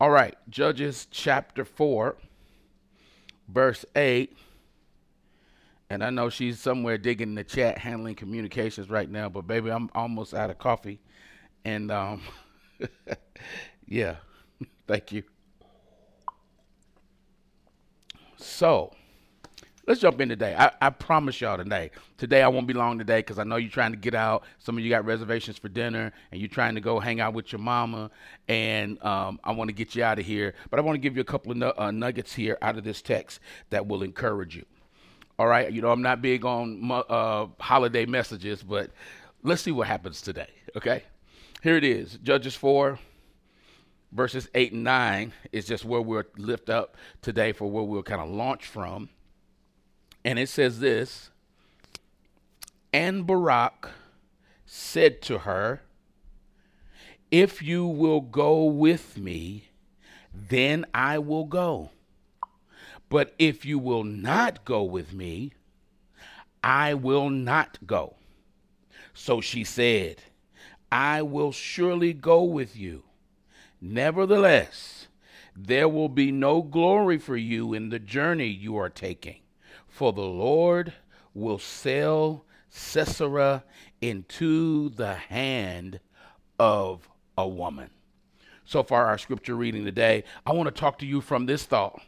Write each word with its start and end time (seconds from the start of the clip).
All 0.00 0.10
right, 0.10 0.36
Judges 0.48 1.08
chapter 1.10 1.64
4, 1.64 2.16
verse 3.48 3.84
8. 3.96 4.36
And 5.90 6.04
I 6.04 6.10
know 6.10 6.30
she's 6.30 6.60
somewhere 6.60 6.98
digging 6.98 7.30
in 7.30 7.34
the 7.34 7.42
chat, 7.42 7.78
handling 7.78 8.14
communications 8.14 8.90
right 8.90 9.10
now, 9.10 9.28
but 9.28 9.48
baby, 9.48 9.70
I'm 9.70 9.90
almost 9.96 10.34
out 10.34 10.50
of 10.50 10.58
coffee. 10.58 11.00
And 11.64 11.90
um, 11.90 12.22
yeah, 13.88 14.16
thank 14.86 15.10
you. 15.10 15.24
So, 18.36 18.92
let's 19.88 20.00
jump 20.00 20.20
in 20.20 20.28
today. 20.28 20.54
I, 20.56 20.70
I 20.82 20.90
promise 20.90 21.40
y'all 21.40 21.56
today. 21.56 21.90
Today 22.18 22.42
I 22.42 22.48
won't 22.48 22.66
be 22.66 22.74
long 22.74 22.98
today 22.98 23.20
because 23.20 23.38
I 23.38 23.44
know 23.44 23.56
you're 23.56 23.70
trying 23.70 23.92
to 23.92 23.96
get 23.96 24.14
out. 24.14 24.44
Some 24.58 24.76
of 24.76 24.84
you 24.84 24.90
got 24.90 25.06
reservations 25.06 25.56
for 25.56 25.68
dinner, 25.70 26.12
and 26.30 26.40
you're 26.40 26.48
trying 26.50 26.74
to 26.74 26.80
go 26.82 27.00
hang 27.00 27.20
out 27.20 27.32
with 27.32 27.50
your 27.50 27.58
mama. 27.58 28.10
And 28.48 29.02
um, 29.02 29.40
I 29.42 29.52
want 29.52 29.68
to 29.68 29.74
get 29.74 29.96
you 29.96 30.04
out 30.04 30.18
of 30.18 30.26
here, 30.26 30.54
but 30.70 30.78
I 30.78 30.82
want 30.82 30.94
to 30.94 31.00
give 31.00 31.16
you 31.16 31.22
a 31.22 31.24
couple 31.24 31.50
of 31.52 31.56
nu- 31.56 31.72
uh, 31.76 31.90
nuggets 31.90 32.34
here 32.34 32.58
out 32.60 32.76
of 32.76 32.84
this 32.84 33.00
text 33.00 33.40
that 33.70 33.86
will 33.86 34.02
encourage 34.02 34.54
you. 34.54 34.66
All 35.38 35.46
right, 35.46 35.72
you 35.72 35.80
know 35.80 35.90
I'm 35.90 36.02
not 36.02 36.20
big 36.20 36.44
on 36.44 36.90
uh, 37.08 37.46
holiday 37.58 38.04
messages, 38.04 38.62
but 38.62 38.90
let's 39.42 39.62
see 39.62 39.72
what 39.72 39.86
happens 39.86 40.20
today. 40.20 40.50
Okay, 40.76 41.02
here 41.62 41.76
it 41.76 41.84
is, 41.84 42.18
Judges 42.22 42.54
four 42.54 42.98
verses 44.10 44.48
8 44.54 44.72
and 44.72 44.84
9 44.84 45.34
is 45.52 45.66
just 45.66 45.84
where 45.84 46.00
we'll 46.00 46.22
lift 46.38 46.70
up 46.70 46.96
today 47.20 47.52
for 47.52 47.70
where 47.70 47.84
we'll 47.84 48.02
kind 48.02 48.22
of 48.22 48.30
launch 48.30 48.64
from. 48.64 49.10
And 50.28 50.38
it 50.38 50.50
says 50.50 50.80
this 50.80 51.30
And 52.92 53.26
Barak 53.26 53.92
said 54.66 55.22
to 55.22 55.38
her, 55.38 55.80
If 57.30 57.62
you 57.62 57.86
will 57.86 58.20
go 58.20 58.64
with 58.64 59.16
me, 59.16 59.70
then 60.34 60.84
I 60.92 61.18
will 61.18 61.46
go. 61.46 61.92
But 63.08 63.34
if 63.38 63.64
you 63.64 63.78
will 63.78 64.04
not 64.04 64.66
go 64.66 64.82
with 64.82 65.14
me, 65.14 65.54
I 66.62 66.92
will 66.92 67.30
not 67.30 67.78
go. 67.86 68.16
So 69.14 69.40
she 69.40 69.64
said, 69.64 70.16
I 70.92 71.22
will 71.22 71.52
surely 71.52 72.12
go 72.12 72.42
with 72.42 72.76
you. 72.76 73.04
Nevertheless, 73.80 75.08
there 75.56 75.88
will 75.88 76.10
be 76.10 76.30
no 76.30 76.60
glory 76.60 77.16
for 77.16 77.38
you 77.38 77.72
in 77.72 77.88
the 77.88 77.98
journey 77.98 78.48
you 78.48 78.76
are 78.76 78.90
taking 78.90 79.40
for 79.98 80.12
the 80.12 80.20
Lord 80.20 80.92
will 81.34 81.58
sell 81.58 82.44
Sisera 82.68 83.64
into 84.00 84.90
the 84.90 85.14
hand 85.14 85.98
of 86.56 87.08
a 87.36 87.48
woman. 87.48 87.90
So 88.64 88.84
far, 88.84 89.06
our 89.06 89.18
scripture 89.18 89.56
reading 89.56 89.84
today, 89.84 90.22
I 90.46 90.52
want 90.52 90.68
to 90.68 90.80
talk 90.80 91.00
to 91.00 91.06
you 91.06 91.20
from 91.20 91.46
this 91.46 91.64
thought. 91.64 92.00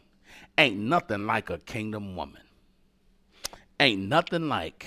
Ain't 0.57 0.77
nothing 0.77 1.27
like 1.27 1.49
a 1.49 1.57
kingdom 1.57 2.15
woman. 2.15 2.43
Ain't 3.77 4.03
nothing 4.03 4.47
like 4.47 4.85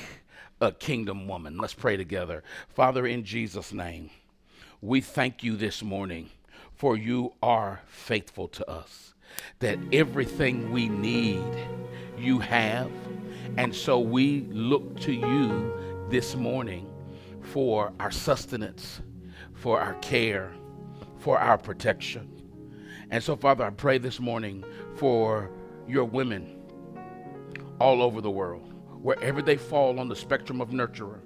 a 0.63 0.73
kingdom 0.73 1.29
woman. 1.29 1.59
Let's 1.59 1.75
pray 1.75 1.99
together. 1.99 2.43
Father, 2.71 3.07
in 3.07 3.23
Jesus' 3.23 3.75
name, 3.75 4.09
we 4.81 5.03
thank 5.03 5.43
you 5.43 5.57
this 5.57 5.83
morning 5.83 6.31
for 6.73 6.97
you 6.97 7.35
are 7.43 7.83
faithful 7.87 8.49
to 8.49 8.71
us 8.71 9.14
that 9.61 9.79
everything 9.93 10.71
we 10.73 10.89
need, 10.89 11.45
you 12.19 12.39
have. 12.39 12.91
And 13.57 13.75
so 13.75 13.99
we 13.99 14.41
look 14.51 14.99
to 15.01 15.13
you 15.13 15.73
this 16.11 16.35
morning 16.35 16.91
for 17.41 17.93
our 18.01 18.11
sustenance, 18.11 19.01
for 19.53 19.81
our 19.81 19.95
care, 19.95 20.53
for 21.19 21.39
our 21.39 21.59
protection. 21.59 22.31
And 23.11 23.23
so, 23.23 23.37
Father, 23.37 23.65
I 23.65 23.71
pray 23.71 23.99
this 23.99 24.19
morning 24.19 24.65
for 24.97 25.51
your 25.87 26.05
women 26.05 26.61
all 27.81 28.03
over 28.03 28.21
the 28.21 28.31
world, 28.31 28.73
wherever 29.03 29.43
they 29.43 29.57
fall 29.57 30.01
on 30.01 30.09
the 30.09 30.17
spectrum 30.17 30.61
of 30.61 30.71
nurturer. 30.71 31.21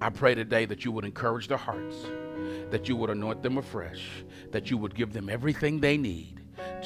I 0.00 0.08
pray 0.08 0.34
today 0.34 0.64
that 0.64 0.84
you 0.84 0.92
would 0.92 1.04
encourage 1.04 1.48
their 1.48 1.58
hearts, 1.58 1.96
that 2.70 2.88
you 2.88 2.96
would 2.96 3.10
anoint 3.10 3.42
them 3.42 3.58
afresh, 3.58 4.02
that 4.50 4.70
you 4.70 4.78
would 4.78 4.94
give 4.94 5.12
them 5.12 5.28
everything 5.28 5.80
they 5.80 5.98
need 5.98 6.39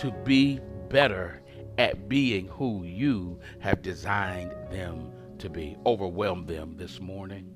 to 0.04 0.10
be 0.22 0.60
better 0.90 1.40
at 1.78 2.10
being 2.10 2.46
who 2.48 2.84
you 2.84 3.40
have 3.60 3.80
designed 3.80 4.52
them 4.70 5.10
to 5.38 5.48
be. 5.48 5.78
Overwhelm 5.86 6.44
them 6.44 6.76
this 6.76 7.00
morning. 7.00 7.50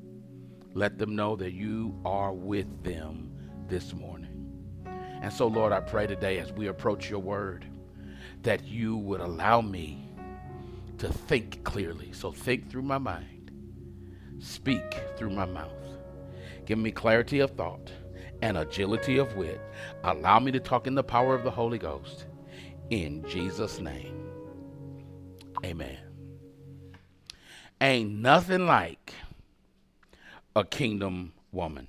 Let 0.73 0.97
them 0.97 1.15
know 1.15 1.37
that 1.37 1.53
you 1.53 1.95
are 2.07 2.33
with 2.33 2.83
them 2.83 3.31
this 3.67 3.93
morning. 3.93 4.31
And 5.21 5.31
so, 5.31 5.47
Lord, 5.47 5.75
I 5.75 5.81
pray 5.81 6.07
today 6.07 6.39
as 6.39 6.51
we 6.51 6.69
approach 6.69 7.11
your 7.11 7.19
word 7.19 7.67
that 8.45 8.65
you 8.65 8.97
would 8.97 9.21
allow 9.21 9.61
me 9.61 10.09
to 10.97 11.13
think 11.13 11.63
clearly. 11.65 12.13
So, 12.15 12.33
think 12.33 12.71
through 12.71 12.81
my 12.81 12.97
mind, 12.97 13.51
speak 14.39 15.03
through 15.19 15.31
my 15.31 15.45
mouth. 15.45 15.73
Give 16.65 16.79
me 16.79 16.93
clarity 16.93 17.41
of 17.41 17.51
thought 17.51 17.93
and 18.41 18.57
agility 18.57 19.19
of 19.19 19.37
wit. 19.37 19.61
Allow 20.05 20.39
me 20.39 20.51
to 20.53 20.61
talk 20.61 20.87
in 20.87 20.95
the 20.95 21.03
power 21.03 21.35
of 21.35 21.45
the 21.45 21.51
Holy 21.51 21.79
Ghost. 21.79 22.25
In 22.91 23.23
Jesus' 23.29 23.81
name, 23.81 24.31
amen. 25.63 25.99
Ain't 27.83 28.11
nothing 28.11 28.67
like 28.67 29.13
a 30.57 30.65
kingdom 30.65 31.35
woman. 31.53 31.89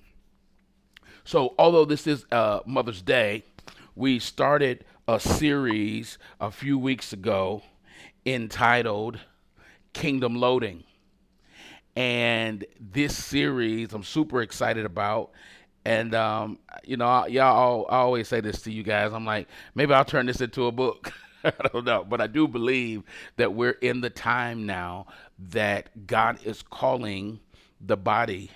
So, 1.24 1.56
although 1.58 1.86
this 1.86 2.06
is 2.06 2.26
uh, 2.34 2.60
Mother's 2.66 3.02
Day, 3.02 3.44
we 3.96 4.20
started 4.20 4.84
a 5.08 5.22
series 5.22 6.18
a 6.42 6.52
few 6.52 6.78
weeks 6.78 7.14
ago 7.14 7.64
entitled 8.26 9.20
Kingdom 9.94 10.36
Loading. 10.36 10.84
And 11.96 12.66
this 12.80 13.16
series 13.16 13.94
I'm 13.94 14.04
super 14.04 14.42
excited 14.42 14.86
about 14.86 15.32
and 15.90 16.14
um, 16.14 16.60
you 16.84 16.98
know, 16.98 17.26
y'all, 17.26 17.88
I 17.90 17.98
always 17.98 18.28
say 18.28 18.42
this 18.42 18.62
to 18.62 18.72
you 18.72 18.84
guys. 18.84 19.12
I'm 19.12 19.26
like, 19.26 19.48
maybe 19.74 19.92
I'll 19.92 20.06
turn 20.06 20.28
this 20.28 20.40
into 20.40 20.68
a 20.68 20.72
book. 20.72 21.12
I 21.44 21.52
don't 21.74 21.84
know, 21.84 22.06
but 22.08 22.22
I 22.22 22.28
do 22.28 22.48
believe 22.48 23.02
that 23.38 23.56
we're 23.56 23.72
in 23.72 24.02
the 24.02 24.12
time 24.12 24.68
now 24.68 25.08
that 25.50 26.06
God 26.06 26.38
is 26.46 26.62
calling 26.62 27.40
the 27.82 27.98
body 27.98 28.52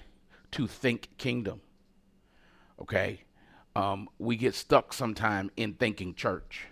to 0.52 0.68
think 0.68 1.10
kingdom. 1.18 1.62
Okay, 2.80 3.22
um, 3.76 4.10
we 4.20 4.36
get 4.36 4.54
stuck 4.54 4.94
sometime 4.94 5.50
in 5.58 5.74
thinking 5.74 6.14
church, 6.14 6.68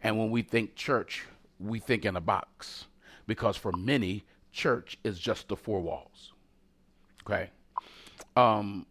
and 0.00 0.16
when 0.16 0.30
we 0.30 0.42
think 0.42 0.76
church, 0.76 1.26
we 1.58 1.80
think 1.80 2.04
in 2.04 2.14
a 2.14 2.20
box 2.20 2.84
because 3.26 3.56
for 3.56 3.72
many, 3.72 4.22
church 4.52 4.96
is 5.02 5.18
just 5.18 5.48
the 5.48 5.56
four 5.56 5.80
walls. 5.80 6.34
Okay. 7.26 7.50
Um, 8.36 8.86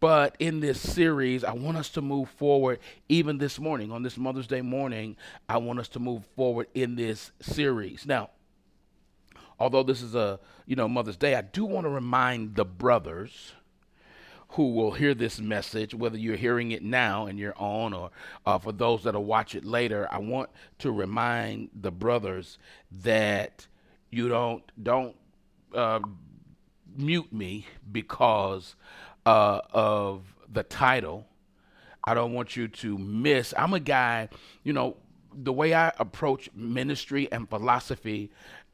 but 0.00 0.34
in 0.38 0.60
this 0.60 0.80
series, 0.80 1.44
I 1.44 1.52
want 1.52 1.76
us 1.76 1.90
to 1.90 2.00
move 2.00 2.30
forward. 2.30 2.80
Even 3.08 3.38
this 3.38 3.58
morning, 3.58 3.92
on 3.92 4.02
this 4.02 4.16
Mother's 4.16 4.46
Day 4.46 4.62
morning, 4.62 5.16
I 5.48 5.58
want 5.58 5.78
us 5.78 5.88
to 5.88 5.98
move 5.98 6.24
forward 6.36 6.68
in 6.74 6.96
this 6.96 7.30
series. 7.40 8.06
Now, 8.06 8.30
although 9.58 9.82
this 9.82 10.00
is 10.00 10.14
a 10.14 10.40
you 10.66 10.74
know 10.74 10.88
Mother's 10.88 11.18
Day, 11.18 11.34
I 11.34 11.42
do 11.42 11.66
want 11.66 11.84
to 11.84 11.90
remind 11.90 12.56
the 12.56 12.64
brothers 12.64 13.52
who 14.54 14.72
will 14.72 14.90
hear 14.90 15.14
this 15.14 15.38
message, 15.38 15.94
whether 15.94 16.18
you're 16.18 16.36
hearing 16.36 16.72
it 16.72 16.82
now 16.82 17.26
in 17.26 17.38
your 17.38 17.54
own 17.56 17.92
or 17.92 18.10
uh, 18.46 18.58
for 18.58 18.72
those 18.72 19.04
that'll 19.04 19.24
watch 19.24 19.54
it 19.54 19.64
later. 19.64 20.08
I 20.10 20.18
want 20.18 20.50
to 20.78 20.90
remind 20.90 21.70
the 21.78 21.92
brothers 21.92 22.58
that 23.02 23.66
you 24.10 24.28
don't 24.28 24.64
don't 24.82 25.14
uh, 25.74 26.00
mute 26.96 27.32
me 27.32 27.66
because 27.92 28.74
uh, 29.26 29.60
of 29.72 30.22
the 30.52 30.62
title. 30.62 31.26
I 32.04 32.14
don't 32.14 32.32
want 32.32 32.56
you 32.56 32.68
to 32.68 32.98
miss. 32.98 33.52
I'm 33.56 33.74
a 33.74 33.80
guy, 33.80 34.28
you 34.64 34.72
know, 34.72 34.96
the 35.32 35.52
way 35.52 35.74
I 35.74 35.92
approach 35.98 36.50
ministry 36.54 37.30
and 37.30 37.48
philosophy, 37.48 38.30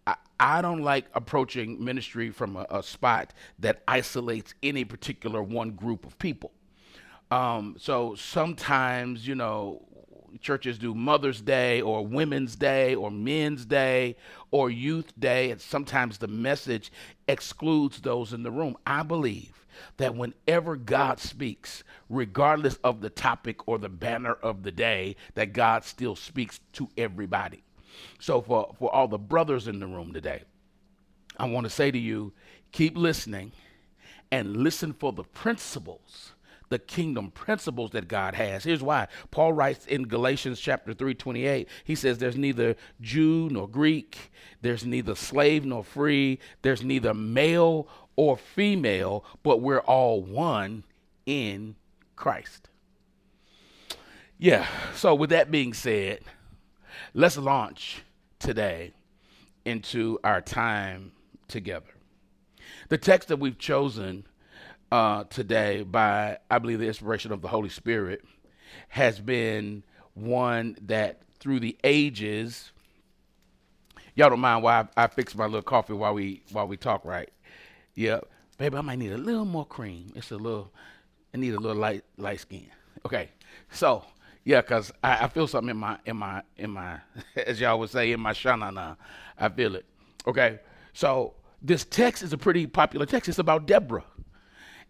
I, 0.07 0.15
I 0.39 0.63
don't 0.63 0.83
like 0.83 1.07
approaching 1.15 1.85
ministry 1.85 2.31
from 2.31 2.57
a, 2.57 2.67
a, 2.71 2.83
spot 2.83 3.35
that 3.59 3.83
isolates 3.89 4.55
any 4.63 4.85
particular 4.85 5.43
one 5.43 5.73
group 5.73 6.07
of 6.07 6.19
people. 6.19 6.53
Um, 7.31 7.77
so 7.79 8.15
sometimes, 8.15 9.27
you 9.27 9.35
know, 9.35 9.83
churches 10.41 10.79
do 10.79 10.95
Mother's 10.95 11.41
Day 11.41 11.81
or 11.81 12.07
Women's 12.07 12.57
Day 12.57 12.95
or 12.95 13.11
Men's 13.11 13.65
Day 13.65 14.17
or 14.51 14.71
Youth 14.71 15.13
Day, 15.19 15.51
and 15.51 15.61
sometimes 15.61 16.19
the 16.19 16.29
message 16.29 16.93
excludes 17.27 18.01
those 18.01 18.33
in 18.33 18.43
the 18.43 18.51
room. 18.51 18.77
I 18.87 19.03
believe 19.03 19.66
that 19.97 20.15
whenever 20.15 20.77
God 20.77 21.21
speaks, 21.21 21.85
regardless 22.09 22.79
of 22.85 23.01
the 23.01 23.11
topic 23.11 23.67
or 23.69 23.79
the 23.79 23.89
banner 23.89 24.35
of 24.35 24.63
the 24.63 24.73
day, 24.73 25.17
that 25.35 25.53
God 25.53 25.85
still 25.85 26.17
speaks 26.17 26.61
to 26.75 26.89
everybody. 26.97 27.63
So, 28.19 28.43
for, 28.43 28.75
for 28.79 28.95
all 28.95 29.09
the 29.09 29.19
brothers 29.19 29.69
in 29.69 29.81
the 29.81 29.87
room 29.87 30.13
today, 30.13 30.43
I 31.39 31.47
want 31.47 31.65
to 31.65 31.71
say 31.71 31.91
to 31.91 31.99
you 31.99 32.33
keep 32.73 32.97
listening 32.97 33.53
and 34.31 34.57
listen 34.57 34.93
for 34.93 35.13
the 35.13 35.25
principles 35.25 36.33
the 36.69 36.79
kingdom 36.79 37.31
principles 37.31 37.93
that 37.93 38.09
God 38.09 38.35
has. 38.35 38.65
Here's 38.65 38.83
why. 38.83 39.09
Paul 39.31 39.53
writes 39.53 39.87
in 39.87 40.09
Galatians 40.09 40.61
chapter 40.61 40.95
3, 40.95 41.15
28, 41.15 41.69
he 41.85 41.95
says, 41.95 42.19
There's 42.19 42.37
neither 42.37 42.77
Jew 43.01 43.49
nor 43.51 43.69
Greek, 43.69 44.33
there's 44.63 44.85
neither 44.85 45.15
slave 45.15 45.65
nor 45.65 45.85
free, 45.85 46.39
there's 46.63 46.83
neither 46.83 47.15
male 47.15 47.89
or 48.17 48.37
female, 48.37 49.25
but 49.43 49.61
we're 49.61 49.81
all 49.81 50.23
one 50.23 50.85
in 51.27 51.77
Christ. 52.17 52.69
Yeah, 54.39 54.67
so 54.95 55.15
with 55.15 55.31
that 55.31 55.51
being 55.51 55.73
said, 55.73 56.21
let's 57.15 57.39
launch 57.39 58.03
today 58.39 58.93
into 59.65 60.19
our 60.25 60.41
time 60.41 61.13
together. 61.49 61.87
The 62.89 62.99
text 62.99 63.29
that 63.29 63.39
we've 63.39 63.59
chosen 63.59 64.27
uh, 64.93 65.25
today, 65.25 65.83
by 65.83 66.39
I 66.51 66.59
believe 66.59 66.79
the 66.79 66.87
inspiration 66.87 67.33
of 67.33 67.43
the 67.43 67.49
Holy 67.49 67.69
Spirit, 67.69 68.25
has 68.89 69.21
been 69.21 69.83
one 70.15 70.77
that 70.83 71.23
through 71.39 71.61
the 71.61 71.77
ages. 71.83 72.73
Y'all 74.15 74.31
don't 74.31 74.41
mind 74.41 74.63
why 74.63 74.87
I, 74.97 75.05
I 75.05 75.07
fix 75.09 75.35
my 75.35 75.45
little 75.45 75.63
coffee 75.63 75.93
while 75.93 76.15
we 76.15 76.43
while 76.53 76.67
we 76.69 76.77
talk, 76.77 77.05
right? 77.05 77.31
Yeah, 77.97 78.21
baby, 78.59 78.77
I 78.77 78.83
might 78.83 78.99
need 78.99 79.13
a 79.13 79.19
little 79.19 79.47
more 79.47 79.65
cream. 79.65 80.13
It's 80.15 80.31
a 80.31 80.37
little, 80.37 80.71
I 81.35 81.39
need 81.39 81.55
a 81.55 81.59
little 81.59 81.79
light 81.81 82.05
light 82.19 82.41
skin. 82.41 82.67
Okay, 83.07 83.31
so 83.71 84.05
yeah, 84.45 84.61
cause 84.61 84.93
I, 85.03 85.25
I 85.25 85.29
feel 85.29 85.47
something 85.47 85.71
in 85.71 85.79
my 85.79 85.99
in 86.05 86.19
my 86.19 86.43
in 86.59 86.71
my 86.71 87.01
as 87.37 87.59
y'all 87.59 87.79
would 87.79 87.91
say 87.91 88.13
in 88.13 88.21
my 88.21 88.33
shanana. 88.33 88.99
I 89.39 89.49
feel 89.49 89.75
it. 89.75 89.87
Okay, 90.27 90.61
so 90.93 91.35
this 91.63 91.85
text 91.85 92.23
is 92.23 92.35
a 92.35 92.39
pretty 92.39 92.67
popular 92.67 93.07
text. 93.07 93.31
It's 93.31 93.39
about 93.39 93.67
Deborah. 93.67 94.05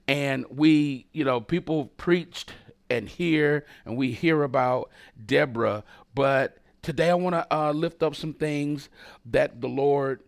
And 0.09 0.45
we, 0.51 1.07
you 1.13 1.25
know, 1.25 1.41
people 1.41 1.87
preached 1.97 2.53
and 2.91 3.09
hear, 3.09 3.67
and 3.85 3.97
we 3.97 4.13
hear 4.13 4.43
about 4.43 4.91
Deborah. 5.25 5.85
But 6.15 6.59
today 6.83 7.11
I 7.11 7.15
want 7.15 7.35
to 7.35 7.47
uh, 7.55 7.73
lift 7.73 8.03
up 8.03 8.15
some 8.15 8.33
things 8.33 8.89
that 9.27 9.61
the 9.61 9.69
Lord 9.69 10.21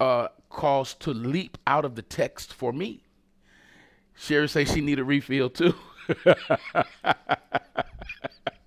uh, 0.00 0.28
calls 0.56 0.94
to 0.94 1.12
leap 1.12 1.58
out 1.66 1.84
of 1.84 1.94
the 1.94 2.02
text 2.02 2.52
for 2.52 2.72
me. 2.72 3.02
Sherry 4.16 4.48
say 4.48 4.64
she 4.64 4.80
need 4.80 4.98
a 4.98 5.04
refill 5.04 5.50
too. 5.50 5.74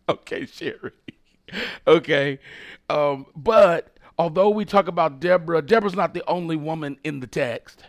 okay, 0.09 0.45
Sherry. 0.45 0.91
Okay. 1.87 2.39
Um, 2.89 3.25
but 3.35 3.97
although 4.17 4.51
we 4.51 4.65
talk 4.65 4.87
about 4.87 5.19
Deborah, 5.19 5.63
Deborah's 5.63 5.95
not 5.95 6.13
the 6.13 6.23
only 6.27 6.55
woman 6.55 6.97
in 7.03 7.19
the 7.19 7.27
text. 7.27 7.83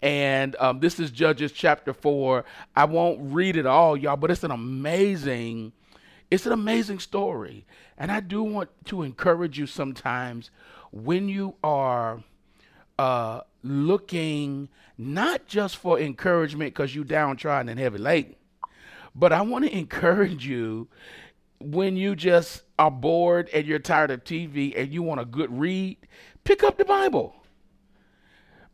And 0.00 0.56
um, 0.60 0.80
this 0.80 1.00
is 1.00 1.10
Judges 1.10 1.50
chapter 1.50 1.92
four. 1.92 2.44
I 2.76 2.84
won't 2.84 3.32
read 3.32 3.56
it 3.56 3.66
all, 3.66 3.96
y'all, 3.96 4.16
but 4.16 4.30
it's 4.30 4.44
an 4.44 4.52
amazing, 4.52 5.72
it's 6.30 6.46
an 6.46 6.52
amazing 6.52 7.00
story. 7.00 7.66
And 7.98 8.12
I 8.12 8.20
do 8.20 8.42
want 8.42 8.70
to 8.86 9.02
encourage 9.02 9.58
you 9.58 9.66
sometimes 9.66 10.50
when 10.92 11.28
you 11.28 11.56
are 11.64 12.22
uh, 12.98 13.40
looking 13.62 14.68
not 14.98 15.46
just 15.46 15.76
for 15.76 15.98
encouragement 15.98 16.74
because 16.74 16.94
you 16.94 17.04
downtrodden 17.04 17.68
and 17.68 17.80
heavy 17.80 17.98
laden, 17.98 18.36
but 19.14 19.32
I 19.32 19.42
want 19.42 19.64
to 19.64 19.76
encourage 19.76 20.46
you 20.46 20.88
when 21.60 21.96
you 21.96 22.16
just 22.16 22.62
are 22.78 22.90
bored 22.90 23.48
and 23.52 23.66
you're 23.66 23.78
tired 23.78 24.10
of 24.10 24.24
TV 24.24 24.76
and 24.76 24.92
you 24.92 25.02
want 25.02 25.20
a 25.20 25.24
good 25.24 25.56
read, 25.56 25.96
pick 26.44 26.62
up 26.62 26.78
the 26.78 26.84
Bible. 26.84 27.34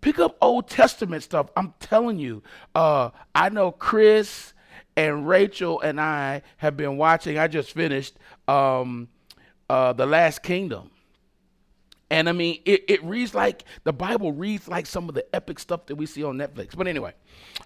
Pick 0.00 0.18
up 0.18 0.36
Old 0.40 0.68
Testament 0.68 1.22
stuff. 1.24 1.50
I'm 1.56 1.74
telling 1.80 2.18
you, 2.18 2.42
uh, 2.74 3.10
I 3.34 3.48
know 3.48 3.72
Chris 3.72 4.54
and 4.96 5.28
Rachel 5.28 5.80
and 5.80 6.00
I 6.00 6.42
have 6.58 6.76
been 6.76 6.96
watching. 6.96 7.36
I 7.36 7.48
just 7.48 7.72
finished 7.72 8.14
um, 8.46 9.08
uh, 9.68 9.92
The 9.92 10.06
Last 10.06 10.42
Kingdom. 10.42 10.90
And 12.10 12.28
I 12.28 12.32
mean, 12.32 12.60
it, 12.64 12.84
it 12.88 13.04
reads 13.04 13.34
like 13.34 13.64
the 13.84 13.92
Bible 13.92 14.32
reads 14.32 14.66
like 14.66 14.86
some 14.86 15.08
of 15.08 15.14
the 15.14 15.26
epic 15.34 15.58
stuff 15.58 15.86
that 15.86 15.96
we 15.96 16.06
see 16.06 16.24
on 16.24 16.36
Netflix. 16.36 16.76
But 16.76 16.86
anyway, 16.86 17.12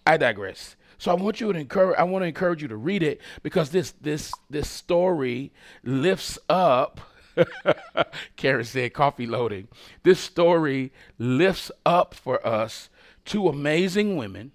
I 0.07 0.17
digress. 0.17 0.77
So 0.99 1.11
I 1.11 1.15
want 1.15 1.41
you 1.41 1.53
to 1.53 1.59
encourage 1.59 1.99
I 1.99 2.05
want 2.05 2.23
to 2.23 2.27
encourage 2.27 2.63
you 2.63 2.69
to 2.69 2.77
read 2.77 3.03
it 3.03 3.21
because 3.43 3.71
this 3.71 3.93
this 4.01 4.33
this 4.51 4.69
story 4.69 5.53
lifts 5.83 6.39
up 6.49 7.01
Karen 8.37 8.65
said 8.65 8.93
coffee 8.93 9.27
loading. 9.27 9.69
This 10.03 10.21
story 10.21 10.93
lifts 11.19 11.71
up 11.85 12.15
for 12.15 12.45
us 12.47 12.89
two 13.25 13.49
amazing 13.49 14.17
women 14.17 14.53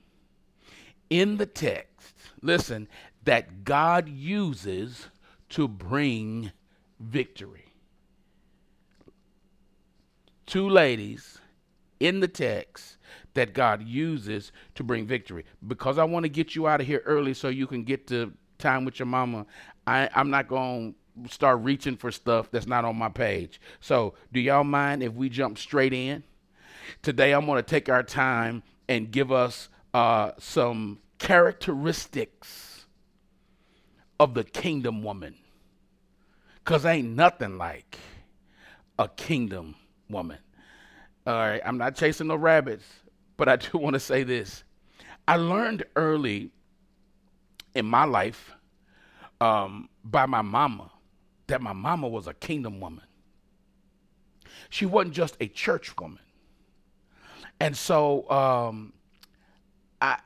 in 1.10 1.38
the 1.38 1.46
text. 1.46 2.16
Listen, 2.42 2.88
that 3.24 3.64
God 3.64 4.08
uses 4.08 5.08
to 5.50 5.68
bring 5.68 6.52
victory. 7.00 7.67
Two 10.48 10.70
ladies 10.70 11.40
in 12.00 12.22
the 12.22 12.28
text 12.28 12.98
that 13.34 13.54
God 13.54 13.84
uses 13.86 14.52
to 14.76 14.84
bring 14.84 15.06
victory. 15.06 15.46
Because 15.68 15.98
I 15.98 16.06
want 16.06 16.24
to 16.24 16.30
get 16.30 16.56
you 16.56 16.68
out 16.68 16.82
of 16.82 16.88
here 16.88 17.04
early 17.06 17.34
so 17.34 17.50
you 17.50 17.68
can 17.68 17.84
get 17.84 18.08
to 18.08 18.34
time 18.58 18.86
with 18.86 18.98
your 18.98 19.06
mama, 19.06 19.46
I, 19.86 20.10
I'm 20.16 20.30
not 20.30 20.48
going 20.48 20.96
to 21.24 21.34
start 21.34 21.60
reaching 21.62 21.98
for 21.98 22.12
stuff 22.12 22.50
that's 22.50 22.66
not 22.66 22.86
on 22.86 22.96
my 22.96 23.10
page. 23.10 23.60
So, 23.80 24.14
do 24.32 24.40
y'all 24.40 24.64
mind 24.64 25.04
if 25.04 25.14
we 25.14 25.30
jump 25.30 25.58
straight 25.58 25.94
in? 25.94 26.24
Today, 27.02 27.34
I'm 27.34 27.46
going 27.46 27.58
to 27.58 27.70
take 27.70 27.90
our 27.90 28.04
time 28.04 28.64
and 28.88 29.12
give 29.12 29.32
us 29.32 29.70
uh, 29.94 30.32
some 30.40 31.00
characteristics 31.20 32.86
of 34.20 34.34
the 34.34 34.44
kingdom 34.44 35.04
woman. 35.04 35.36
Because 36.64 36.86
ain't 36.86 37.10
nothing 37.10 37.58
like 37.58 37.98
a 38.98 39.10
kingdom 39.10 39.76
woman. 40.10 40.38
All 41.26 41.34
right, 41.34 41.62
I'm 41.66 41.78
not 41.78 41.96
chasing 41.96 42.28
no 42.28 42.36
rabbits. 42.36 42.86
But 43.38 43.48
I 43.48 43.56
do 43.56 43.70
want 43.78 43.94
to 43.94 44.00
say 44.00 44.24
this. 44.24 44.64
I 45.28 45.38
learned 45.38 45.84
early 45.96 46.52
in 47.76 47.86
my 47.86 48.06
life 48.06 48.52
um, 49.40 49.90
by 50.04 50.26
my 50.26 50.42
mama 50.42 50.92
that 51.48 51.62
my 51.62 51.74
mama 51.74 52.08
was 52.08 52.28
a 52.28 52.34
kingdom 52.34 52.80
woman. 52.80 53.04
She 54.70 54.86
wasn't 54.86 55.14
just 55.14 55.38
a 55.40 55.48
church 55.48 55.96
woman. 55.98 56.20
And 57.60 57.76
so 57.76 58.30
um, 58.30 58.94
I, 60.02 60.20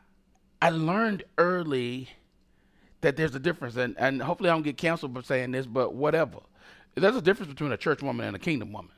I 0.62 0.70
learned 0.72 1.24
early 1.38 2.10
that 3.02 3.18
there's 3.18 3.36
a 3.36 3.40
difference. 3.40 3.76
And, 3.76 3.96
and 4.00 4.22
hopefully 4.22 4.50
I 4.50 4.54
don't 4.54 4.64
get 4.64 4.78
canceled 4.78 5.14
for 5.14 5.22
saying 5.22 5.52
this, 5.52 5.66
but 5.66 5.94
whatever. 5.94 6.40
There's 6.96 7.16
a 7.16 7.22
difference 7.22 7.52
between 7.52 7.72
a 7.72 7.78
church 7.78 8.02
woman 8.02 8.26
and 8.28 8.36
a 8.36 8.40
kingdom 8.40 8.72
woman. 8.74 8.92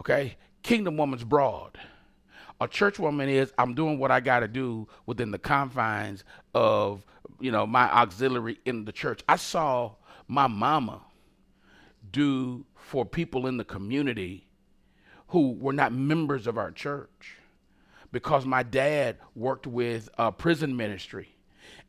Okay? 0.00 0.36
Kingdom 0.62 0.96
woman's 0.96 1.24
broad 1.24 1.78
a 2.60 2.68
church 2.68 2.98
woman 2.98 3.28
is 3.28 3.52
I'm 3.58 3.74
doing 3.74 3.98
what 3.98 4.10
I 4.10 4.20
got 4.20 4.40
to 4.40 4.48
do 4.48 4.88
within 5.04 5.30
the 5.30 5.38
confines 5.38 6.24
of 6.54 7.04
you 7.40 7.50
know 7.50 7.66
my 7.66 7.90
auxiliary 7.92 8.58
in 8.64 8.84
the 8.84 8.92
church. 8.92 9.22
I 9.28 9.36
saw 9.36 9.92
my 10.28 10.46
mama 10.46 11.02
do 12.10 12.64
for 12.76 13.04
people 13.04 13.46
in 13.46 13.56
the 13.56 13.64
community 13.64 14.46
who 15.28 15.52
were 15.52 15.72
not 15.72 15.92
members 15.92 16.46
of 16.46 16.56
our 16.56 16.70
church 16.70 17.36
because 18.12 18.46
my 18.46 18.62
dad 18.62 19.16
worked 19.34 19.66
with 19.66 20.08
a 20.16 20.30
prison 20.30 20.76
ministry 20.76 21.28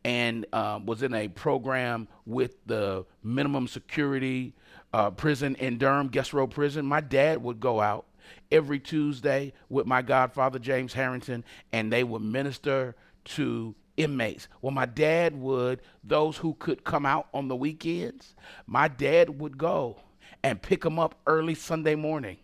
and 0.03 0.45
uh, 0.51 0.79
was 0.83 1.03
in 1.03 1.13
a 1.13 1.27
program 1.27 2.07
with 2.25 2.55
the 2.65 3.05
minimum 3.23 3.67
security 3.67 4.53
uh, 4.93 5.11
prison 5.11 5.55
in 5.55 5.77
Durham, 5.77 6.07
Guess 6.07 6.33
Road 6.33 6.51
Prison. 6.51 6.85
My 6.85 7.01
dad 7.01 7.41
would 7.43 7.59
go 7.59 7.81
out 7.81 8.05
every 8.51 8.79
Tuesday 8.79 9.53
with 9.69 9.85
my 9.85 10.01
godfather, 10.01 10.59
James 10.59 10.93
Harrington, 10.93 11.43
and 11.71 11.91
they 11.91 12.03
would 12.03 12.21
minister 12.21 12.95
to 13.25 13.75
inmates. 13.97 14.47
Well, 14.61 14.71
my 14.71 14.85
dad 14.85 15.39
would, 15.39 15.81
those 16.03 16.37
who 16.37 16.53
could 16.53 16.83
come 16.83 17.05
out 17.05 17.27
on 17.33 17.47
the 17.47 17.55
weekends, 17.55 18.35
my 18.65 18.87
dad 18.87 19.39
would 19.39 19.57
go 19.57 19.97
and 20.43 20.61
pick 20.61 20.81
them 20.81 20.99
up 20.99 21.15
early 21.25 21.55
Sunday 21.55 21.95
morning. 21.95 22.37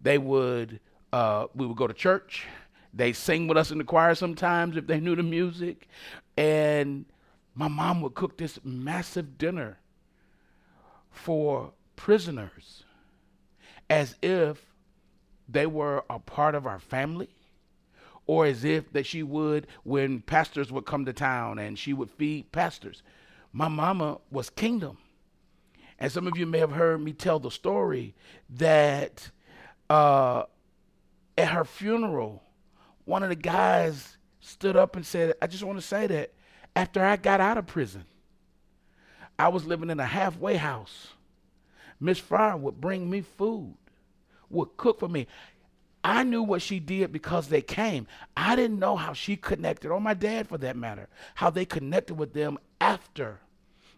They 0.00 0.18
would, 0.18 0.80
uh, 1.12 1.46
we 1.54 1.66
would 1.66 1.76
go 1.76 1.86
to 1.86 1.94
church. 1.94 2.46
They 2.94 3.12
sing 3.12 3.48
with 3.48 3.58
us 3.58 3.70
in 3.70 3.78
the 3.78 3.84
choir 3.84 4.14
sometimes 4.14 4.76
if 4.76 4.86
they 4.86 5.00
knew 5.00 5.16
the 5.16 5.22
music. 5.22 5.88
And 6.36 7.06
my 7.54 7.68
mom 7.68 8.00
would 8.02 8.14
cook 8.14 8.38
this 8.38 8.58
massive 8.64 9.36
dinner 9.36 9.78
for 11.16 11.72
prisoners 11.96 12.84
as 13.88 14.16
if 14.22 14.74
they 15.48 15.66
were 15.66 16.04
a 16.10 16.18
part 16.18 16.54
of 16.54 16.66
our 16.66 16.78
family 16.78 17.28
or 18.26 18.46
as 18.46 18.64
if 18.64 18.92
that 18.92 19.06
she 19.06 19.22
would 19.22 19.66
when 19.84 20.20
pastors 20.20 20.72
would 20.72 20.84
come 20.84 21.04
to 21.04 21.12
town 21.12 21.58
and 21.58 21.78
she 21.78 21.92
would 21.92 22.10
feed 22.10 22.50
pastors. 22.52 23.02
My 23.52 23.68
mama 23.68 24.18
was 24.30 24.50
kingdom. 24.50 24.98
And 25.98 26.12
some 26.12 26.26
of 26.26 26.36
you 26.36 26.44
may 26.44 26.58
have 26.58 26.72
heard 26.72 27.00
me 27.00 27.12
tell 27.12 27.38
the 27.38 27.50
story 27.50 28.14
that 28.50 29.30
uh, 29.88 30.42
at 31.38 31.48
her 31.48 31.64
funeral, 31.64 32.42
one 33.04 33.22
of 33.22 33.30
the 33.30 33.36
guys 33.36 34.18
stood 34.40 34.76
up 34.76 34.96
and 34.96 35.06
said, 35.06 35.34
I 35.40 35.46
just 35.46 35.62
want 35.62 35.78
to 35.78 35.86
say 35.86 36.06
that 36.08 36.32
after 36.74 37.02
I 37.02 37.16
got 37.16 37.40
out 37.40 37.56
of 37.56 37.66
prison. 37.66 38.04
I 39.38 39.48
was 39.48 39.66
living 39.66 39.90
in 39.90 40.00
a 40.00 40.06
halfway 40.06 40.56
house. 40.56 41.08
Miss 42.00 42.18
Fryer 42.18 42.56
would 42.56 42.80
bring 42.80 43.08
me 43.08 43.22
food, 43.22 43.74
would 44.50 44.76
cook 44.76 45.00
for 45.00 45.08
me. 45.08 45.26
I 46.04 46.22
knew 46.22 46.42
what 46.42 46.62
she 46.62 46.78
did 46.78 47.12
because 47.12 47.48
they 47.48 47.62
came. 47.62 48.06
I 48.36 48.54
didn't 48.54 48.78
know 48.78 48.96
how 48.96 49.12
she 49.12 49.36
connected, 49.36 49.90
or 49.90 50.00
my 50.00 50.14
dad 50.14 50.46
for 50.46 50.58
that 50.58 50.76
matter, 50.76 51.08
how 51.34 51.50
they 51.50 51.64
connected 51.64 52.14
with 52.14 52.32
them 52.32 52.58
after 52.80 53.40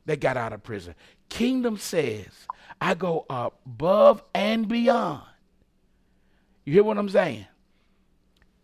they 0.07 0.17
got 0.17 0.37
out 0.37 0.55
of 0.55 0.63
prison. 0.63 0.95
Kingdom 1.29 1.77
says, 1.77 2.29
I 2.81 2.95
go 2.95 3.27
above 3.29 4.23
and 4.35 4.67
beyond. 4.67 5.23
You 6.65 6.73
hear 6.73 6.85
what 6.85 6.99
I'm 6.99 7.09
saying? 7.11 7.47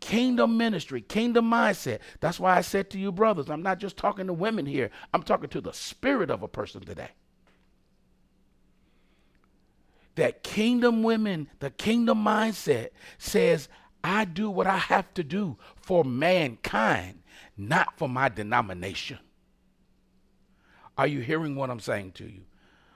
Kingdom 0.04 0.58
ministry, 0.58 1.00
kingdom 1.00 1.50
mindset. 1.50 2.00
That's 2.20 2.38
why 2.38 2.56
I 2.56 2.60
said 2.60 2.90
to 2.90 2.98
you, 2.98 3.10
brothers, 3.10 3.48
I'm 3.48 3.62
not 3.62 3.78
just 3.78 3.96
talking 3.96 4.26
to 4.26 4.34
women 4.34 4.66
here, 4.66 4.90
I'm 5.14 5.22
talking 5.22 5.48
to 5.48 5.60
the 5.62 5.72
spirit 5.72 6.30
of 6.30 6.42
a 6.42 6.48
person 6.48 6.82
today 6.82 7.08
that 10.16 10.42
kingdom 10.42 11.02
women, 11.02 11.48
the 11.58 11.70
kingdom 11.70 12.24
mindset 12.24 12.90
says, 13.18 13.68
I 14.02 14.24
do 14.24 14.50
what 14.50 14.66
I 14.66 14.76
have 14.76 15.12
to 15.14 15.24
do 15.24 15.56
for 15.76 16.04
mankind, 16.04 17.22
not 17.56 17.96
for 17.96 18.08
my 18.08 18.28
denomination. 18.28 19.18
Are 20.96 21.06
you 21.06 21.20
hearing 21.20 21.56
what 21.56 21.70
I'm 21.70 21.80
saying 21.80 22.12
to 22.12 22.24
you? 22.24 22.42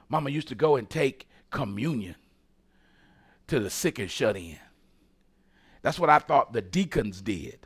Mama 0.09 0.31
used 0.31 0.49
to 0.49 0.55
go 0.55 0.77
and 0.77 0.89
take 0.89 1.29
communion 1.51 2.15
to 3.49 3.59
the 3.59 3.71
sick 3.71 3.99
and 3.99 4.11
shut 4.11 4.37
in. 4.37 4.59
That's 5.83 5.99
what 5.99 6.11
I 6.11 6.19
thought 6.19 6.53
the 6.53 6.63
deacons 6.63 7.21
did. 7.21 7.59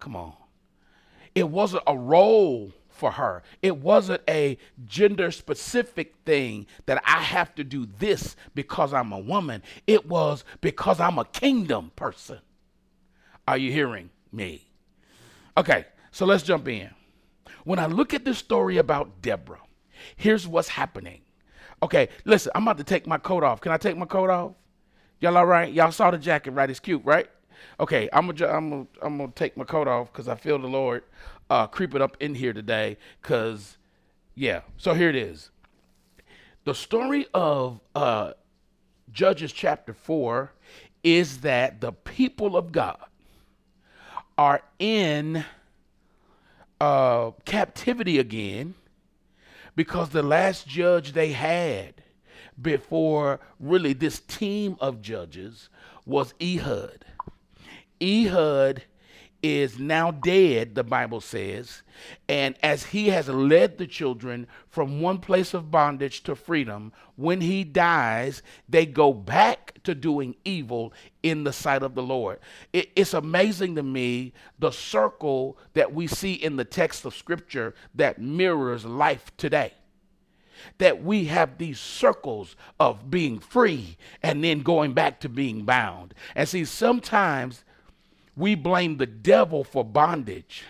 Come 0.00 0.16
on. 0.16 0.34
It 1.34 1.48
wasn't 1.48 1.82
a 1.86 1.96
role 1.96 2.72
for 2.88 3.10
her. 3.10 3.42
It 3.60 3.78
wasn't 3.78 4.22
a 4.28 4.56
gender 4.86 5.30
specific 5.30 6.14
thing 6.24 6.66
that 6.86 7.02
I 7.04 7.22
have 7.22 7.54
to 7.56 7.64
do 7.64 7.86
this 7.98 8.36
because 8.54 8.94
I'm 8.94 9.12
a 9.12 9.18
woman. 9.18 9.62
It 9.86 10.06
was 10.06 10.44
because 10.60 11.00
I'm 11.00 11.18
a 11.18 11.24
kingdom 11.24 11.90
person. 11.96 12.38
Are 13.48 13.58
you 13.58 13.72
hearing 13.72 14.10
me? 14.32 14.68
Okay, 15.56 15.86
so 16.12 16.24
let's 16.24 16.42
jump 16.42 16.68
in. 16.68 16.90
When 17.64 17.78
I 17.78 17.86
look 17.86 18.14
at 18.14 18.24
this 18.24 18.38
story 18.38 18.76
about 18.76 19.22
Deborah, 19.22 19.60
here's 20.16 20.46
what's 20.46 20.68
happening. 20.68 21.20
Okay, 21.82 22.08
listen, 22.24 22.52
I'm 22.54 22.62
about 22.62 22.78
to 22.78 22.84
take 22.84 23.06
my 23.06 23.18
coat 23.18 23.42
off. 23.42 23.60
Can 23.60 23.72
I 23.72 23.76
take 23.76 23.96
my 23.96 24.06
coat 24.06 24.30
off? 24.30 24.52
Y'all 25.24 25.38
all 25.38 25.46
right? 25.46 25.72
Y'all 25.72 25.90
saw 25.90 26.10
the 26.10 26.18
jacket, 26.18 26.50
right? 26.50 26.68
It's 26.68 26.80
cute, 26.80 27.00
right? 27.02 27.30
Okay, 27.80 28.10
I'm 28.12 28.26
gonna 28.26 28.46
I'm 28.46 28.68
gonna 28.68 28.86
I'm 29.00 29.16
gonna 29.16 29.32
take 29.34 29.56
my 29.56 29.64
coat 29.64 29.88
off 29.88 30.12
because 30.12 30.28
I 30.28 30.34
feel 30.34 30.58
the 30.58 30.66
Lord 30.66 31.02
uh, 31.48 31.66
creeping 31.66 32.02
up 32.02 32.18
in 32.20 32.34
here 32.34 32.52
today. 32.52 32.98
Cause 33.22 33.78
yeah, 34.34 34.60
so 34.76 34.92
here 34.92 35.08
it 35.08 35.16
is. 35.16 35.48
The 36.64 36.74
story 36.74 37.26
of 37.32 37.80
uh, 37.94 38.32
Judges 39.12 39.50
chapter 39.50 39.94
four 39.94 40.52
is 41.02 41.38
that 41.38 41.80
the 41.80 41.92
people 41.92 42.54
of 42.54 42.70
God 42.70 42.98
are 44.36 44.60
in 44.78 45.42
uh, 46.82 47.30
captivity 47.46 48.18
again 48.18 48.74
because 49.74 50.10
the 50.10 50.22
last 50.22 50.68
judge 50.68 51.12
they 51.12 51.32
had 51.32 51.93
before 52.60 53.40
really 53.58 53.92
this 53.92 54.20
team 54.20 54.76
of 54.80 55.02
judges 55.02 55.68
was 56.06 56.34
Ehud. 56.40 57.04
Ehud 58.02 58.82
is 59.42 59.78
now 59.78 60.10
dead, 60.10 60.74
the 60.74 60.82
Bible 60.82 61.20
says, 61.20 61.82
and 62.30 62.56
as 62.62 62.82
he 62.82 63.08
has 63.08 63.28
led 63.28 63.76
the 63.76 63.86
children 63.86 64.46
from 64.70 65.02
one 65.02 65.18
place 65.18 65.52
of 65.52 65.70
bondage 65.70 66.22
to 66.22 66.34
freedom, 66.34 66.92
when 67.16 67.42
he 67.42 67.62
dies, 67.62 68.42
they 68.66 68.86
go 68.86 69.12
back 69.12 69.78
to 69.84 69.94
doing 69.94 70.34
evil 70.46 70.94
in 71.22 71.44
the 71.44 71.52
sight 71.52 71.82
of 71.82 71.94
the 71.94 72.02
Lord. 72.02 72.38
It, 72.72 72.90
it's 72.96 73.12
amazing 73.12 73.74
to 73.74 73.82
me 73.82 74.32
the 74.58 74.70
circle 74.70 75.58
that 75.74 75.92
we 75.92 76.06
see 76.06 76.32
in 76.32 76.56
the 76.56 76.64
text 76.64 77.04
of 77.04 77.14
Scripture 77.14 77.74
that 77.94 78.18
mirrors 78.18 78.86
life 78.86 79.30
today 79.36 79.74
that 80.78 81.02
we 81.02 81.26
have 81.26 81.58
these 81.58 81.78
circles 81.78 82.56
of 82.78 83.10
being 83.10 83.38
free 83.38 83.96
and 84.22 84.42
then 84.42 84.60
going 84.60 84.92
back 84.92 85.20
to 85.20 85.28
being 85.28 85.64
bound. 85.64 86.14
And 86.34 86.48
see, 86.48 86.64
sometimes 86.64 87.64
we 88.36 88.54
blame 88.54 88.96
the 88.96 89.06
devil 89.06 89.64
for 89.64 89.84
bondage. 89.84 90.64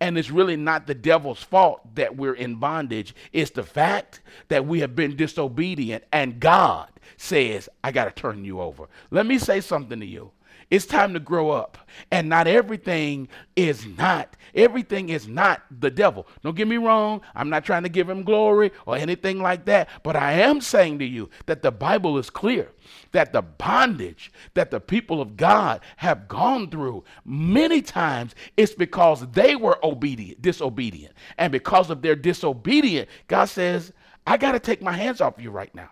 And 0.00 0.16
it's 0.16 0.30
really 0.30 0.56
not 0.56 0.86
the 0.86 0.94
devil's 0.94 1.42
fault 1.42 1.94
that 1.94 2.16
we're 2.16 2.34
in 2.34 2.56
bondage. 2.56 3.14
It's 3.32 3.50
the 3.50 3.62
fact 3.62 4.20
that 4.48 4.66
we 4.66 4.80
have 4.80 4.96
been 4.96 5.16
disobedient 5.16 6.04
and 6.12 6.40
God 6.40 6.88
says, 7.16 7.68
I 7.84 7.92
got 7.92 8.04
to 8.04 8.10
turn 8.10 8.44
you 8.44 8.60
over. 8.60 8.88
Let 9.10 9.26
me 9.26 9.38
say 9.38 9.60
something 9.60 10.00
to 10.00 10.06
you. 10.06 10.32
It's 10.70 10.86
time 10.86 11.14
to 11.14 11.20
grow 11.20 11.50
up. 11.50 11.78
And 12.12 12.28
not 12.28 12.46
everything 12.46 13.28
is 13.56 13.84
not, 13.86 14.36
everything 14.54 15.08
is 15.08 15.26
not 15.26 15.62
the 15.80 15.90
devil. 15.90 16.28
Don't 16.42 16.56
get 16.56 16.68
me 16.68 16.76
wrong. 16.76 17.20
I'm 17.34 17.50
not 17.50 17.64
trying 17.64 17.82
to 17.82 17.88
give 17.88 18.08
him 18.08 18.22
glory 18.22 18.70
or 18.86 18.96
anything 18.96 19.40
like 19.40 19.64
that. 19.66 19.88
But 20.04 20.14
I 20.14 20.32
am 20.34 20.60
saying 20.60 21.00
to 21.00 21.04
you 21.04 21.28
that 21.46 21.62
the 21.62 21.72
Bible 21.72 22.18
is 22.18 22.30
clear 22.30 22.70
that 23.12 23.32
the 23.32 23.42
bondage 23.42 24.32
that 24.54 24.70
the 24.70 24.80
people 24.80 25.20
of 25.20 25.36
God 25.36 25.80
have 25.96 26.28
gone 26.28 26.70
through 26.70 27.04
many 27.24 27.82
times 27.82 28.34
is 28.56 28.74
because 28.74 29.26
they 29.32 29.56
were 29.56 29.78
obedient, 29.84 30.40
disobedient. 30.42 31.14
And 31.38 31.52
because 31.52 31.90
of 31.90 32.02
their 32.02 32.16
disobedience, 32.16 33.10
God 33.28 33.46
says, 33.46 33.92
I 34.26 34.36
got 34.36 34.52
to 34.52 34.60
take 34.60 34.82
my 34.82 34.92
hands 34.92 35.20
off 35.20 35.34
you 35.38 35.50
right 35.50 35.74
now 35.74 35.90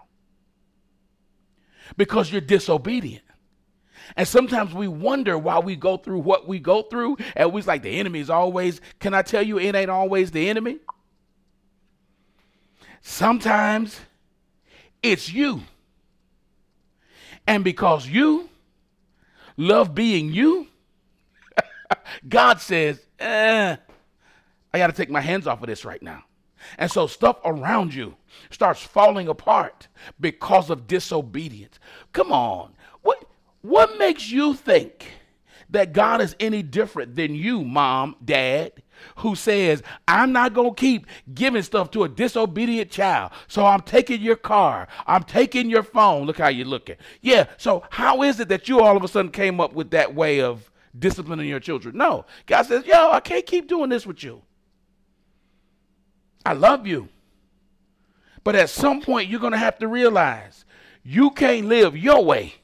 because 1.97 2.31
you're 2.31 2.41
disobedient. 2.41 3.25
And 4.17 4.27
sometimes 4.27 4.75
we 4.75 4.89
wonder 4.89 5.37
why 5.39 5.59
we 5.59 5.77
go 5.77 5.97
through 5.97 6.21
what 6.21 6.49
we 6.49 6.59
go 6.59 6.83
through. 6.83 7.19
And 7.37 7.53
we's 7.53 7.67
like, 7.67 7.83
the 7.83 7.91
enemy 7.91 8.21
is 8.21 8.31
always, 8.31 8.81
can 9.01 9.15
I 9.15 9.23
tell 9.23 9.43
you, 9.43 9.59
it 9.59 9.75
ain't 9.75 9.91
always 9.91 10.31
the 10.31 10.49
enemy? 10.49 10.79
Sometimes 13.01 14.01
it's 15.03 15.33
you. 15.33 15.63
And 17.47 17.65
because 17.65 18.07
you 18.07 18.49
love 19.57 19.95
being 19.95 20.33
you, 20.33 20.67
God 22.29 22.61
says, 22.61 23.01
eh, 23.19 23.77
I 24.73 24.79
got 24.79 24.89
to 24.89 24.93
take 24.93 25.11
my 25.11 25.21
hands 25.21 25.47
off 25.47 25.63
of 25.63 25.69
this 25.69 25.85
right 25.85 26.03
now. 26.03 26.25
And 26.77 26.91
so 26.91 27.07
stuff 27.07 27.39
around 27.45 27.95
you 27.95 28.17
starts 28.51 28.83
falling 28.83 29.29
apart 29.29 29.89
because 30.21 30.71
of 30.71 30.87
disobedience. 30.87 31.79
Come 32.13 32.33
on. 32.33 32.75
What 33.63 33.99
makes 33.99 34.31
you 34.31 34.55
think 34.55 35.07
that 35.71 35.93
God 35.93 36.21
is 36.21 36.35
any 36.41 36.63
different 36.63 37.17
than 37.17 37.35
you, 37.35 37.65
mom, 37.65 38.17
dad, 38.25 38.73
who 39.17 39.35
says, 39.35 39.83
I'm 40.07 40.33
not 40.33 40.55
going 40.55 40.75
to 40.75 40.81
keep 40.81 41.07
giving 41.35 41.63
stuff 41.63 41.91
to 41.93 42.05
a 42.05 42.09
disobedient 42.09 42.91
child. 42.91 43.33
So 43.47 43.65
I'm 43.65 43.83
taking 43.83 44.21
your 44.21 44.37
car. 44.37 44.89
I'm 45.07 45.23
taking 45.23 45.71
your 45.71 45.83
phone. 45.83 46.27
Look 46.27 46.39
how 46.39 46.49
you're 46.49 46.67
looking. 46.67 46.97
Yeah. 47.21 47.47
So 47.59 47.85
how 47.91 48.23
is 48.23 48.41
it 48.41 48.49
that 48.49 48.69
you 48.69 48.81
all 48.81 48.97
of 48.97 49.05
a 49.05 49.09
sudden 49.09 49.31
came 49.31 49.61
up 49.61 49.73
with 49.73 49.91
that 49.91 50.15
way 50.15 50.41
of 50.41 50.71
disciplining 50.99 51.49
your 51.49 51.61
children? 51.61 51.97
No. 51.97 52.25
God 52.47 52.63
says, 52.63 52.87
yo, 52.87 53.11
I 53.11 53.21
can't 53.21 53.47
keep 53.47 53.69
doing 53.69 53.91
this 53.91 54.07
with 54.07 54.23
you. 54.23 54.43
I 56.47 56.55
love 56.55 56.87
you. 56.87 57.09
But 58.43 58.57
at 58.57 58.71
some 58.71 59.03
point, 59.03 59.29
you're 59.29 59.41
going 59.41 59.53
to 59.53 59.59
have 59.59 59.79
to 59.79 59.89
realize 59.89 60.65
you 61.03 61.31
can't 61.31 61.67
live 61.67 61.97
your 61.97 62.25
way 62.25 62.55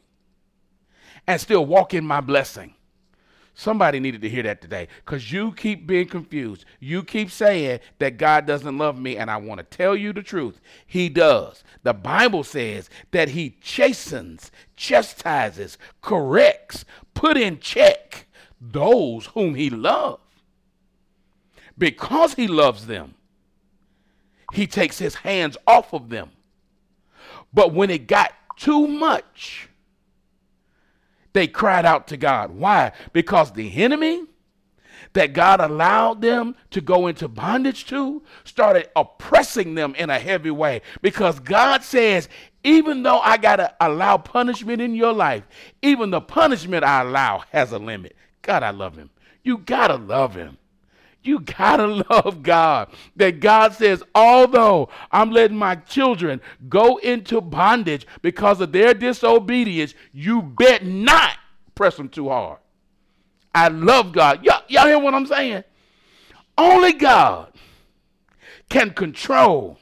and 1.26 1.40
still 1.40 1.64
walk 1.64 1.94
in 1.94 2.06
my 2.06 2.20
blessing. 2.20 2.74
Somebody 3.56 4.00
needed 4.00 4.20
to 4.22 4.28
hear 4.28 4.42
that 4.42 4.60
today 4.60 4.88
because 5.04 5.30
you 5.30 5.52
keep 5.52 5.86
being 5.86 6.08
confused. 6.08 6.64
You 6.80 7.04
keep 7.04 7.30
saying 7.30 7.78
that 8.00 8.18
God 8.18 8.46
doesn't 8.46 8.76
love 8.76 8.98
me, 8.98 9.16
and 9.16 9.30
I 9.30 9.36
want 9.36 9.58
to 9.58 9.64
tell 9.64 9.94
you 9.94 10.12
the 10.12 10.24
truth. 10.24 10.60
He 10.86 11.08
does. 11.08 11.62
The 11.84 11.94
Bible 11.94 12.42
says 12.42 12.90
that 13.12 13.28
He 13.28 13.56
chastens, 13.62 14.50
chastises, 14.74 15.78
corrects, 16.02 16.84
put 17.14 17.36
in 17.36 17.60
check 17.60 18.26
those 18.60 19.26
whom 19.26 19.54
He 19.54 19.70
loves. 19.70 20.20
Because 21.78 22.34
He 22.34 22.48
loves 22.48 22.86
them, 22.86 23.14
He 24.52 24.66
takes 24.66 24.98
His 24.98 25.14
hands 25.14 25.56
off 25.64 25.92
of 25.92 26.08
them. 26.08 26.30
But 27.52 27.72
when 27.72 27.88
it 27.88 28.08
got 28.08 28.32
too 28.56 28.88
much, 28.88 29.68
they 31.34 31.46
cried 31.46 31.84
out 31.84 32.08
to 32.08 32.16
God. 32.16 32.52
Why? 32.52 32.92
Because 33.12 33.52
the 33.52 33.74
enemy 33.82 34.22
that 35.12 35.32
God 35.32 35.60
allowed 35.60 36.22
them 36.22 36.56
to 36.70 36.80
go 36.80 37.06
into 37.06 37.28
bondage 37.28 37.86
to 37.86 38.22
started 38.44 38.88
oppressing 38.96 39.74
them 39.74 39.94
in 39.96 40.10
a 40.10 40.18
heavy 40.18 40.50
way. 40.50 40.80
Because 41.02 41.38
God 41.40 41.82
says, 41.82 42.28
even 42.62 43.02
though 43.02 43.18
I 43.18 43.36
got 43.36 43.56
to 43.56 43.74
allow 43.80 44.16
punishment 44.16 44.80
in 44.80 44.94
your 44.94 45.12
life, 45.12 45.44
even 45.82 46.10
the 46.10 46.20
punishment 46.20 46.84
I 46.84 47.02
allow 47.02 47.44
has 47.50 47.72
a 47.72 47.78
limit. 47.78 48.16
God, 48.42 48.62
I 48.62 48.70
love 48.70 48.96
him. 48.96 49.10
You 49.42 49.58
got 49.58 49.88
to 49.88 49.96
love 49.96 50.34
him. 50.34 50.56
You 51.24 51.40
gotta 51.40 51.86
love 52.10 52.42
God. 52.42 52.88
That 53.16 53.40
God 53.40 53.72
says, 53.72 54.02
although 54.14 54.90
I'm 55.10 55.30
letting 55.30 55.56
my 55.56 55.74
children 55.76 56.40
go 56.68 56.98
into 56.98 57.40
bondage 57.40 58.06
because 58.22 58.60
of 58.60 58.72
their 58.72 58.94
disobedience, 58.94 59.94
you 60.12 60.42
bet 60.42 60.84
not 60.84 61.36
press 61.74 61.96
them 61.96 62.08
too 62.08 62.28
hard. 62.28 62.58
I 63.54 63.68
love 63.68 64.12
God. 64.12 64.44
Y'all, 64.44 64.62
y'all 64.68 64.86
hear 64.86 64.98
what 64.98 65.14
I'm 65.14 65.26
saying? 65.26 65.64
Only 66.58 66.92
God 66.92 67.52
can 68.68 68.90
control 68.90 69.78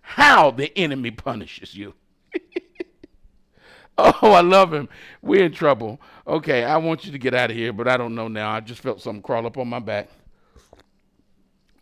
how 0.00 0.50
the 0.50 0.76
enemy 0.76 1.10
punishes 1.10 1.74
you. 1.74 1.94
oh, 3.98 4.32
I 4.32 4.40
love 4.40 4.72
him. 4.72 4.88
We're 5.22 5.44
in 5.44 5.52
trouble. 5.52 6.00
Okay, 6.26 6.64
I 6.64 6.76
want 6.76 7.04
you 7.04 7.12
to 7.12 7.18
get 7.18 7.34
out 7.34 7.50
of 7.50 7.56
here, 7.56 7.72
but 7.72 7.88
I 7.88 7.96
don't 7.96 8.14
know 8.14 8.28
now. 8.28 8.50
I 8.50 8.60
just 8.60 8.80
felt 8.80 9.00
something 9.00 9.22
crawl 9.22 9.46
up 9.46 9.58
on 9.58 9.68
my 9.68 9.80
back. 9.80 10.08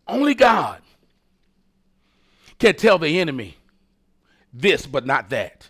Only 0.06 0.34
God 0.34 0.80
can 2.58 2.74
tell 2.74 2.98
the 2.98 3.20
enemy 3.20 3.56
this, 4.52 4.86
but 4.86 5.06
not 5.06 5.30
that. 5.30 5.68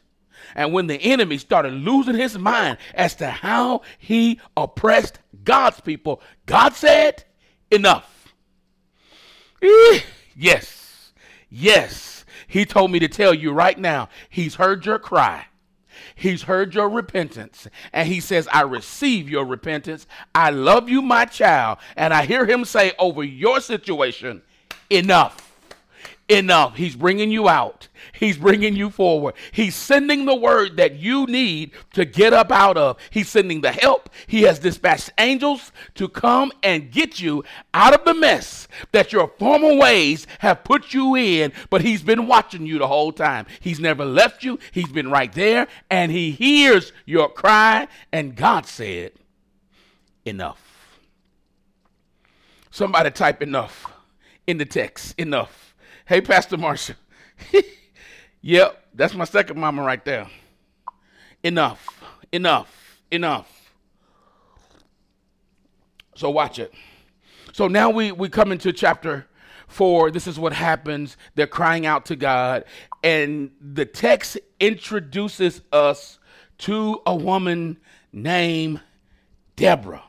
And 0.54 0.72
when 0.72 0.86
the 0.86 0.96
enemy 0.96 1.38
started 1.38 1.72
losing 1.72 2.14
his 2.14 2.38
mind 2.38 2.78
as 2.94 3.14
to 3.16 3.28
how 3.28 3.82
he 3.98 4.40
oppressed 4.56 5.18
God's 5.44 5.80
people, 5.80 6.22
God 6.46 6.74
said, 6.74 7.24
Enough. 7.70 8.34
Yes, 10.36 11.12
yes. 11.50 12.24
He 12.46 12.64
told 12.64 12.90
me 12.92 12.98
to 13.00 13.08
tell 13.08 13.34
you 13.34 13.52
right 13.52 13.78
now, 13.78 14.08
He's 14.28 14.54
heard 14.54 14.86
your 14.86 14.98
cry. 14.98 15.46
He's 16.18 16.44
heard 16.44 16.74
your 16.74 16.88
repentance. 16.88 17.68
And 17.92 18.08
he 18.08 18.20
says, 18.20 18.48
I 18.50 18.62
receive 18.62 19.28
your 19.28 19.44
repentance. 19.44 20.06
I 20.34 20.48
love 20.48 20.88
you, 20.88 21.02
my 21.02 21.26
child. 21.26 21.76
And 21.94 22.14
I 22.14 22.24
hear 22.24 22.46
him 22.46 22.64
say 22.64 22.94
over 22.98 23.22
your 23.22 23.60
situation, 23.60 24.40
enough. 24.88 25.45
Enough. 26.28 26.76
He's 26.76 26.96
bringing 26.96 27.30
you 27.30 27.48
out. 27.48 27.86
He's 28.12 28.36
bringing 28.36 28.74
you 28.74 28.90
forward. 28.90 29.34
He's 29.52 29.76
sending 29.76 30.24
the 30.24 30.34
word 30.34 30.76
that 30.76 30.96
you 30.96 31.24
need 31.26 31.70
to 31.92 32.04
get 32.04 32.32
up 32.32 32.50
out 32.50 32.76
of. 32.76 32.98
He's 33.10 33.28
sending 33.28 33.60
the 33.60 33.70
help. 33.70 34.10
He 34.26 34.42
has 34.42 34.58
dispatched 34.58 35.10
angels 35.18 35.70
to 35.94 36.08
come 36.08 36.50
and 36.64 36.90
get 36.90 37.20
you 37.20 37.44
out 37.72 37.94
of 37.94 38.04
the 38.04 38.14
mess 38.14 38.66
that 38.90 39.12
your 39.12 39.28
former 39.38 39.76
ways 39.76 40.26
have 40.40 40.64
put 40.64 40.92
you 40.92 41.14
in, 41.14 41.52
but 41.70 41.82
He's 41.82 42.02
been 42.02 42.26
watching 42.26 42.66
you 42.66 42.78
the 42.78 42.88
whole 42.88 43.12
time. 43.12 43.46
He's 43.60 43.78
never 43.78 44.04
left 44.04 44.42
you. 44.42 44.58
He's 44.72 44.90
been 44.90 45.10
right 45.10 45.32
there, 45.32 45.68
and 45.90 46.10
He 46.10 46.32
hears 46.32 46.92
your 47.04 47.28
cry. 47.28 47.86
And 48.12 48.34
God 48.34 48.66
said, 48.66 49.12
Enough. 50.24 50.60
Somebody 52.72 53.12
type 53.12 53.42
enough 53.42 53.86
in 54.46 54.58
the 54.58 54.64
text. 54.64 55.14
Enough. 55.18 55.65
Hey, 56.06 56.20
Pastor 56.20 56.56
Marsha. 56.56 56.94
yep, 58.40 58.86
that's 58.94 59.12
my 59.14 59.24
second 59.24 59.58
mama 59.58 59.82
right 59.82 60.04
there. 60.04 60.28
Enough. 61.42 61.84
Enough. 62.30 63.00
Enough. 63.10 63.72
So 66.14 66.30
watch 66.30 66.60
it. 66.60 66.72
So 67.52 67.66
now 67.66 67.90
we, 67.90 68.12
we 68.12 68.28
come 68.28 68.52
into 68.52 68.72
chapter 68.72 69.26
four. 69.66 70.12
This 70.12 70.28
is 70.28 70.38
what 70.38 70.52
happens. 70.52 71.16
They're 71.34 71.48
crying 71.48 71.86
out 71.86 72.06
to 72.06 72.14
God. 72.14 72.66
And 73.02 73.50
the 73.60 73.84
text 73.84 74.38
introduces 74.60 75.60
us 75.72 76.20
to 76.58 77.02
a 77.04 77.16
woman 77.16 77.78
named 78.12 78.80
Deborah. 79.56 80.04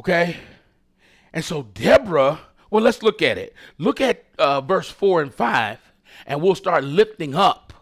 Okay? 0.00 0.38
And 1.34 1.44
so 1.44 1.64
Deborah, 1.74 2.40
well, 2.70 2.82
let's 2.82 3.02
look 3.02 3.22
at 3.22 3.38
it. 3.38 3.54
Look 3.78 4.00
at 4.00 4.24
uh, 4.38 4.60
verse 4.60 4.90
4 4.90 5.22
and 5.22 5.34
5, 5.34 5.78
and 6.26 6.42
we'll 6.42 6.54
start 6.54 6.84
lifting 6.84 7.34
up 7.34 7.72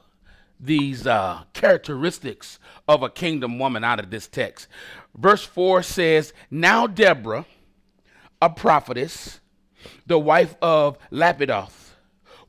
these 0.58 1.06
uh, 1.06 1.42
characteristics 1.52 2.58
of 2.88 3.02
a 3.02 3.10
kingdom 3.10 3.58
woman 3.58 3.84
out 3.84 4.00
of 4.00 4.10
this 4.10 4.26
text. 4.26 4.68
Verse 5.16 5.44
4 5.44 5.82
says, 5.82 6.32
Now 6.50 6.86
Deborah, 6.86 7.46
a 8.40 8.50
prophetess, 8.50 9.40
the 10.06 10.18
wife 10.18 10.56
of 10.62 10.98
Lapidoth, 11.10 11.94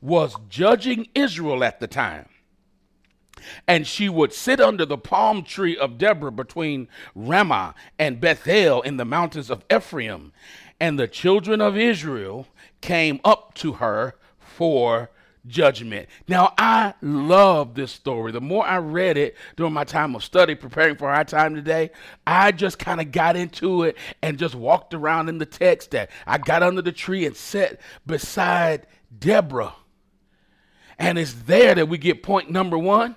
was 0.00 0.36
judging 0.48 1.08
Israel 1.14 1.64
at 1.64 1.80
the 1.80 1.86
time. 1.86 2.28
And 3.66 3.86
she 3.86 4.08
would 4.08 4.32
sit 4.32 4.60
under 4.60 4.84
the 4.84 4.98
palm 4.98 5.44
tree 5.44 5.76
of 5.76 5.96
Deborah 5.96 6.32
between 6.32 6.88
Ramah 7.14 7.74
and 7.98 8.20
Bethel 8.20 8.82
in 8.82 8.96
the 8.96 9.04
mountains 9.04 9.50
of 9.50 9.64
Ephraim. 9.72 10.32
And 10.80 10.98
the 10.98 11.08
children 11.08 11.60
of 11.60 11.76
Israel 11.76 12.46
came 12.80 13.20
up 13.24 13.54
to 13.54 13.74
her 13.74 14.14
for 14.38 15.10
judgment. 15.46 16.08
Now, 16.28 16.52
I 16.58 16.94
love 17.00 17.74
this 17.74 17.90
story. 17.90 18.32
The 18.32 18.40
more 18.40 18.66
I 18.66 18.78
read 18.78 19.16
it 19.16 19.36
during 19.56 19.72
my 19.72 19.84
time 19.84 20.14
of 20.14 20.22
study, 20.22 20.54
preparing 20.54 20.96
for 20.96 21.08
our 21.10 21.24
time 21.24 21.54
today, 21.54 21.90
I 22.26 22.52
just 22.52 22.78
kind 22.78 23.00
of 23.00 23.10
got 23.10 23.36
into 23.36 23.82
it 23.84 23.96
and 24.22 24.38
just 24.38 24.54
walked 24.54 24.94
around 24.94 25.28
in 25.28 25.38
the 25.38 25.46
text 25.46 25.92
that 25.92 26.10
I 26.26 26.38
got 26.38 26.62
under 26.62 26.82
the 26.82 26.92
tree 26.92 27.26
and 27.26 27.36
sat 27.36 27.80
beside 28.06 28.86
Deborah. 29.16 29.74
And 30.98 31.18
it's 31.18 31.32
there 31.32 31.74
that 31.74 31.88
we 31.88 31.98
get 31.98 32.22
point 32.22 32.50
number 32.50 32.76
one 32.76 33.16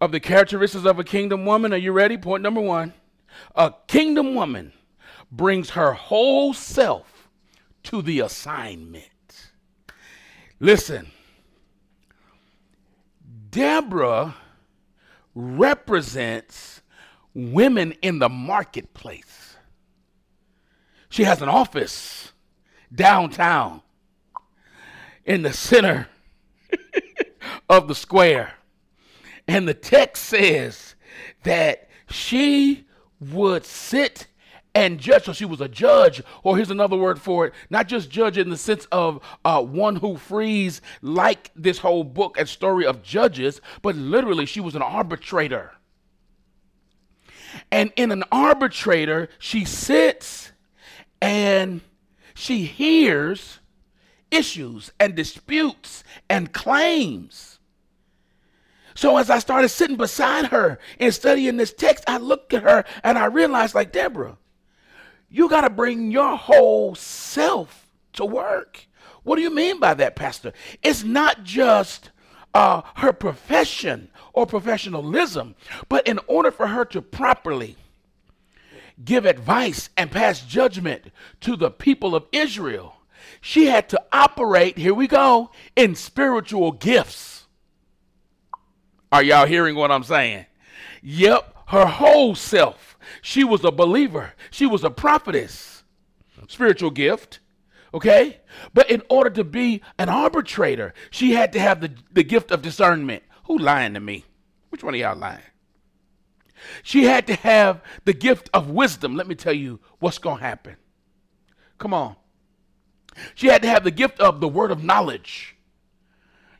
of 0.00 0.12
the 0.12 0.20
characteristics 0.20 0.86
of 0.86 0.98
a 0.98 1.04
kingdom 1.04 1.44
woman. 1.44 1.72
Are 1.72 1.78
you 1.78 1.92
ready? 1.92 2.16
Point 2.16 2.42
number 2.42 2.60
one 2.60 2.94
a 3.54 3.72
kingdom 3.86 4.34
woman 4.34 4.72
brings 5.30 5.70
her 5.70 5.92
whole 5.92 6.52
self 6.52 7.28
to 7.84 8.02
the 8.02 8.20
assignment. 8.20 9.50
Listen, 10.58 11.10
Deborah 13.50 14.36
represents 15.34 16.82
women 17.34 17.92
in 18.02 18.18
the 18.18 18.28
marketplace. 18.28 19.56
She 21.08 21.24
has 21.24 21.42
an 21.42 21.48
office 21.48 22.32
downtown 22.94 23.82
in 25.24 25.42
the 25.42 25.52
center 25.52 26.08
of 27.68 27.88
the 27.88 27.94
square. 27.94 28.54
And 29.48 29.66
the 29.66 29.74
text 29.74 30.24
says 30.24 30.94
that 31.42 31.88
she 32.08 32.86
would 33.20 33.64
sit 33.64 34.26
and 34.74 34.98
judge. 34.98 35.24
So 35.24 35.32
she 35.32 35.44
was 35.44 35.60
a 35.60 35.68
judge, 35.68 36.22
or 36.42 36.56
here's 36.56 36.70
another 36.70 36.96
word 36.96 37.20
for 37.20 37.46
it, 37.46 37.54
not 37.70 37.88
just 37.88 38.10
judge 38.10 38.38
in 38.38 38.50
the 38.50 38.56
sense 38.56 38.86
of 38.92 39.20
uh, 39.44 39.62
one 39.62 39.96
who 39.96 40.16
frees, 40.16 40.80
like 41.02 41.50
this 41.56 41.78
whole 41.78 42.04
book 42.04 42.38
and 42.38 42.48
story 42.48 42.86
of 42.86 43.02
judges, 43.02 43.60
but 43.82 43.96
literally 43.96 44.46
she 44.46 44.60
was 44.60 44.74
an 44.74 44.82
arbitrator. 44.82 45.72
And 47.72 47.92
in 47.96 48.12
an 48.12 48.24
arbitrator, 48.30 49.28
she 49.38 49.64
sits 49.64 50.52
and 51.20 51.80
she 52.34 52.64
hears 52.64 53.58
issues 54.30 54.92
and 55.00 55.14
disputes 55.16 56.04
and 56.28 56.52
claims. 56.52 57.58
So 58.94 59.16
as 59.16 59.30
I 59.30 59.38
started 59.38 59.68
sitting 59.70 59.96
beside 59.96 60.46
her 60.46 60.78
and 60.98 61.12
studying 61.12 61.56
this 61.56 61.72
text, 61.72 62.04
I 62.06 62.18
looked 62.18 62.54
at 62.54 62.62
her 62.62 62.84
and 63.02 63.18
I 63.18 63.26
realized, 63.26 63.74
like, 63.74 63.92
Deborah, 63.92 64.36
you 65.30 65.48
got 65.48 65.62
to 65.62 65.70
bring 65.70 66.10
your 66.10 66.36
whole 66.36 66.94
self 66.94 67.86
to 68.14 68.24
work. 68.24 68.86
What 69.22 69.36
do 69.36 69.42
you 69.42 69.54
mean 69.54 69.78
by 69.78 69.94
that, 69.94 70.16
Pastor? 70.16 70.52
It's 70.82 71.04
not 71.04 71.44
just 71.44 72.10
uh, 72.52 72.82
her 72.96 73.12
profession 73.12 74.10
or 74.32 74.46
professionalism, 74.46 75.54
but 75.88 76.06
in 76.06 76.18
order 76.26 76.50
for 76.50 76.66
her 76.66 76.84
to 76.86 77.00
properly 77.00 77.76
give 79.04 79.24
advice 79.24 79.88
and 79.96 80.10
pass 80.10 80.40
judgment 80.40 81.10
to 81.40 81.56
the 81.56 81.70
people 81.70 82.14
of 82.14 82.26
Israel, 82.32 82.96
she 83.40 83.66
had 83.66 83.88
to 83.90 84.02
operate, 84.12 84.78
here 84.78 84.94
we 84.94 85.06
go, 85.06 85.50
in 85.76 85.94
spiritual 85.94 86.72
gifts. 86.72 87.46
Are 89.12 89.22
y'all 89.22 89.46
hearing 89.46 89.76
what 89.76 89.90
I'm 89.90 90.04
saying? 90.04 90.46
Yep, 91.02 91.56
her 91.68 91.86
whole 91.86 92.34
self 92.34 92.89
she 93.22 93.44
was 93.44 93.64
a 93.64 93.70
believer, 93.70 94.34
she 94.50 94.66
was 94.66 94.84
a 94.84 94.90
prophetess, 94.90 95.82
spiritual 96.48 96.90
gift. 96.90 97.40
Okay? 97.92 98.40
But 98.72 98.90
in 98.90 99.02
order 99.08 99.30
to 99.30 99.44
be 99.44 99.82
an 99.98 100.08
arbitrator, 100.08 100.94
she 101.10 101.32
had 101.32 101.52
to 101.54 101.60
have 101.60 101.80
the, 101.80 101.92
the 102.12 102.22
gift 102.22 102.50
of 102.52 102.62
discernment. 102.62 103.24
Who 103.46 103.58
lying 103.58 103.94
to 103.94 104.00
me? 104.00 104.24
Which 104.68 104.84
one 104.84 104.94
of 104.94 105.00
y'all 105.00 105.16
lying? 105.16 105.40
She 106.82 107.04
had 107.04 107.26
to 107.26 107.34
have 107.34 107.82
the 108.04 108.12
gift 108.12 108.50
of 108.54 108.70
wisdom. 108.70 109.16
Let 109.16 109.26
me 109.26 109.34
tell 109.34 109.52
you 109.52 109.80
what's 109.98 110.18
going 110.18 110.38
to 110.38 110.44
happen. 110.44 110.76
Come 111.78 111.94
on. 111.94 112.16
She 113.34 113.48
had 113.48 113.62
to 113.62 113.68
have 113.68 113.84
the 113.84 113.90
gift 113.90 114.20
of 114.20 114.40
the 114.40 114.48
word 114.48 114.70
of 114.70 114.84
knowledge. 114.84 115.56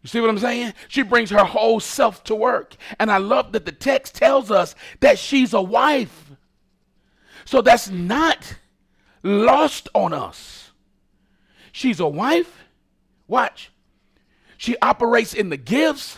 You 0.03 0.09
see 0.09 0.20
what 0.20 0.31
I'm 0.31 0.38
saying? 0.38 0.72
She 0.88 1.03
brings 1.03 1.31
her 1.31 1.44
whole 1.44 1.79
self 1.79 2.24
to 2.24 2.35
work. 2.35 2.76
And 2.98 3.11
I 3.11 3.18
love 3.18 3.53
that 3.53 3.66
the 3.66 3.72
text 3.72 4.14
tells 4.14 4.50
us 4.50 4.74
that 5.00 5.18
she's 5.18 5.53
a 5.53 5.61
wife. 5.61 6.29
So 7.50 7.60
that's 7.60 7.90
not 7.90 8.54
lost 9.24 9.88
on 9.92 10.12
us. 10.12 10.70
She's 11.72 11.98
a 11.98 12.06
wife. 12.06 12.62
Watch. 13.26 13.72
She 14.56 14.76
operates 14.78 15.34
in 15.34 15.48
the 15.48 15.56
gifts 15.56 16.16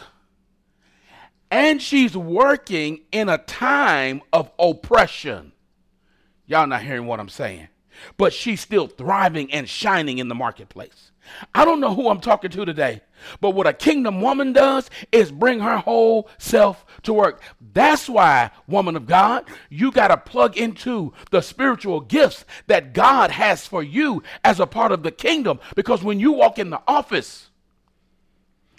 and 1.50 1.80
she's 1.80 2.14
working 2.14 3.00
in 3.12 3.30
a 3.30 3.38
time 3.38 4.20
of 4.30 4.50
oppression. 4.58 5.52
Y'all 6.44 6.66
not 6.66 6.82
hearing 6.82 7.06
what 7.06 7.18
I'm 7.18 7.30
saying. 7.30 7.68
But 8.18 8.34
she's 8.34 8.60
still 8.60 8.86
thriving 8.86 9.50
and 9.54 9.66
shining 9.66 10.18
in 10.18 10.28
the 10.28 10.34
marketplace. 10.34 11.12
I 11.54 11.64
don't 11.64 11.80
know 11.80 11.94
who 11.94 12.10
I'm 12.10 12.20
talking 12.20 12.50
to 12.50 12.66
today, 12.66 13.00
but 13.40 13.50
what 13.50 13.66
a 13.66 13.72
kingdom 13.72 14.20
woman 14.20 14.52
does 14.52 14.90
is 15.10 15.30
bring 15.30 15.60
her 15.60 15.78
whole 15.78 16.28
self 16.38 16.84
to 17.02 17.12
work. 17.12 17.42
That's 17.72 18.08
why, 18.08 18.50
woman 18.66 18.96
of 18.96 19.06
God, 19.06 19.44
you 19.68 19.90
got 19.90 20.08
to 20.08 20.16
plug 20.16 20.56
into 20.56 21.12
the 21.30 21.40
spiritual 21.40 22.00
gifts 22.00 22.44
that 22.66 22.92
God 22.92 23.30
has 23.30 23.66
for 23.66 23.82
you 23.82 24.22
as 24.44 24.60
a 24.60 24.66
part 24.66 24.92
of 24.92 25.02
the 25.02 25.10
kingdom. 25.10 25.60
Because 25.74 26.02
when 26.02 26.20
you 26.20 26.32
walk 26.32 26.58
in 26.58 26.70
the 26.70 26.82
office, 26.86 27.50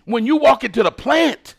when 0.05 0.25
you 0.25 0.37
walk 0.37 0.63
into 0.63 0.83
the 0.83 0.91
plant, 0.91 1.55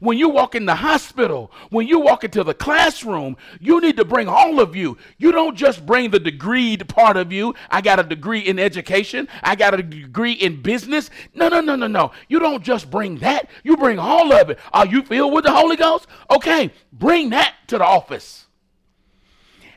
when 0.00 0.18
you 0.18 0.28
walk 0.28 0.54
in 0.54 0.66
the 0.66 0.74
hospital, 0.74 1.50
when 1.70 1.86
you 1.86 2.00
walk 2.00 2.24
into 2.24 2.44
the 2.44 2.54
classroom, 2.54 3.36
you 3.60 3.80
need 3.80 3.96
to 3.96 4.04
bring 4.04 4.28
all 4.28 4.60
of 4.60 4.76
you. 4.76 4.98
You 5.18 5.32
don't 5.32 5.56
just 5.56 5.84
bring 5.86 6.10
the 6.10 6.20
degreed 6.20 6.88
part 6.88 7.16
of 7.16 7.32
you. 7.32 7.54
I 7.70 7.80
got 7.80 7.98
a 7.98 8.02
degree 8.02 8.40
in 8.40 8.58
education, 8.58 9.28
I 9.42 9.56
got 9.56 9.74
a 9.74 9.82
degree 9.82 10.32
in 10.32 10.62
business. 10.62 11.10
No, 11.34 11.48
no, 11.48 11.60
no, 11.60 11.76
no, 11.76 11.86
no. 11.86 12.12
You 12.28 12.38
don't 12.38 12.62
just 12.62 12.90
bring 12.90 13.18
that. 13.18 13.48
You 13.62 13.76
bring 13.76 13.98
all 13.98 14.32
of 14.32 14.50
it. 14.50 14.58
Are 14.72 14.86
you 14.86 15.02
filled 15.02 15.32
with 15.32 15.44
the 15.44 15.52
Holy 15.52 15.76
Ghost? 15.76 16.06
Okay, 16.30 16.72
bring 16.92 17.30
that 17.30 17.54
to 17.68 17.78
the 17.78 17.84
office. 17.84 18.46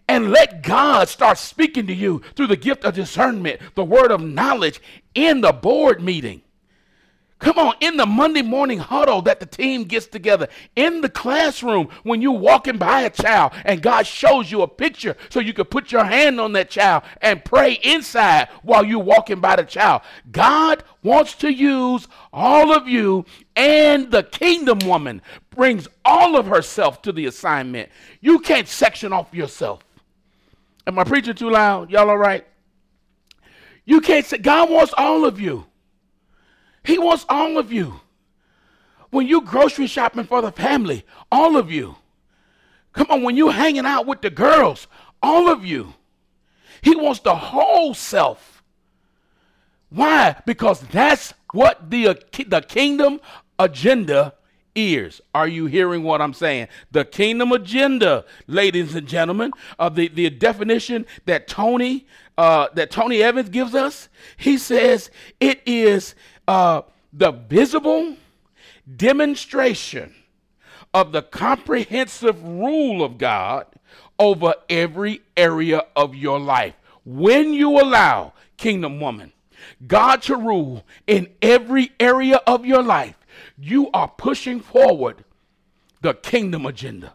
And 0.07 0.31
let 0.31 0.63
God 0.63 1.07
start 1.07 1.37
speaking 1.37 1.85
to 1.85 1.93
you 1.93 2.23
through 2.35 2.47
the 2.47 2.57
gift 2.57 2.83
of 2.83 2.95
discernment, 2.95 3.61
the 3.75 3.83
word 3.83 4.11
of 4.11 4.19
knowledge 4.19 4.81
in 5.13 5.41
the 5.41 5.53
board 5.53 6.01
meeting. 6.01 6.41
Come 7.39 7.57
on, 7.57 7.75
in 7.79 7.95
the 7.95 8.05
Monday 8.05 8.41
morning 8.41 8.79
huddle 8.79 9.21
that 9.21 9.39
the 9.39 9.45
team 9.45 9.85
gets 9.85 10.05
together, 10.07 10.49
in 10.75 10.99
the 10.99 11.07
classroom 11.07 11.87
when 12.03 12.21
you're 12.21 12.33
walking 12.33 12.77
by 12.77 13.01
a 13.03 13.09
child 13.09 13.53
and 13.63 13.81
God 13.81 14.05
shows 14.05 14.51
you 14.51 14.61
a 14.61 14.67
picture 14.67 15.15
so 15.29 15.39
you 15.39 15.53
can 15.53 15.63
put 15.63 15.89
your 15.89 16.03
hand 16.03 16.41
on 16.41 16.51
that 16.53 16.69
child 16.69 17.03
and 17.21 17.43
pray 17.45 17.79
inside 17.81 18.49
while 18.61 18.83
you're 18.83 18.99
walking 18.99 19.39
by 19.39 19.55
the 19.55 19.63
child. 19.63 20.01
God 20.33 20.83
wants 21.01 21.33
to 21.35 21.51
use 21.51 22.09
all 22.33 22.73
of 22.73 22.89
you, 22.89 23.23
and 23.55 24.11
the 24.11 24.23
kingdom 24.23 24.79
woman 24.79 25.21
brings 25.49 25.87
all 26.03 26.35
of 26.35 26.45
herself 26.45 27.01
to 27.03 27.13
the 27.13 27.25
assignment. 27.25 27.89
You 28.19 28.39
can't 28.39 28.67
section 28.67 29.13
off 29.13 29.33
yourself. 29.33 29.79
Am 30.85 30.99
I 30.99 31.05
preaching 31.05 31.35
too 31.35 31.49
loud? 31.49 31.89
Y'all 31.89 32.09
all 32.09 32.17
right? 32.17 32.45
You 33.85 34.01
can't 34.01 34.25
say, 34.25 34.39
God 34.39 34.69
wants 34.69 34.93
all 34.97 35.23
of 35.23 35.39
you. 35.39 35.65
He 36.83 36.97
wants 36.97 37.25
all 37.29 37.57
of 37.57 37.71
you. 37.71 37.99
When 39.09 39.27
you 39.27 39.41
grocery 39.41 39.87
shopping 39.87 40.25
for 40.25 40.41
the 40.41 40.51
family, 40.51 41.05
all 41.31 41.57
of 41.57 41.71
you. 41.71 41.95
Come 42.93 43.07
on, 43.09 43.23
when 43.23 43.37
you 43.37 43.49
hanging 43.49 43.85
out 43.85 44.05
with 44.05 44.21
the 44.21 44.29
girls, 44.29 44.87
all 45.21 45.49
of 45.49 45.65
you. 45.65 45.93
He 46.81 46.95
wants 46.95 47.19
the 47.19 47.35
whole 47.35 47.93
self. 47.93 48.63
Why? 49.89 50.35
Because 50.45 50.81
that's 50.81 51.33
what 51.53 51.89
the, 51.89 52.21
the 52.47 52.61
kingdom 52.61 53.19
agenda 53.57 54.33
is. 54.75 55.21
Are 55.33 55.47
you 55.47 55.65
hearing 55.65 56.03
what 56.03 56.21
I'm 56.21 56.33
saying? 56.33 56.67
The 56.91 57.03
kingdom 57.03 57.51
agenda, 57.51 58.25
ladies 58.47 58.95
and 58.95 59.07
gentlemen, 59.07 59.51
of 59.77 59.93
uh, 59.93 59.95
the, 59.95 60.07
the 60.07 60.29
definition 60.29 61.05
that 61.25 61.47
Tony 61.47 62.05
uh, 62.37 62.69
that 62.73 62.89
Tony 62.89 63.21
Evans 63.21 63.49
gives 63.49 63.75
us, 63.75 64.07
he 64.37 64.57
says 64.57 65.11
it 65.41 65.61
is 65.65 66.15
uh, 66.49 66.81
the 67.13 67.29
visible 67.29 68.15
demonstration 68.97 70.15
of 70.95 71.11
the 71.11 71.21
comprehensive 71.21 72.43
rule 72.43 73.03
of 73.03 73.19
God 73.19 73.67
over 74.17 74.55
every 74.67 75.21
area 75.37 75.83
of 75.95 76.15
your 76.15 76.39
life. 76.39 76.73
When 77.05 77.53
you 77.53 77.79
allow, 77.79 78.33
kingdom 78.57 78.99
woman, 78.99 79.31
God 79.85 80.23
to 80.23 80.35
rule 80.37 80.83
in 81.05 81.29
every 81.39 81.91
area 81.99 82.37
of 82.47 82.65
your 82.65 82.81
life, 82.81 83.19
you 83.55 83.91
are 83.91 84.07
pushing 84.07 84.59
forward 84.59 85.23
the 86.01 86.15
kingdom 86.15 86.65
agenda. 86.65 87.13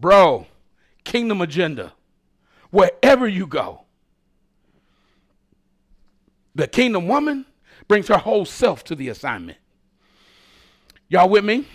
Bro, 0.00 0.46
kingdom 1.04 1.42
agenda. 1.42 1.92
Wherever 2.70 3.28
you 3.28 3.46
go, 3.46 3.82
the 6.54 6.66
kingdom 6.66 7.06
woman 7.06 7.44
brings 7.88 8.08
her 8.08 8.18
whole 8.18 8.44
self 8.44 8.84
to 8.84 8.94
the 8.94 9.08
assignment. 9.08 9.58
Y'all 11.08 11.28
with 11.28 11.44
me? 11.44 11.66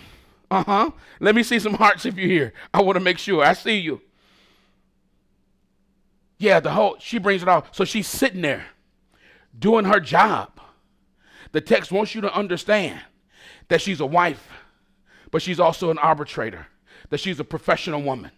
Uh 0.50 0.64
huh. 0.64 0.90
Let 1.20 1.34
me 1.34 1.42
see 1.42 1.58
some 1.58 1.74
hearts 1.74 2.06
if 2.06 2.16
you're 2.16 2.28
here. 2.28 2.52
I 2.72 2.80
want 2.82 2.96
to 2.96 3.00
make 3.00 3.18
sure. 3.18 3.44
I 3.44 3.52
see 3.52 3.78
you. 3.78 4.00
Yeah, 6.38 6.60
the 6.60 6.70
whole, 6.70 6.96
she 7.00 7.18
brings 7.18 7.42
it 7.42 7.48
all. 7.48 7.66
So 7.72 7.84
she's 7.84 8.06
sitting 8.06 8.42
there 8.42 8.66
doing 9.58 9.84
her 9.84 10.00
job. 10.00 10.60
The 11.52 11.60
text 11.60 11.92
wants 11.92 12.14
you 12.14 12.20
to 12.20 12.34
understand 12.34 13.00
that 13.68 13.80
she's 13.80 14.00
a 14.00 14.06
wife, 14.06 14.48
but 15.30 15.42
she's 15.42 15.60
also 15.60 15.90
an 15.90 15.98
arbitrator, 15.98 16.66
that 17.10 17.20
she's 17.20 17.40
a 17.40 17.44
professional 17.44 18.02
woman 18.02 18.30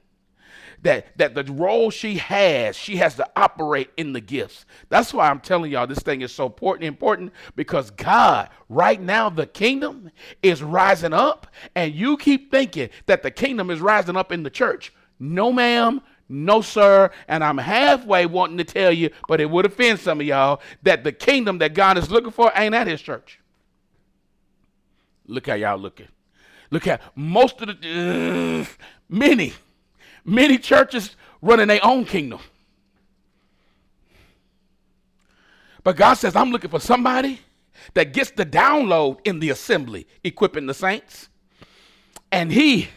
that 0.82 1.16
that 1.18 1.34
the 1.34 1.44
role 1.44 1.90
she 1.90 2.18
has, 2.18 2.76
she 2.76 2.96
has 2.96 3.14
to 3.16 3.28
operate 3.36 3.90
in 3.96 4.12
the 4.12 4.20
gifts. 4.20 4.66
That's 4.88 5.12
why 5.12 5.28
I'm 5.28 5.40
telling 5.40 5.70
y'all 5.70 5.86
this 5.86 6.00
thing 6.00 6.20
is 6.20 6.32
so 6.32 6.46
important 6.46 6.84
important 6.84 7.32
because 7.54 7.90
God, 7.90 8.48
right 8.68 9.00
now 9.00 9.30
the 9.30 9.46
kingdom 9.46 10.10
is 10.42 10.62
rising 10.62 11.12
up 11.12 11.46
and 11.74 11.94
you 11.94 12.16
keep 12.16 12.50
thinking 12.50 12.90
that 13.06 13.22
the 13.22 13.30
kingdom 13.30 13.70
is 13.70 13.80
rising 13.80 14.16
up 14.16 14.32
in 14.32 14.42
the 14.42 14.50
church. 14.50 14.92
No 15.18 15.52
ma'am, 15.52 16.02
no, 16.28 16.60
sir. 16.60 17.10
And 17.28 17.42
I'm 17.44 17.58
halfway 17.58 18.26
wanting 18.26 18.58
to 18.58 18.64
tell 18.64 18.92
you, 18.92 19.10
but 19.28 19.40
it 19.40 19.50
would 19.50 19.66
offend 19.66 20.00
some 20.00 20.20
of 20.20 20.26
y'all, 20.26 20.60
that 20.82 21.04
the 21.04 21.12
kingdom 21.12 21.58
that 21.58 21.74
God 21.74 21.98
is 21.98 22.10
looking 22.10 22.32
for 22.32 22.52
ain't 22.54 22.74
at 22.74 22.86
his 22.86 23.00
church. 23.00 23.40
Look 25.26 25.46
how 25.46 25.54
y'all 25.54 25.78
looking. 25.78 26.08
Look 26.70 26.86
at 26.86 27.00
most 27.14 27.60
of 27.62 27.80
the, 27.80 28.66
uh, 28.68 28.84
many 29.08 29.52
Many 30.26 30.58
churches 30.58 31.16
running 31.40 31.68
their 31.68 31.84
own 31.84 32.04
kingdom. 32.04 32.40
But 35.84 35.96
God 35.96 36.14
says, 36.14 36.34
I'm 36.34 36.50
looking 36.50 36.70
for 36.70 36.80
somebody 36.80 37.40
that 37.94 38.12
gets 38.12 38.32
the 38.32 38.44
download 38.44 39.20
in 39.24 39.38
the 39.38 39.50
assembly, 39.50 40.08
equipping 40.24 40.66
the 40.66 40.74
saints. 40.74 41.28
And 42.32 42.50
he 42.50 42.88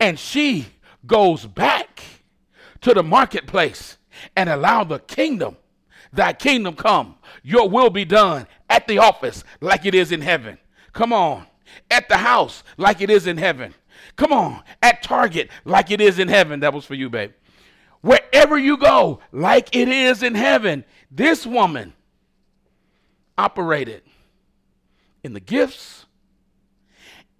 and 0.00 0.18
she 0.18 0.66
goes 1.06 1.44
back 1.44 2.02
to 2.80 2.94
the 2.94 3.02
marketplace 3.02 3.98
and 4.34 4.48
allow 4.48 4.84
the 4.84 5.00
kingdom, 5.00 5.58
thy 6.14 6.32
kingdom 6.32 6.74
come, 6.74 7.16
your 7.42 7.68
will 7.68 7.90
be 7.90 8.06
done 8.06 8.46
at 8.70 8.88
the 8.88 8.98
office 8.98 9.44
like 9.60 9.84
it 9.84 9.94
is 9.94 10.10
in 10.10 10.22
heaven. 10.22 10.58
Come 10.94 11.12
on, 11.12 11.46
at 11.90 12.08
the 12.08 12.16
house 12.16 12.62
like 12.78 13.02
it 13.02 13.10
is 13.10 13.26
in 13.26 13.36
heaven. 13.36 13.74
Come 14.20 14.34
on, 14.34 14.62
at 14.82 15.02
Target, 15.02 15.48
like 15.64 15.90
it 15.90 15.98
is 15.98 16.18
in 16.18 16.28
heaven. 16.28 16.60
That 16.60 16.74
was 16.74 16.84
for 16.84 16.92
you, 16.92 17.08
babe. 17.08 17.30
Wherever 18.02 18.58
you 18.58 18.76
go, 18.76 19.20
like 19.32 19.74
it 19.74 19.88
is 19.88 20.22
in 20.22 20.34
heaven. 20.34 20.84
This 21.10 21.46
woman 21.46 21.94
operated 23.38 24.02
in 25.24 25.32
the 25.32 25.40
gifts, 25.40 26.04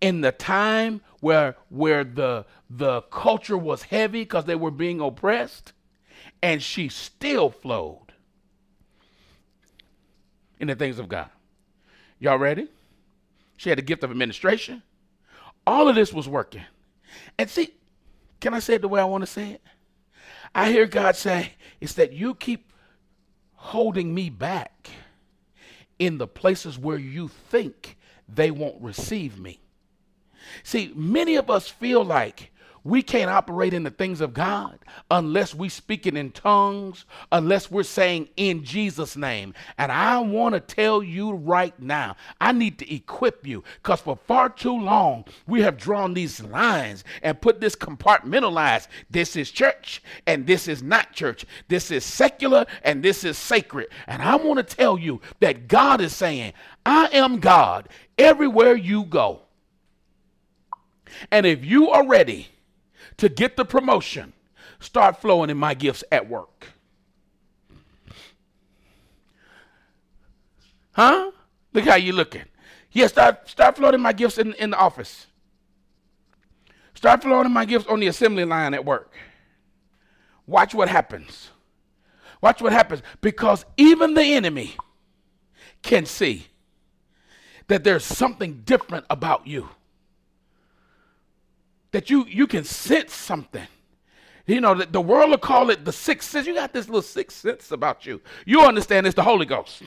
in 0.00 0.22
the 0.22 0.32
time 0.32 1.02
where 1.20 1.54
where 1.68 2.02
the 2.02 2.46
the 2.70 3.02
culture 3.02 3.58
was 3.58 3.82
heavy 3.82 4.22
because 4.22 4.46
they 4.46 4.54
were 4.54 4.70
being 4.70 5.02
oppressed, 5.02 5.74
and 6.42 6.62
she 6.62 6.88
still 6.88 7.50
flowed 7.50 8.14
in 10.58 10.68
the 10.68 10.74
things 10.74 10.98
of 10.98 11.10
God. 11.10 11.28
Y'all 12.18 12.38
ready? 12.38 12.68
She 13.58 13.68
had 13.68 13.76
the 13.76 13.82
gift 13.82 14.02
of 14.02 14.10
administration. 14.10 14.82
All 15.66 15.88
of 15.88 15.94
this 15.94 16.12
was 16.12 16.28
working. 16.28 16.62
And 17.38 17.48
see, 17.48 17.74
can 18.40 18.54
I 18.54 18.58
say 18.58 18.74
it 18.74 18.82
the 18.82 18.88
way 18.88 19.00
I 19.00 19.04
want 19.04 19.22
to 19.22 19.26
say 19.26 19.52
it? 19.52 19.62
I 20.54 20.70
hear 20.70 20.86
God 20.86 21.16
say, 21.16 21.52
it's 21.80 21.94
that 21.94 22.12
you 22.12 22.34
keep 22.34 22.72
holding 23.54 24.14
me 24.14 24.30
back 24.30 24.90
in 25.98 26.18
the 26.18 26.26
places 26.26 26.78
where 26.78 26.98
you 26.98 27.28
think 27.28 27.96
they 28.28 28.50
won't 28.50 28.80
receive 28.80 29.38
me. 29.38 29.60
See, 30.62 30.92
many 30.96 31.36
of 31.36 31.50
us 31.50 31.68
feel 31.68 32.04
like 32.04 32.52
we 32.84 33.02
can't 33.02 33.30
operate 33.30 33.74
in 33.74 33.82
the 33.82 33.90
things 33.90 34.20
of 34.20 34.32
God 34.32 34.78
unless 35.10 35.54
we 35.54 35.68
speak 35.68 36.06
it 36.06 36.16
in 36.16 36.30
tongues, 36.30 37.04
unless 37.30 37.70
we're 37.70 37.82
saying 37.82 38.28
in 38.36 38.64
Jesus' 38.64 39.16
name. 39.16 39.54
And 39.78 39.92
I 39.92 40.18
want 40.18 40.54
to 40.54 40.60
tell 40.60 41.02
you 41.02 41.32
right 41.32 41.78
now, 41.80 42.16
I 42.40 42.52
need 42.52 42.78
to 42.78 42.94
equip 42.94 43.46
you 43.46 43.64
because 43.82 44.00
for 44.00 44.16
far 44.16 44.48
too 44.48 44.78
long 44.78 45.24
we 45.46 45.60
have 45.62 45.76
drawn 45.76 46.14
these 46.14 46.42
lines 46.42 47.04
and 47.22 47.40
put 47.40 47.60
this 47.60 47.76
compartmentalized. 47.76 48.88
This 49.10 49.36
is 49.36 49.50
church 49.50 50.02
and 50.26 50.46
this 50.46 50.68
is 50.68 50.82
not 50.82 51.12
church. 51.12 51.44
This 51.68 51.90
is 51.90 52.04
secular 52.04 52.66
and 52.82 53.02
this 53.02 53.24
is 53.24 53.36
sacred. 53.36 53.88
And 54.06 54.22
I 54.22 54.36
want 54.36 54.56
to 54.66 54.76
tell 54.76 54.98
you 54.98 55.20
that 55.40 55.68
God 55.68 56.00
is 56.00 56.14
saying, 56.14 56.54
I 56.86 57.08
am 57.12 57.40
God 57.40 57.88
everywhere 58.16 58.74
you 58.74 59.04
go. 59.04 59.42
And 61.30 61.44
if 61.44 61.64
you 61.64 61.90
are 61.90 62.06
ready, 62.06 62.48
to 63.20 63.28
get 63.28 63.54
the 63.56 63.66
promotion, 63.66 64.32
start 64.78 65.20
flowing 65.20 65.50
in 65.50 65.56
my 65.58 65.74
gifts 65.74 66.02
at 66.10 66.26
work. 66.28 66.68
Huh? 70.92 71.30
Look 71.74 71.84
how 71.84 71.96
you're 71.96 72.14
looking. 72.14 72.44
Yeah, 72.92 73.06
start 73.08 73.48
start 73.48 73.76
flowing 73.76 73.94
in 73.94 74.00
my 74.00 74.14
gifts 74.14 74.38
in, 74.38 74.54
in 74.54 74.70
the 74.70 74.78
office. 74.78 75.26
Start 76.94 77.22
flowing 77.22 77.44
in 77.44 77.52
my 77.52 77.66
gifts 77.66 77.86
on 77.86 78.00
the 78.00 78.06
assembly 78.06 78.46
line 78.46 78.72
at 78.72 78.84
work. 78.86 79.12
Watch 80.46 80.74
what 80.74 80.88
happens. 80.88 81.50
Watch 82.40 82.62
what 82.62 82.72
happens. 82.72 83.02
Because 83.20 83.66
even 83.76 84.14
the 84.14 84.24
enemy 84.24 84.76
can 85.82 86.06
see 86.06 86.46
that 87.68 87.84
there's 87.84 88.04
something 88.04 88.62
different 88.64 89.04
about 89.10 89.46
you 89.46 89.68
that 91.92 92.10
you 92.10 92.24
you 92.26 92.46
can 92.46 92.64
sense 92.64 93.12
something. 93.14 93.66
You 94.46 94.60
know, 94.60 94.74
the, 94.74 94.86
the 94.86 95.00
world 95.00 95.30
will 95.30 95.38
call 95.38 95.70
it 95.70 95.84
the 95.84 95.92
sixth 95.92 96.30
sense. 96.30 96.46
You 96.46 96.54
got 96.54 96.72
this 96.72 96.88
little 96.88 97.02
sixth 97.02 97.38
sense 97.38 97.70
about 97.70 98.04
you. 98.04 98.20
You 98.44 98.62
understand 98.62 99.06
it's 99.06 99.14
the 99.14 99.22
Holy 99.22 99.46
Ghost. 99.46 99.82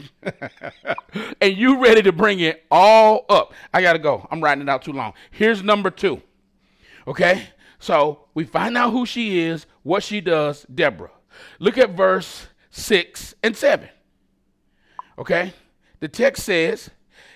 and 1.41 1.57
you 1.57 1.83
ready 1.83 2.01
to 2.03 2.13
bring 2.13 2.39
it 2.39 2.63
all 2.71 3.25
up. 3.27 3.53
I 3.73 3.81
gotta 3.81 3.99
go. 3.99 4.25
I'm 4.31 4.41
writing 4.41 4.61
it 4.61 4.69
out 4.69 4.83
too 4.83 4.93
long. 4.93 5.13
Here's 5.31 5.61
number 5.61 5.89
two. 5.89 6.21
Okay? 7.07 7.49
So 7.79 8.25
we 8.33 8.45
find 8.45 8.77
out 8.77 8.91
who 8.91 9.05
she 9.05 9.39
is, 9.39 9.65
what 9.81 10.03
she 10.03 10.21
does, 10.21 10.65
Deborah. 10.73 11.11
Look 11.59 11.77
at 11.77 11.91
verse 11.91 12.47
6 12.69 13.35
and 13.43 13.57
7. 13.57 13.89
Okay? 15.17 15.53
The 15.99 16.07
text 16.07 16.43
says, 16.43 16.89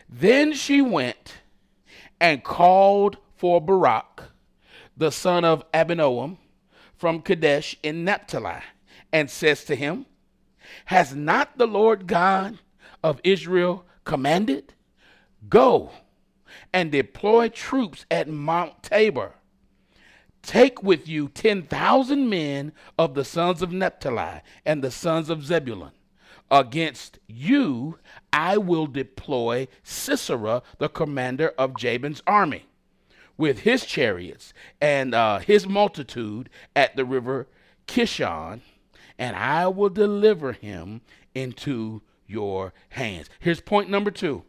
Then 0.08 0.54
she 0.54 0.82
went 0.82 1.36
and 2.20 2.44
called 2.44 3.18
for 3.36 3.60
Barak 3.60 4.27
the 4.98 5.12
son 5.12 5.46
of 5.46 5.70
Abinoam, 5.72 6.38
from 6.96 7.22
Kadesh 7.22 7.78
in 7.84 8.04
Naphtali, 8.04 8.62
and 9.14 9.30
says 9.30 9.64
to 9.66 9.76
him, 9.76 10.08
Has 10.86 11.16
not 11.16 11.58
the 11.58 11.68
Lord 11.68 12.08
God 12.08 12.58
of 13.04 13.22
Israel 13.24 13.86
commanded? 14.04 14.74
Go 15.48 15.92
and 16.74 16.92
deploy 16.92 17.50
troops 17.50 18.06
at 18.10 18.28
Mount 18.28 18.82
Tabor. 18.82 19.34
Take 20.42 20.82
with 20.82 21.08
you 21.08 21.30
10,000 21.30 22.30
men 22.30 22.72
of 22.98 23.14
the 23.14 23.26
sons 23.26 23.62
of 23.62 23.72
Naphtali 23.72 24.42
and 24.66 24.84
the 24.84 24.92
sons 24.92 25.30
of 25.30 25.46
Zebulun. 25.46 25.92
Against 26.50 27.20
you 27.28 28.00
I 28.32 28.58
will 28.58 28.88
deploy 28.88 29.68
Sisera, 29.84 30.64
the 30.80 30.90
commander 30.90 31.54
of 31.58 31.76
Jabin's 31.76 32.24
army 32.26 32.66
with 33.38 33.60
his 33.60 33.86
chariots 33.86 34.54
and 34.82 35.14
uh, 35.14 35.40
his 35.40 35.68
multitude 35.68 36.50
at 36.76 36.96
the 36.96 37.06
river 37.06 37.48
Kishon, 37.88 38.62
and 39.18 39.36
I 39.36 39.68
will 39.68 39.90
deliver 39.90 40.52
him 40.52 41.02
into 41.34 42.02
your 42.26 42.74
hands. 42.90 43.30
Here's 43.40 43.62
point 43.62 43.90
number 43.90 44.12
two. 44.12 44.44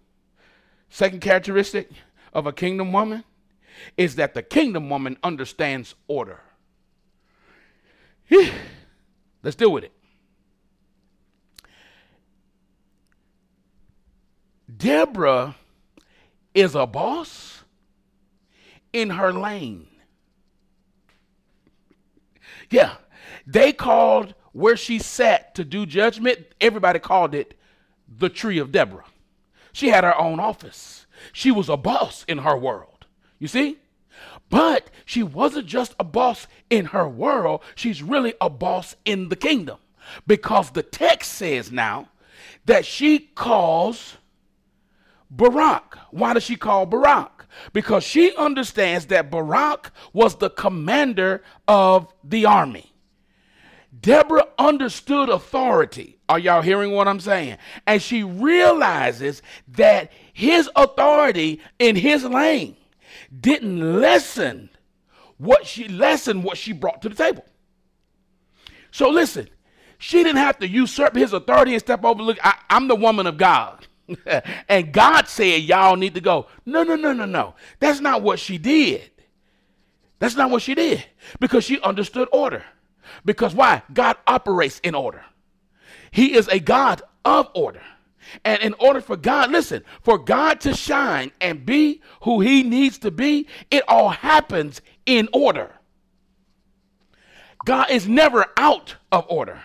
Second 0.90 1.20
characteristic 1.20 1.90
of 2.32 2.46
a 2.46 2.52
kingdom 2.52 2.92
woman 2.92 3.24
is 3.96 4.16
that 4.16 4.34
the 4.34 4.42
kingdom 4.42 4.90
woman 4.90 5.16
understands 5.22 5.94
order. 6.08 6.40
Let's 9.42 9.56
deal 9.56 9.72
with 9.72 9.84
it. 9.84 9.92
Deborah 14.76 15.56
is 16.54 16.74
a 16.74 16.86
boss 16.86 17.57
in 18.92 19.10
her 19.10 19.32
lane. 19.32 19.86
Yeah, 22.70 22.94
they 23.46 23.72
called 23.72 24.34
where 24.52 24.76
she 24.76 24.98
sat 24.98 25.54
to 25.54 25.64
do 25.64 25.86
judgment, 25.86 26.38
everybody 26.60 26.98
called 26.98 27.34
it 27.34 27.54
the 28.08 28.28
tree 28.28 28.58
of 28.58 28.72
Deborah. 28.72 29.04
She 29.72 29.88
had 29.88 30.04
her 30.04 30.18
own 30.18 30.40
office. 30.40 31.06
She 31.32 31.50
was 31.50 31.68
a 31.68 31.76
boss 31.76 32.24
in 32.26 32.38
her 32.38 32.56
world. 32.56 33.06
You 33.38 33.48
see? 33.48 33.78
But 34.50 34.90
she 35.04 35.22
wasn't 35.22 35.66
just 35.66 35.94
a 36.00 36.04
boss 36.04 36.46
in 36.70 36.86
her 36.86 37.08
world, 37.08 37.62
she's 37.74 38.02
really 38.02 38.34
a 38.40 38.50
boss 38.50 38.96
in 39.04 39.28
the 39.28 39.36
kingdom. 39.36 39.78
Because 40.26 40.70
the 40.70 40.82
text 40.82 41.32
says 41.32 41.70
now 41.70 42.08
that 42.64 42.84
she 42.84 43.18
calls 43.18 44.16
Barak. 45.30 45.98
Why 46.10 46.34
does 46.34 46.42
she 46.42 46.56
call 46.56 46.86
Barak? 46.86 47.37
Because 47.72 48.04
she 48.04 48.34
understands 48.36 49.06
that 49.06 49.30
Barak 49.30 49.90
was 50.12 50.36
the 50.36 50.50
commander 50.50 51.42
of 51.66 52.12
the 52.22 52.46
army. 52.46 52.92
Deborah 54.00 54.46
understood 54.58 55.28
authority. 55.28 56.18
Are 56.28 56.38
y'all 56.38 56.62
hearing 56.62 56.92
what 56.92 57.08
I'm 57.08 57.20
saying? 57.20 57.56
And 57.86 58.02
she 58.02 58.22
realizes 58.22 59.42
that 59.68 60.12
his 60.32 60.70
authority 60.76 61.60
in 61.78 61.96
his 61.96 62.24
lane 62.24 62.76
didn't 63.40 64.00
lessen 64.00 64.70
what 65.38 65.66
she 65.66 65.88
lessened 65.88 66.44
what 66.44 66.58
she 66.58 66.72
brought 66.72 67.02
to 67.02 67.08
the 67.08 67.14
table. 67.14 67.44
So 68.90 69.08
listen, 69.08 69.48
she 69.98 70.22
didn't 70.22 70.38
have 70.38 70.58
to 70.60 70.68
usurp 70.68 71.16
his 71.16 71.32
authority 71.32 71.72
and 71.72 71.80
step 71.80 72.04
over. 72.04 72.22
Look, 72.22 72.38
I, 72.44 72.58
I'm 72.70 72.88
the 72.88 72.94
woman 72.94 73.26
of 73.26 73.36
God. 73.36 73.87
and 74.68 74.92
God 74.92 75.28
said, 75.28 75.62
Y'all 75.62 75.96
need 75.96 76.14
to 76.14 76.20
go. 76.20 76.46
No, 76.64 76.82
no, 76.82 76.96
no, 76.96 77.12
no, 77.12 77.24
no. 77.24 77.54
That's 77.80 78.00
not 78.00 78.22
what 78.22 78.38
she 78.38 78.58
did. 78.58 79.10
That's 80.18 80.36
not 80.36 80.50
what 80.50 80.62
she 80.62 80.74
did 80.74 81.04
because 81.40 81.64
she 81.64 81.80
understood 81.80 82.28
order. 82.32 82.64
Because 83.24 83.54
why? 83.54 83.82
God 83.92 84.16
operates 84.26 84.80
in 84.80 84.94
order. 84.94 85.24
He 86.10 86.34
is 86.34 86.48
a 86.48 86.58
God 86.58 87.02
of 87.24 87.48
order. 87.54 87.82
And 88.44 88.60
in 88.62 88.74
order 88.74 89.00
for 89.00 89.16
God, 89.16 89.50
listen, 89.50 89.84
for 90.02 90.18
God 90.18 90.60
to 90.62 90.74
shine 90.74 91.32
and 91.40 91.64
be 91.64 92.02
who 92.22 92.40
he 92.40 92.62
needs 92.62 92.98
to 92.98 93.10
be, 93.10 93.46
it 93.70 93.84
all 93.88 94.10
happens 94.10 94.82
in 95.06 95.28
order. 95.32 95.72
God 97.64 97.90
is 97.90 98.06
never 98.06 98.46
out 98.56 98.96
of 99.10 99.24
order. 99.28 99.62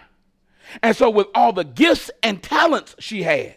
And 0.81 0.95
so, 0.95 1.09
with 1.09 1.27
all 1.35 1.53
the 1.53 1.63
gifts 1.63 2.09
and 2.23 2.41
talents 2.41 2.95
she 2.99 3.23
had, 3.23 3.55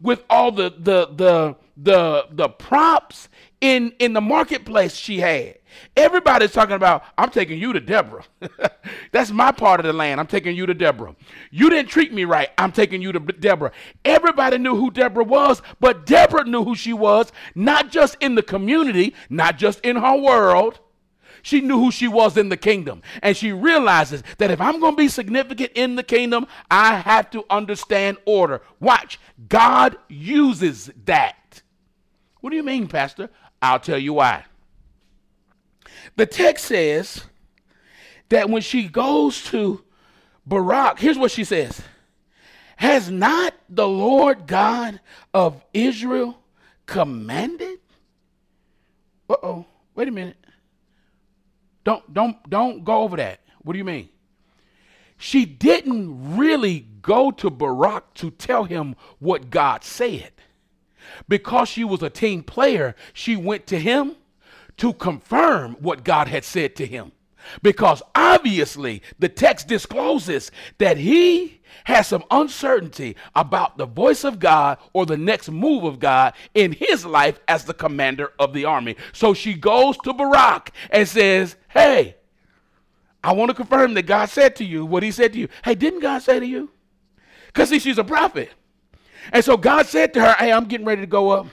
with 0.00 0.24
all 0.30 0.52
the 0.52 0.70
the 0.70 1.06
the 1.14 1.56
the 1.76 2.26
the 2.30 2.48
props 2.48 3.28
in 3.60 3.92
in 3.98 4.12
the 4.12 4.20
marketplace 4.20 4.94
she 4.94 5.20
had. 5.20 5.56
Everybody's 5.96 6.52
talking 6.52 6.74
about, 6.74 7.04
I'm 7.16 7.30
taking 7.30 7.58
you 7.58 7.72
to 7.72 7.80
Deborah. 7.80 8.24
That's 9.12 9.30
my 9.30 9.52
part 9.52 9.80
of 9.80 9.86
the 9.86 9.92
land. 9.92 10.20
I'm 10.20 10.26
taking 10.26 10.56
you 10.56 10.66
to 10.66 10.74
Deborah. 10.74 11.14
You 11.50 11.70
didn't 11.70 11.88
treat 11.88 12.12
me 12.12 12.24
right. 12.24 12.48
I'm 12.58 12.72
taking 12.72 13.00
you 13.00 13.12
to 13.12 13.20
Deborah. 13.20 13.72
Everybody 14.04 14.58
knew 14.58 14.76
who 14.76 14.90
Deborah 14.90 15.24
was, 15.24 15.62
but 15.78 16.06
Deborah 16.06 16.44
knew 16.44 16.64
who 16.64 16.74
she 16.74 16.92
was, 16.92 17.30
not 17.54 17.90
just 17.90 18.16
in 18.20 18.34
the 18.34 18.42
community, 18.42 19.14
not 19.28 19.58
just 19.58 19.80
in 19.80 19.96
her 19.96 20.16
world, 20.16 20.80
she 21.42 21.60
knew 21.60 21.78
who 21.78 21.90
she 21.90 22.08
was 22.08 22.36
in 22.36 22.48
the 22.48 22.56
kingdom. 22.56 23.02
And 23.22 23.36
she 23.36 23.52
realizes 23.52 24.22
that 24.38 24.50
if 24.50 24.60
I'm 24.60 24.80
going 24.80 24.92
to 24.92 25.02
be 25.02 25.08
significant 25.08 25.72
in 25.74 25.96
the 25.96 26.02
kingdom, 26.02 26.46
I 26.70 26.96
have 26.96 27.30
to 27.30 27.44
understand 27.50 28.18
order. 28.24 28.62
Watch, 28.80 29.18
God 29.48 29.96
uses 30.08 30.90
that. 31.04 31.62
What 32.40 32.50
do 32.50 32.56
you 32.56 32.62
mean, 32.62 32.88
Pastor? 32.88 33.30
I'll 33.62 33.80
tell 33.80 33.98
you 33.98 34.14
why. 34.14 34.44
The 36.16 36.26
text 36.26 36.66
says 36.66 37.24
that 38.28 38.48
when 38.48 38.62
she 38.62 38.88
goes 38.88 39.44
to 39.44 39.84
Barak, 40.46 40.98
here's 40.98 41.18
what 41.18 41.30
she 41.30 41.44
says 41.44 41.82
Has 42.76 43.10
not 43.10 43.54
the 43.68 43.86
Lord 43.86 44.46
God 44.46 45.00
of 45.34 45.62
Israel 45.72 46.38
commanded? 46.86 47.78
Uh 49.28 49.36
oh, 49.42 49.66
wait 49.94 50.08
a 50.08 50.10
minute. 50.10 50.36
Don't 51.90 52.14
don't 52.14 52.48
don't 52.48 52.84
go 52.84 53.02
over 53.02 53.16
that. 53.16 53.40
What 53.62 53.72
do 53.72 53.78
you 53.80 53.84
mean? 53.84 54.10
She 55.18 55.44
didn't 55.44 56.36
really 56.36 56.86
go 57.02 57.32
to 57.32 57.50
Barak 57.50 58.14
to 58.14 58.30
tell 58.30 58.62
him 58.62 58.94
what 59.18 59.50
God 59.50 59.82
said. 59.82 60.30
Because 61.28 61.68
she 61.68 61.82
was 61.82 62.00
a 62.00 62.08
team 62.08 62.44
player, 62.44 62.94
she 63.12 63.34
went 63.34 63.66
to 63.66 63.80
him 63.80 64.14
to 64.76 64.92
confirm 64.92 65.72
what 65.80 66.04
God 66.04 66.28
had 66.28 66.44
said 66.44 66.76
to 66.76 66.86
him. 66.86 67.10
Because 67.60 68.04
obviously 68.14 69.02
the 69.18 69.28
text 69.28 69.66
discloses 69.66 70.52
that 70.78 70.96
he 70.96 71.59
has 71.84 72.06
some 72.06 72.24
uncertainty 72.30 73.16
about 73.34 73.78
the 73.78 73.86
voice 73.86 74.24
of 74.24 74.38
God 74.38 74.78
or 74.92 75.06
the 75.06 75.16
next 75.16 75.50
move 75.50 75.84
of 75.84 75.98
God 75.98 76.34
in 76.54 76.72
his 76.72 77.04
life 77.04 77.40
as 77.48 77.64
the 77.64 77.74
commander 77.74 78.32
of 78.38 78.52
the 78.52 78.64
army. 78.64 78.96
So 79.12 79.34
she 79.34 79.54
goes 79.54 79.96
to 79.98 80.12
Barak 80.12 80.72
and 80.90 81.06
says, 81.08 81.56
Hey, 81.68 82.16
I 83.22 83.32
want 83.32 83.50
to 83.50 83.54
confirm 83.54 83.94
that 83.94 84.02
God 84.02 84.26
said 84.26 84.56
to 84.56 84.64
you 84.64 84.86
what 84.86 85.02
he 85.02 85.10
said 85.10 85.32
to 85.34 85.38
you. 85.38 85.48
Hey, 85.64 85.74
didn't 85.74 86.00
God 86.00 86.22
say 86.22 86.40
to 86.40 86.46
you? 86.46 86.70
Because 87.48 87.68
see, 87.68 87.78
she's 87.78 87.98
a 87.98 88.04
prophet. 88.04 88.50
And 89.32 89.44
so 89.44 89.56
God 89.56 89.86
said 89.86 90.14
to 90.14 90.20
her, 90.20 90.32
Hey, 90.32 90.52
I'm 90.52 90.64
getting 90.64 90.86
ready 90.86 91.02
to 91.02 91.06
go 91.06 91.30
up 91.30 91.48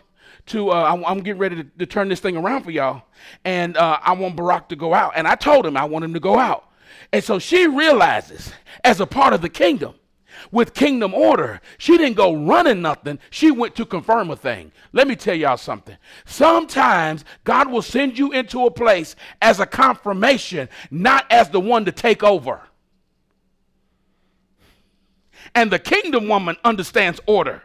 to, 0.48 0.72
uh, 0.72 0.94
I'm, 0.94 1.06
I'm, 1.06 1.20
getting 1.20 1.40
ready 1.40 1.58
to, 1.58 1.64
to, 1.64 1.86
turn 1.86 2.08
this 2.08 2.22
thing 2.22 2.38
around 2.38 2.64
for 2.64 2.72
y'all. 2.72 3.04
And 3.44 3.76
uh, 3.76 4.00
I 4.02 4.14
want 4.14 4.36
Barak 4.36 4.70
to 4.70 4.76
go 4.76 4.94
out. 4.94 5.14
And 5.16 5.28
I 5.28 5.36
told 5.36 5.66
him 5.66 5.76
I 5.76 5.84
want 5.84 6.06
him 6.06 6.14
to 6.14 6.20
go 6.20 6.40
out. 6.40 6.70
And 7.12 7.24
so 7.24 7.40
she 7.40 7.68
realizes, 7.68 8.52
as 8.84 9.00
a 9.00 9.06
part 9.06 9.34
of 9.34 9.42
the 9.42 9.50
kingdom, 9.50 9.96
with 10.52 10.74
kingdom 10.74 11.14
order, 11.14 11.62
she 11.78 11.98
didn't 11.98 12.16
go 12.16 12.36
running 12.36 12.82
nothing. 12.82 13.20
She 13.30 13.52
went 13.52 13.76
to 13.76 13.86
confirm 13.86 14.30
a 14.30 14.36
thing. 14.36 14.72
Let 14.94 15.08
me 15.08 15.16
tell 15.16 15.36
y'all 15.36 15.58
something. 15.58 15.98
Sometimes 16.26 17.26
God 17.44 17.72
will 17.72 17.82
send 17.82 18.18
you 18.18 18.32
into 18.32 18.66
a 18.66 18.72
place 18.72 19.16
as 19.42 19.60
a 19.60 19.66
confirmation, 19.66 20.70
not 20.92 21.26
as 21.32 21.50
the 21.50 21.60
one 21.60 21.86
to 21.86 21.92
take 21.92 22.24
over. 22.24 22.62
And 25.56 25.72
the 25.72 25.80
kingdom 25.80 26.28
woman 26.28 26.58
understands 26.64 27.20
order. 27.26 27.64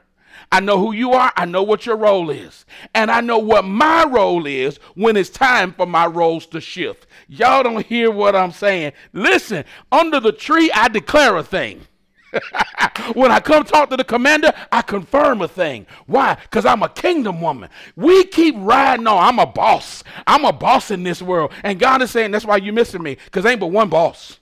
I 0.50 0.61
know 0.61 0.78
who 0.78 0.92
you 0.92 1.12
are. 1.12 1.32
I 1.35 1.46
know 1.46 1.62
what 1.62 1.87
your 1.87 1.96
role 1.96 2.28
is. 2.28 2.66
And 2.94 3.11
I 3.11 3.22
know 3.22 3.38
what 3.38 3.64
my 3.64 4.04
role 4.04 4.46
is 4.46 4.76
when 4.94 5.16
it's 5.16 5.30
time 5.30 5.72
for 5.72 5.87
my 5.87 6.06
roles 6.06 6.46
to 6.48 6.61
shift. 6.61 7.06
Y'all 7.26 7.62
don't 7.62 7.87
hear 7.87 8.11
what 8.11 8.37
I'm 8.37 8.52
saying. 8.52 8.92
Listen, 9.14 9.64
under 9.90 10.20
the 10.20 10.32
tree, 10.32 10.70
I 10.72 10.88
declare 10.88 11.37
a 11.37 11.42
thing. 11.42 11.87
when 13.14 13.31
I 13.31 13.40
come 13.40 13.64
talk 13.64 13.90
to 13.90 13.97
the 13.97 14.05
commander, 14.05 14.53
I 14.71 14.83
confirm 14.83 15.42
a 15.42 15.49
thing. 15.49 15.87
Why? 16.07 16.35
Because 16.35 16.64
I'm 16.64 16.83
a 16.83 16.88
kingdom 16.88 17.40
woman. 17.40 17.71
We 17.97 18.25
keep 18.25 18.55
riding 18.59 19.07
on. 19.07 19.23
I'm 19.23 19.38
a 19.38 19.47
boss. 19.47 20.03
I'm 20.27 20.45
a 20.45 20.53
boss 20.53 20.90
in 20.90 21.03
this 21.03 21.21
world. 21.21 21.53
And 21.62 21.79
God 21.79 22.03
is 22.03 22.11
saying, 22.11 22.31
that's 22.31 22.45
why 22.45 22.57
you're 22.57 22.75
missing 22.75 23.03
me, 23.03 23.16
because 23.25 23.45
ain't 23.47 23.61
but 23.61 23.68
one 23.68 23.88
boss. 23.88 24.38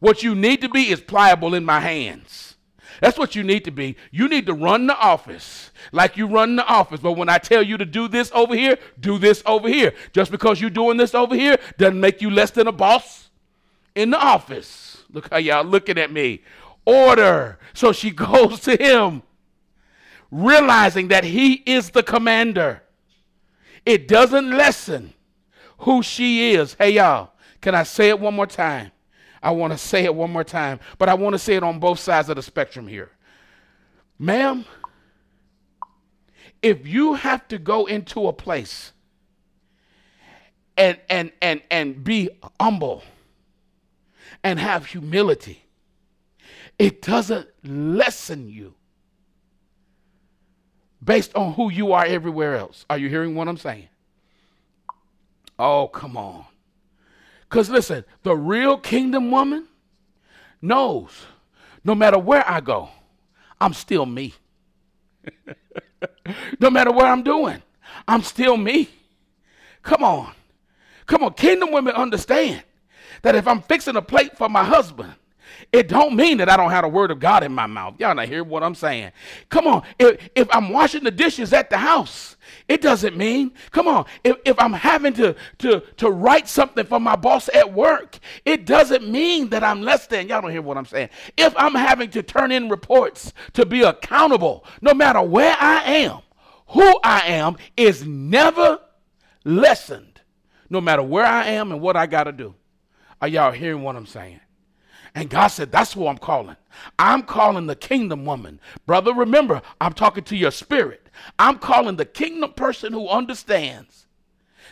What 0.00 0.22
you 0.22 0.34
need 0.34 0.60
to 0.60 0.68
be 0.68 0.90
is 0.90 1.00
pliable 1.00 1.54
in 1.54 1.64
my 1.64 1.80
hands. 1.80 2.56
That's 3.00 3.18
what 3.18 3.34
you 3.34 3.42
need 3.42 3.64
to 3.64 3.70
be. 3.70 3.96
You 4.10 4.28
need 4.28 4.46
to 4.46 4.54
run 4.54 4.86
the 4.86 4.96
office 4.96 5.70
like 5.92 6.16
you 6.16 6.26
run 6.26 6.56
the 6.56 6.66
office. 6.66 7.00
But 7.00 7.12
when 7.12 7.28
I 7.28 7.38
tell 7.38 7.62
you 7.62 7.76
to 7.78 7.84
do 7.84 8.08
this 8.08 8.30
over 8.34 8.54
here, 8.54 8.78
do 9.00 9.18
this 9.18 9.42
over 9.46 9.68
here. 9.68 9.94
Just 10.12 10.30
because 10.30 10.60
you're 10.60 10.70
doing 10.70 10.96
this 10.96 11.14
over 11.14 11.34
here 11.34 11.58
doesn't 11.78 12.00
make 12.00 12.22
you 12.22 12.30
less 12.30 12.50
than 12.50 12.66
a 12.66 12.72
boss 12.72 13.30
in 13.94 14.10
the 14.10 14.18
office. 14.18 14.83
Look 15.14 15.30
how 15.30 15.38
y'all 15.38 15.64
looking 15.64 15.96
at 15.96 16.12
me. 16.12 16.42
Order. 16.84 17.58
So 17.72 17.92
she 17.92 18.10
goes 18.10 18.60
to 18.60 18.76
him, 18.76 19.22
realizing 20.30 21.08
that 21.08 21.24
he 21.24 21.54
is 21.64 21.90
the 21.90 22.02
commander. 22.02 22.82
It 23.86 24.08
doesn't 24.08 24.50
lessen 24.50 25.14
who 25.78 26.02
she 26.02 26.52
is. 26.52 26.74
Hey, 26.74 26.90
y'all, 26.90 27.30
can 27.60 27.74
I 27.74 27.84
say 27.84 28.08
it 28.08 28.18
one 28.18 28.34
more 28.34 28.46
time? 28.46 28.90
I 29.42 29.50
want 29.50 29.72
to 29.72 29.78
say 29.78 30.04
it 30.04 30.14
one 30.14 30.32
more 30.32 30.44
time, 30.44 30.80
but 30.98 31.08
I 31.08 31.14
want 31.14 31.34
to 31.34 31.38
say 31.38 31.54
it 31.54 31.62
on 31.62 31.78
both 31.78 32.00
sides 32.00 32.28
of 32.30 32.36
the 32.36 32.42
spectrum 32.42 32.88
here. 32.88 33.10
Ma'am, 34.18 34.64
if 36.62 36.86
you 36.86 37.14
have 37.14 37.46
to 37.48 37.58
go 37.58 37.84
into 37.84 38.26
a 38.26 38.32
place 38.32 38.92
and 40.78 40.98
and 41.10 41.30
and 41.42 41.60
and 41.70 42.02
be 42.02 42.30
humble 42.58 43.02
and 44.44 44.60
have 44.60 44.86
humility, 44.86 45.64
it 46.78 47.00
doesn't 47.02 47.48
lessen 47.64 48.48
you 48.48 48.74
based 51.02 51.34
on 51.34 51.54
who 51.54 51.70
you 51.70 51.92
are 51.92 52.04
everywhere 52.04 52.56
else. 52.56 52.84
Are 52.90 52.98
you 52.98 53.08
hearing 53.08 53.34
what 53.34 53.48
I'm 53.48 53.56
saying? 53.56 53.88
Oh, 55.58 55.88
come 55.88 56.16
on. 56.16 56.44
Because 57.48 57.70
listen, 57.70 58.04
the 58.22 58.36
real 58.36 58.76
kingdom 58.76 59.30
woman 59.30 59.66
knows 60.60 61.10
no 61.82 61.94
matter 61.94 62.18
where 62.18 62.48
I 62.48 62.60
go, 62.60 62.90
I'm 63.60 63.72
still 63.72 64.04
me. 64.04 64.34
no 66.60 66.70
matter 66.70 66.90
what 66.92 67.06
I'm 67.06 67.22
doing, 67.22 67.62
I'm 68.06 68.22
still 68.22 68.56
me. 68.56 68.90
Come 69.82 70.02
on. 70.02 70.32
Come 71.06 71.22
on. 71.22 71.34
Kingdom 71.34 71.72
women 71.72 71.94
understand 71.94 72.62
that 73.24 73.34
if 73.34 73.48
I'm 73.48 73.62
fixing 73.62 73.96
a 73.96 74.02
plate 74.02 74.36
for 74.36 74.48
my 74.48 74.62
husband, 74.62 75.14
it 75.72 75.88
don't 75.88 76.14
mean 76.14 76.38
that 76.38 76.48
I 76.48 76.56
don't 76.56 76.70
have 76.70 76.82
the 76.82 76.88
word 76.88 77.10
of 77.10 77.20
God 77.20 77.42
in 77.42 77.52
my 77.52 77.66
mouth. 77.66 77.94
Y'all 77.98 78.14
not 78.14 78.28
hear 78.28 78.44
what 78.44 78.62
I'm 78.62 78.74
saying. 78.74 79.12
Come 79.48 79.66
on. 79.66 79.82
If, 79.98 80.28
if 80.34 80.48
I'm 80.54 80.68
washing 80.68 81.04
the 81.04 81.10
dishes 81.10 81.52
at 81.52 81.70
the 81.70 81.78
house, 81.78 82.36
it 82.68 82.82
doesn't 82.82 83.16
mean, 83.16 83.52
come 83.70 83.88
on, 83.88 84.04
if, 84.22 84.36
if 84.44 84.58
I'm 84.58 84.74
having 84.74 85.14
to, 85.14 85.34
to, 85.58 85.80
to 85.96 86.10
write 86.10 86.48
something 86.48 86.84
for 86.84 87.00
my 87.00 87.16
boss 87.16 87.48
at 87.54 87.72
work, 87.72 88.18
it 88.44 88.66
doesn't 88.66 89.10
mean 89.10 89.48
that 89.50 89.64
I'm 89.64 89.80
less 89.80 90.06
than. 90.06 90.28
Y'all 90.28 90.42
don't 90.42 90.50
hear 90.50 90.62
what 90.62 90.76
I'm 90.76 90.86
saying. 90.86 91.08
If 91.36 91.54
I'm 91.56 91.74
having 91.74 92.10
to 92.10 92.22
turn 92.22 92.52
in 92.52 92.68
reports 92.68 93.32
to 93.54 93.64
be 93.64 93.82
accountable, 93.82 94.66
no 94.82 94.92
matter 94.92 95.22
where 95.22 95.56
I 95.58 95.82
am, 95.84 96.20
who 96.68 97.00
I 97.02 97.20
am 97.28 97.56
is 97.76 98.06
never 98.06 98.80
lessened, 99.44 100.20
no 100.68 100.80
matter 100.80 101.02
where 101.02 101.26
I 101.26 101.46
am 101.48 101.72
and 101.72 101.80
what 101.80 101.96
I 101.96 102.06
got 102.06 102.24
to 102.24 102.32
do. 102.32 102.54
Are 103.24 103.28
y'all 103.28 103.52
hearing 103.52 103.80
what 103.80 103.96
I'm 103.96 104.04
saying? 104.04 104.40
And 105.14 105.30
God 105.30 105.46
said, 105.46 105.72
That's 105.72 105.94
who 105.94 106.08
I'm 106.08 106.18
calling. 106.18 106.56
I'm 106.98 107.22
calling 107.22 107.66
the 107.66 107.74
kingdom 107.74 108.26
woman. 108.26 108.60
Brother, 108.84 109.14
remember, 109.14 109.62
I'm 109.80 109.94
talking 109.94 110.24
to 110.24 110.36
your 110.36 110.50
spirit. 110.50 111.08
I'm 111.38 111.58
calling 111.58 111.96
the 111.96 112.04
kingdom 112.04 112.52
person 112.52 112.92
who 112.92 113.08
understands 113.08 114.08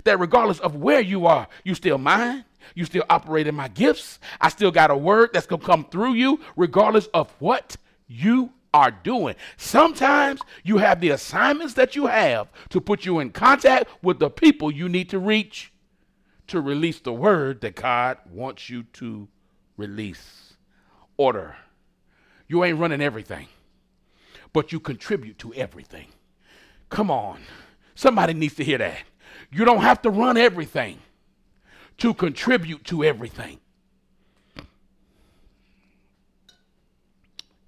that 0.04 0.20
regardless 0.20 0.60
of 0.60 0.76
where 0.76 1.00
you 1.00 1.24
are, 1.24 1.48
you 1.64 1.74
still 1.74 1.96
mine. 1.96 2.44
You 2.74 2.84
still 2.84 3.04
operate 3.08 3.46
in 3.46 3.54
my 3.54 3.68
gifts. 3.68 4.18
I 4.38 4.50
still 4.50 4.70
got 4.70 4.90
a 4.90 4.96
word 4.98 5.30
that's 5.32 5.46
going 5.46 5.60
to 5.62 5.66
come 5.66 5.86
through 5.86 6.12
you, 6.12 6.38
regardless 6.54 7.06
of 7.14 7.34
what 7.38 7.78
you 8.06 8.52
are 8.74 8.90
doing. 8.90 9.34
Sometimes 9.56 10.42
you 10.62 10.76
have 10.76 11.00
the 11.00 11.08
assignments 11.08 11.72
that 11.72 11.96
you 11.96 12.04
have 12.04 12.48
to 12.68 12.82
put 12.82 13.06
you 13.06 13.20
in 13.20 13.30
contact 13.30 13.88
with 14.02 14.18
the 14.18 14.28
people 14.28 14.70
you 14.70 14.90
need 14.90 15.08
to 15.08 15.18
reach 15.18 15.71
to 16.52 16.60
release 16.60 17.00
the 17.00 17.14
word 17.14 17.62
that 17.62 17.74
God 17.74 18.18
wants 18.30 18.68
you 18.68 18.82
to 18.94 19.26
release. 19.78 20.52
Order. 21.16 21.56
You 22.46 22.62
ain't 22.62 22.78
running 22.78 23.00
everything, 23.00 23.48
but 24.52 24.70
you 24.70 24.78
contribute 24.78 25.38
to 25.38 25.54
everything. 25.54 26.08
Come 26.90 27.10
on. 27.10 27.40
Somebody 27.94 28.34
needs 28.34 28.54
to 28.56 28.64
hear 28.64 28.76
that. 28.76 28.98
You 29.50 29.64
don't 29.64 29.80
have 29.80 30.02
to 30.02 30.10
run 30.10 30.36
everything 30.36 30.98
to 31.98 32.12
contribute 32.12 32.84
to 32.84 33.02
everything. 33.02 33.58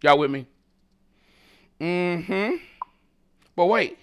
Y'all 0.02 0.18
with 0.18 0.30
me? 0.30 0.46
Mm 1.80 2.26
hmm. 2.26 2.56
But 3.56 3.64
wait, 3.66 3.98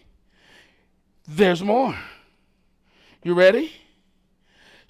there's 1.28 1.62
more. 1.62 1.96
You 3.24 3.36
ready? 3.36 3.72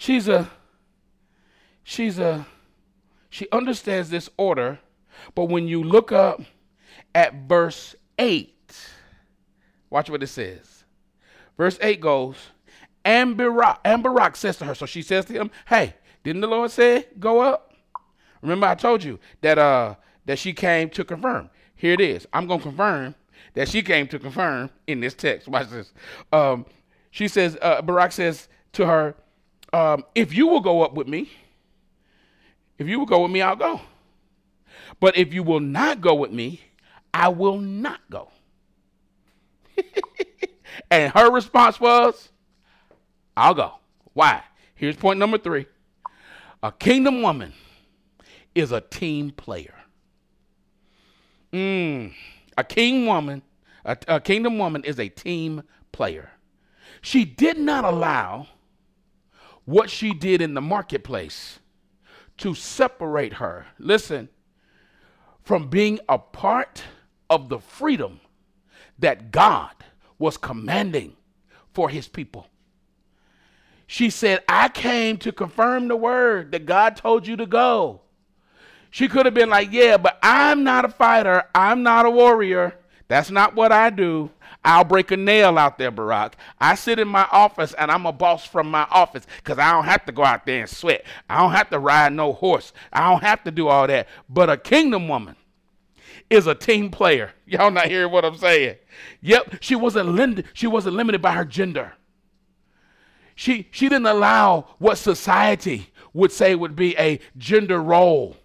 She's 0.01 0.27
a, 0.27 0.49
she's 1.83 2.17
a, 2.17 2.47
she 3.29 3.47
understands 3.51 4.09
this 4.09 4.31
order, 4.35 4.79
but 5.35 5.43
when 5.45 5.67
you 5.67 5.83
look 5.83 6.11
up 6.11 6.41
at 7.13 7.47
verse 7.47 7.95
8, 8.17 8.51
watch 9.91 10.09
what 10.09 10.23
it 10.23 10.27
says. 10.27 10.85
Verse 11.55 11.77
8 11.79 12.01
goes, 12.01 12.35
and 13.05 13.37
Barak, 13.37 13.79
and 13.85 14.01
Barak 14.01 14.37
says 14.37 14.57
to 14.57 14.65
her, 14.65 14.73
so 14.73 14.87
she 14.87 15.03
says 15.03 15.25
to 15.25 15.33
him, 15.33 15.51
Hey, 15.67 15.93
didn't 16.23 16.41
the 16.41 16.47
Lord 16.47 16.71
say 16.71 17.05
go 17.19 17.39
up? 17.41 17.71
Remember, 18.41 18.65
I 18.65 18.73
told 18.73 19.03
you 19.03 19.19
that 19.41 19.59
uh 19.59 19.93
that 20.25 20.39
she 20.39 20.51
came 20.51 20.89
to 20.89 21.03
confirm. 21.03 21.51
Here 21.75 21.93
it 21.93 22.01
is. 22.01 22.27
I'm 22.33 22.47
gonna 22.47 22.63
confirm 22.63 23.13
that 23.53 23.69
she 23.69 23.83
came 23.83 24.07
to 24.07 24.17
confirm 24.17 24.71
in 24.87 24.99
this 24.99 25.13
text. 25.13 25.47
Watch 25.47 25.69
this. 25.69 25.93
Um, 26.33 26.65
she 27.11 27.27
says, 27.27 27.55
uh, 27.61 27.83
Barak 27.83 28.13
says 28.13 28.47
to 28.73 28.87
her, 28.87 29.15
um, 29.73 30.03
if 30.15 30.33
you 30.33 30.47
will 30.47 30.61
go 30.61 30.81
up 30.81 30.93
with 30.93 31.07
me, 31.07 31.29
if 32.77 32.87
you 32.87 32.99
will 32.99 33.05
go 33.05 33.21
with 33.23 33.31
me, 33.31 33.41
I'll 33.41 33.55
go. 33.55 33.81
But 34.99 35.17
if 35.17 35.33
you 35.33 35.43
will 35.43 35.59
not 35.59 36.01
go 36.01 36.15
with 36.15 36.31
me, 36.31 36.61
I 37.13 37.29
will 37.29 37.59
not 37.59 37.99
go. 38.09 38.29
and 40.91 41.11
her 41.13 41.31
response 41.31 41.79
was, 41.79 42.29
I'll 43.35 43.53
go. 43.53 43.73
Why? 44.13 44.43
Here's 44.75 44.95
point 44.95 45.19
number 45.19 45.37
three 45.37 45.67
a 46.63 46.71
kingdom 46.71 47.21
woman 47.21 47.53
is 48.53 48.71
a 48.71 48.81
team 48.81 49.31
player. 49.31 49.75
Mm, 51.53 52.13
a 52.57 52.63
king 52.63 53.05
woman, 53.05 53.41
a, 53.83 53.97
a 54.07 54.19
kingdom 54.19 54.57
woman 54.57 54.83
is 54.83 54.99
a 54.99 55.09
team 55.09 55.63
player. 55.91 56.31
She 57.01 57.25
did 57.25 57.57
not 57.57 57.83
allow 57.83 58.47
what 59.65 59.89
she 59.89 60.13
did 60.13 60.41
in 60.41 60.53
the 60.53 60.61
marketplace 60.61 61.59
to 62.37 62.53
separate 62.53 63.33
her, 63.33 63.67
listen, 63.77 64.29
from 65.43 65.69
being 65.69 65.99
a 66.09 66.17
part 66.17 66.83
of 67.29 67.49
the 67.49 67.59
freedom 67.59 68.19
that 68.99 69.31
God 69.31 69.71
was 70.17 70.37
commanding 70.37 71.15
for 71.73 71.89
his 71.89 72.07
people. 72.07 72.47
She 73.87 74.09
said, 74.09 74.43
I 74.47 74.69
came 74.69 75.17
to 75.17 75.31
confirm 75.31 75.87
the 75.87 75.95
word 75.95 76.51
that 76.53 76.65
God 76.65 76.95
told 76.95 77.27
you 77.27 77.35
to 77.37 77.45
go. 77.45 78.01
She 78.89 79.07
could 79.07 79.25
have 79.25 79.33
been 79.33 79.49
like, 79.49 79.71
Yeah, 79.71 79.97
but 79.97 80.17
I'm 80.21 80.63
not 80.63 80.85
a 80.85 80.89
fighter. 80.89 81.43
I'm 81.53 81.83
not 81.83 82.05
a 82.05 82.11
warrior. 82.11 82.75
That's 83.07 83.31
not 83.31 83.55
what 83.55 83.71
I 83.71 83.89
do. 83.89 84.29
I'll 84.63 84.83
break 84.83 85.11
a 85.11 85.17
nail 85.17 85.57
out 85.57 85.77
there, 85.77 85.91
Barak. 85.91 86.35
I 86.59 86.75
sit 86.75 86.99
in 86.99 87.07
my 87.07 87.27
office 87.31 87.73
and 87.73 87.89
I'm 87.89 88.05
a 88.05 88.11
boss 88.11 88.45
from 88.45 88.69
my 88.69 88.85
office 88.91 89.25
because 89.37 89.57
I 89.57 89.71
don't 89.71 89.85
have 89.85 90.05
to 90.05 90.11
go 90.11 90.23
out 90.23 90.45
there 90.45 90.61
and 90.61 90.69
sweat. 90.69 91.03
I 91.29 91.39
don't 91.39 91.51
have 91.51 91.69
to 91.71 91.79
ride 91.79 92.13
no 92.13 92.33
horse. 92.33 92.71
I 92.93 93.09
don't 93.09 93.21
have 93.21 93.43
to 93.45 93.51
do 93.51 93.67
all 93.67 93.87
that. 93.87 94.07
But 94.29 94.49
a 94.49 94.57
kingdom 94.57 95.07
woman 95.07 95.35
is 96.29 96.45
a 96.45 96.53
team 96.53 96.91
player. 96.91 97.31
Y'all 97.45 97.71
not 97.71 97.87
hearing 97.87 98.11
what 98.11 98.23
I'm 98.23 98.37
saying? 98.37 98.75
Yep, 99.21 99.57
she 99.61 99.75
wasn't 99.75 100.09
limited, 100.09 100.45
she 100.53 100.67
wasn't 100.67 100.95
limited 100.95 101.21
by 101.21 101.33
her 101.33 101.45
gender. 101.45 101.93
She 103.33 103.67
she 103.71 103.89
didn't 103.89 104.05
allow 104.05 104.75
what 104.77 104.97
society 104.97 105.89
would 106.13 106.31
say 106.31 106.53
would 106.53 106.75
be 106.75 106.95
a 106.97 107.19
gender 107.37 107.81
role 107.81 108.37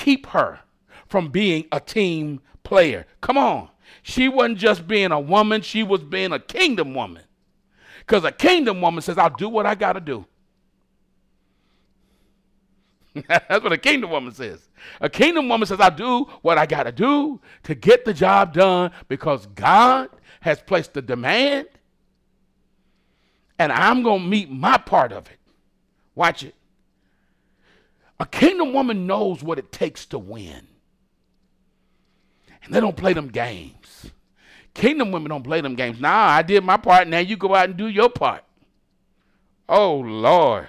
keep 0.00 0.26
her 0.26 0.60
from 1.06 1.28
being 1.28 1.66
a 1.72 1.80
team 1.80 2.40
player. 2.62 3.06
Come 3.20 3.36
on. 3.36 3.68
She 4.02 4.28
wasn't 4.28 4.58
just 4.58 4.86
being 4.88 5.12
a 5.12 5.20
woman, 5.20 5.62
she 5.62 5.82
was 5.82 6.02
being 6.02 6.32
a 6.32 6.38
kingdom 6.38 6.94
woman. 6.94 7.24
Because 7.98 8.24
a 8.24 8.32
kingdom 8.32 8.80
woman 8.80 9.02
says, 9.02 9.18
I'll 9.18 9.30
do 9.30 9.48
what 9.48 9.66
I 9.66 9.74
got 9.74 9.92
to 9.94 10.00
do. 10.00 10.26
That's 13.28 13.62
what 13.62 13.72
a 13.72 13.78
kingdom 13.78 14.10
woman 14.10 14.32
says. 14.32 14.68
A 15.00 15.08
kingdom 15.08 15.48
woman 15.48 15.66
says, 15.66 15.80
I'll 15.80 15.90
do 15.90 16.26
what 16.42 16.58
I 16.58 16.66
got 16.66 16.84
to 16.84 16.92
do 16.92 17.40
to 17.64 17.74
get 17.74 18.04
the 18.04 18.14
job 18.14 18.54
done 18.54 18.92
because 19.08 19.46
God 19.46 20.08
has 20.40 20.60
placed 20.60 20.94
the 20.94 21.02
demand 21.02 21.68
and 23.58 23.70
I'm 23.72 24.02
going 24.02 24.22
to 24.22 24.26
meet 24.26 24.50
my 24.50 24.78
part 24.78 25.12
of 25.12 25.26
it. 25.30 25.38
Watch 26.14 26.44
it. 26.44 26.54
A 28.18 28.26
kingdom 28.26 28.72
woman 28.72 29.06
knows 29.06 29.42
what 29.42 29.58
it 29.58 29.70
takes 29.70 30.06
to 30.06 30.18
win. 30.18 30.66
And 32.64 32.74
they 32.74 32.80
don't 32.80 32.96
play 32.96 33.12
them 33.12 33.28
games. 33.28 33.79
Kingdom 34.74 35.12
women 35.12 35.30
don't 35.30 35.42
play 35.42 35.60
them 35.60 35.74
games. 35.74 36.00
Nah, 36.00 36.28
I 36.28 36.42
did 36.42 36.64
my 36.64 36.76
part. 36.76 37.08
Now 37.08 37.18
you 37.18 37.36
go 37.36 37.54
out 37.54 37.66
and 37.66 37.76
do 37.76 37.88
your 37.88 38.08
part. 38.08 38.44
Oh, 39.68 39.96
Lord. 39.96 40.68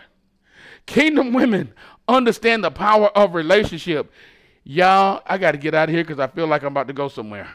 Kingdom 0.86 1.34
women 1.34 1.74
understand 2.08 2.64
the 2.64 2.72
power 2.72 3.08
of 3.10 3.36
relationship. 3.36 4.12
Y'all, 4.64 5.22
I 5.26 5.38
got 5.38 5.54
to 5.54 5.58
get 5.58 5.74
out 5.74 5.90
of 5.90 5.96
here 5.96 6.04
because 6.04 6.20
I 6.20 6.28
feel 6.28 6.48
like 6.48 6.62
I'm 6.62 6.70
about 6.70 6.88
to 6.88 6.94
go 6.94 7.08
somewhere. 7.08 7.50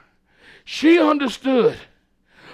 She 0.64 0.98
understood 0.98 1.76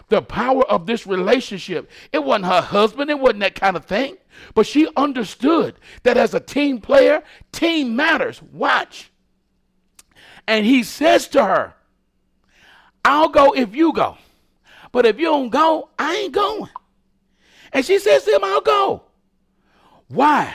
the 0.09 0.21
power 0.21 0.65
of 0.65 0.87
this 0.87 1.07
relationship. 1.07 1.91
It 2.13 2.23
wasn't 2.23 2.47
her 2.47 2.61
husband, 2.61 3.11
it 3.11 3.19
wasn't 3.19 3.41
that 3.41 3.55
kind 3.55 3.77
of 3.77 3.87
thing. 3.87 4.17
But 4.55 4.67
she 4.67 4.89
understood 4.97 5.77
that 6.03 6.17
as 6.17 6.35
a 6.35 6.41
team 6.41 6.81
player, 6.81 7.23
team 7.53 7.97
matters. 7.97 8.43
Watch. 8.43 9.11
And 10.47 10.67
he 10.67 10.83
says 10.83 11.29
to 11.29 11.45
her, 11.45 11.75
I'll 13.05 13.29
go 13.29 13.53
if 13.53 13.75
you 13.75 13.93
go. 13.93 14.17
But 14.93 15.07
if 15.07 15.19
you 15.19 15.27
don't 15.27 15.49
go, 15.49 15.89
I 15.99 16.17
ain't 16.17 16.33
going. 16.33 16.71
And 17.73 17.85
she 17.85 17.99
says 17.99 18.25
to 18.25 18.33
him, 18.33 18.45
I'll 18.45 18.61
go. 18.61 19.03
Why? 20.09 20.55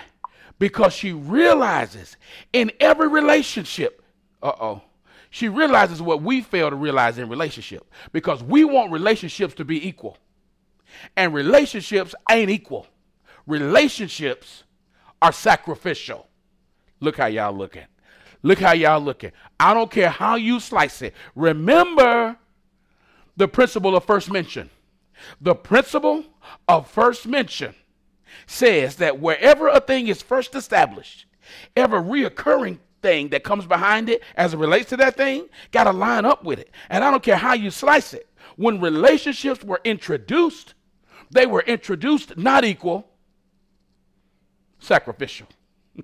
Because 0.59 0.93
she 0.93 1.11
realizes 1.11 2.15
in 2.53 2.71
every 2.79 3.07
relationship, 3.07 4.03
uh 4.41 4.53
oh, 4.59 4.81
she 5.29 5.49
realizes 5.49 6.01
what 6.01 6.21
we 6.21 6.41
fail 6.41 6.69
to 6.69 6.75
realize 6.75 7.17
in 7.17 7.29
relationship 7.29 7.91
because 8.11 8.43
we 8.43 8.63
want 8.63 8.91
relationships 8.91 9.53
to 9.55 9.65
be 9.65 9.87
equal. 9.87 10.17
And 11.15 11.33
relationships 11.33 12.15
ain't 12.29 12.49
equal. 12.49 12.87
Relationships 13.45 14.63
are 15.21 15.31
sacrificial. 15.31 16.27
Look 16.99 17.17
how 17.17 17.27
y'all 17.27 17.55
looking. 17.55 17.85
Look 18.47 18.59
how 18.59 18.71
y'all 18.71 19.01
looking. 19.01 19.33
I 19.59 19.73
don't 19.73 19.91
care 19.91 20.07
how 20.07 20.37
you 20.37 20.61
slice 20.61 21.01
it. 21.01 21.13
Remember 21.35 22.37
the 23.35 23.49
principle 23.49 23.93
of 23.93 24.05
first 24.05 24.31
mention. 24.31 24.69
The 25.41 25.53
principle 25.53 26.23
of 26.65 26.89
first 26.89 27.27
mention 27.27 27.75
says 28.45 28.95
that 28.95 29.19
wherever 29.19 29.67
a 29.67 29.81
thing 29.81 30.07
is 30.07 30.21
first 30.21 30.55
established, 30.55 31.25
every 31.75 31.99
reoccurring 31.99 32.79
thing 33.01 33.27
that 33.29 33.43
comes 33.43 33.65
behind 33.65 34.07
it 34.07 34.23
as 34.37 34.53
it 34.53 34.59
relates 34.59 34.87
to 34.91 34.97
that 34.97 35.17
thing 35.17 35.49
got 35.71 35.83
to 35.83 35.91
line 35.91 36.23
up 36.23 36.45
with 36.45 36.59
it. 36.59 36.71
And 36.89 37.03
I 37.03 37.11
don't 37.11 37.23
care 37.23 37.35
how 37.35 37.53
you 37.53 37.69
slice 37.69 38.13
it. 38.13 38.29
When 38.55 38.79
relationships 38.79 39.61
were 39.61 39.81
introduced, 39.83 40.73
they 41.31 41.47
were 41.47 41.63
introduced 41.63 42.37
not 42.37 42.63
equal, 42.63 43.09
sacrificial. 44.79 45.47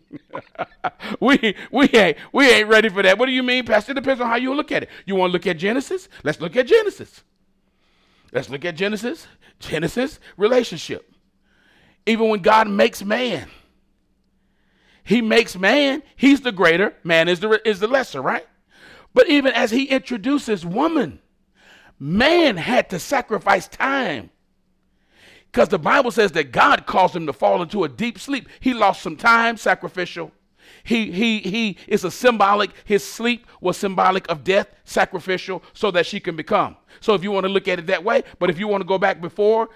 we 1.19 1.55
we 1.71 1.89
ain't 1.89 2.17
we 2.31 2.49
ain't 2.49 2.67
ready 2.67 2.89
for 2.89 3.03
that. 3.03 3.17
What 3.17 3.27
do 3.27 3.31
you 3.31 3.43
mean, 3.43 3.65
Pastor? 3.65 3.91
It 3.91 3.95
depends 3.95 4.21
on 4.21 4.27
how 4.27 4.35
you 4.35 4.53
look 4.53 4.71
at 4.71 4.83
it. 4.83 4.89
You 5.05 5.15
want 5.15 5.31
to 5.31 5.33
look 5.33 5.47
at 5.47 5.57
Genesis? 5.57 6.09
Let's 6.23 6.39
look 6.41 6.55
at 6.55 6.67
Genesis. 6.67 7.23
Let's 8.31 8.49
look 8.49 8.65
at 8.65 8.75
Genesis. 8.75 9.27
Genesis 9.59 10.19
relationship. 10.37 11.09
Even 12.05 12.29
when 12.29 12.41
God 12.41 12.67
makes 12.67 13.03
man, 13.03 13.47
he 15.03 15.21
makes 15.21 15.57
man, 15.57 16.03
he's 16.15 16.41
the 16.41 16.51
greater, 16.51 16.93
man 17.03 17.27
is 17.27 17.39
the, 17.39 17.61
is 17.67 17.79
the 17.79 17.87
lesser, 17.87 18.21
right? 18.21 18.45
But 19.13 19.29
even 19.29 19.53
as 19.53 19.71
he 19.71 19.85
introduces 19.85 20.65
woman, 20.65 21.19
man 21.99 22.57
had 22.57 22.89
to 22.89 22.99
sacrifice 22.99 23.67
time. 23.67 24.31
Because 25.53 25.69
the 25.69 25.77
Bible 25.77 26.09
says 26.09 26.31
that 26.31 26.51
God 26.51 26.87
caused 26.87 27.15
him 27.15 27.27
to 27.27 27.33
fall 27.33 27.61
into 27.61 27.83
a 27.83 27.89
deep 27.89 28.17
sleep. 28.17 28.49
He 28.59 28.73
lost 28.73 29.03
some 29.03 29.15
time, 29.15 29.55
sacrificial. 29.55 30.31
He 30.83 31.11
he 31.11 31.39
he 31.39 31.77
is 31.87 32.03
a 32.03 32.09
symbolic, 32.09 32.71
his 32.85 33.03
sleep 33.03 33.45
was 33.61 33.77
symbolic 33.77 34.27
of 34.29 34.43
death, 34.43 34.67
sacrificial, 34.83 35.61
so 35.73 35.91
that 35.91 36.07
she 36.07 36.19
can 36.19 36.35
become. 36.35 36.75
So 37.01 37.13
if 37.13 37.21
you 37.21 37.29
want 37.31 37.45
to 37.45 37.51
look 37.51 37.67
at 37.67 37.77
it 37.77 37.85
that 37.85 38.03
way, 38.03 38.23
but 38.39 38.49
if 38.49 38.57
you 38.57 38.67
want 38.67 38.81
to 38.81 38.87
go 38.87 38.97
back 38.97 39.21
before 39.21 39.69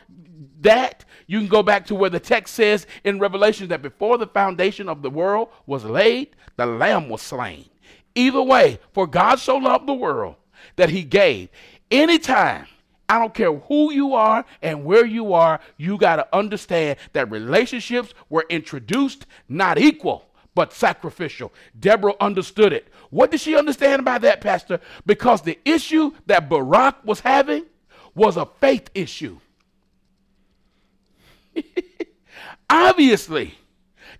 that, 0.61 1.05
you 1.27 1.37
can 1.39 1.47
go 1.47 1.61
back 1.61 1.85
to 1.85 1.95
where 1.95 2.09
the 2.09 2.19
text 2.19 2.55
says 2.55 2.87
in 3.03 3.19
Revelation 3.19 3.67
that 3.67 3.83
before 3.83 4.17
the 4.17 4.27
foundation 4.27 4.89
of 4.89 5.03
the 5.03 5.11
world 5.11 5.49
was 5.67 5.85
laid, 5.85 6.35
the 6.55 6.65
Lamb 6.65 7.07
was 7.07 7.21
slain. 7.21 7.69
Either 8.15 8.41
way, 8.41 8.79
for 8.93 9.05
God 9.05 9.35
so 9.35 9.57
loved 9.57 9.87
the 9.87 9.93
world 9.93 10.35
that 10.75 10.89
he 10.89 11.03
gave. 11.03 11.49
Anytime, 11.91 12.65
I 13.09 13.19
don't 13.19 13.33
care 13.33 13.53
who 13.53 13.91
you 13.91 14.13
are 14.13 14.45
and 14.61 14.83
where 14.83 15.05
you 15.05 15.33
are, 15.33 15.59
you 15.77 15.97
got 15.97 16.17
to 16.17 16.35
understand 16.35 16.97
that 17.13 17.31
relationships 17.31 18.13
were 18.29 18.45
introduced 18.49 19.25
not 19.47 19.79
equal, 19.79 20.25
but 20.53 20.73
sacrificial. 20.73 21.53
Deborah 21.79 22.15
understood 22.19 22.73
it. 22.73 22.87
What 23.09 23.31
did 23.31 23.39
she 23.39 23.55
understand 23.55 24.01
about 24.01 24.21
that, 24.21 24.41
Pastor? 24.41 24.81
Because 25.05 25.41
the 25.41 25.57
issue 25.63 26.11
that 26.25 26.49
Barak 26.49 27.05
was 27.05 27.21
having 27.21 27.65
was 28.13 28.35
a 28.35 28.47
faith 28.59 28.89
issue. 28.93 29.39
obviously, 32.69 33.55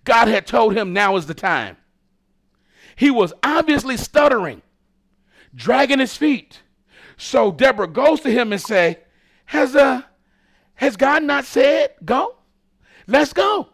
God 0.05 0.29
had 0.29 0.47
told 0.47 0.77
him 0.77 0.93
now 0.93 1.17
is 1.17 1.25
the 1.25 1.33
time. 1.33 1.75
He 2.95 3.11
was 3.11 3.33
obviously 3.43 3.97
stuttering, 3.97 4.61
dragging 5.53 5.99
his 5.99 6.15
feet. 6.15 6.61
So 7.17 7.51
Deborah 7.51 7.87
goes 7.87 8.21
to 8.21 8.31
him 8.31 8.53
and 8.53 8.61
say, 8.61 8.99
"Has 9.45 9.75
uh, 9.75 10.03
has 10.75 10.95
God 10.95 11.23
not 11.23 11.45
said 11.45 11.95
go? 12.05 12.35
Let's 13.07 13.33
go." 13.33 13.69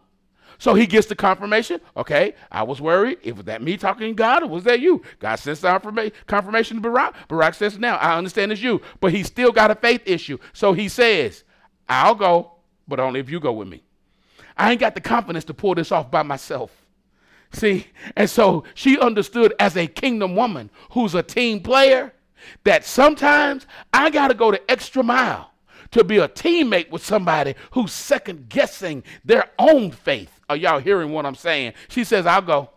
So 0.58 0.72
he 0.74 0.86
gets 0.86 1.08
the 1.08 1.16
confirmation. 1.16 1.80
Okay, 1.96 2.34
I 2.50 2.62
was 2.62 2.80
worried. 2.80 3.18
If 3.22 3.36
was 3.36 3.44
that 3.46 3.60
me 3.60 3.76
talking 3.76 4.08
to 4.08 4.14
God 4.14 4.44
or 4.44 4.46
was 4.46 4.64
that 4.64 4.80
you? 4.80 5.02
God 5.18 5.36
sends 5.36 5.60
the 5.60 6.12
confirmation 6.26 6.76
to 6.76 6.80
Barak. 6.80 7.14
Barak 7.28 7.54
says, 7.54 7.78
now 7.78 7.96
I 7.96 8.16
understand 8.16 8.52
it's 8.52 8.62
you. 8.62 8.80
But 9.00 9.12
he 9.12 9.24
still 9.24 9.50
got 9.50 9.72
a 9.72 9.74
faith 9.74 10.02
issue. 10.06 10.38
So 10.52 10.72
he 10.72 10.88
says, 10.88 11.42
I'll 11.88 12.14
go 12.14 12.54
but 12.86 13.00
only 13.00 13.20
if 13.20 13.30
you 13.30 13.40
go 13.40 13.52
with 13.52 13.68
me. 13.68 13.82
I 14.56 14.70
ain't 14.70 14.80
got 14.80 14.94
the 14.94 15.00
confidence 15.00 15.44
to 15.46 15.54
pull 15.54 15.74
this 15.74 15.90
off 15.90 16.10
by 16.10 16.22
myself. 16.22 16.70
See, 17.52 17.86
and 18.16 18.28
so 18.28 18.64
she 18.74 18.98
understood 18.98 19.54
as 19.58 19.76
a 19.76 19.86
kingdom 19.86 20.36
woman 20.36 20.70
who's 20.90 21.14
a 21.14 21.22
team 21.22 21.60
player 21.60 22.12
that 22.64 22.84
sometimes 22.84 23.66
I 23.92 24.10
got 24.10 24.28
to 24.28 24.34
go 24.34 24.50
the 24.50 24.70
extra 24.70 25.02
mile 25.02 25.50
to 25.90 26.04
be 26.04 26.18
a 26.18 26.28
teammate 26.28 26.90
with 26.90 27.04
somebody 27.04 27.54
who's 27.72 27.92
second 27.92 28.48
guessing 28.48 29.02
their 29.24 29.50
own 29.58 29.90
faith. 29.90 30.40
Are 30.48 30.56
y'all 30.56 30.80
hearing 30.80 31.12
what 31.12 31.26
I'm 31.26 31.34
saying? 31.34 31.74
She 31.88 32.04
says, 32.04 32.26
I'll 32.26 32.42
go. 32.42 32.70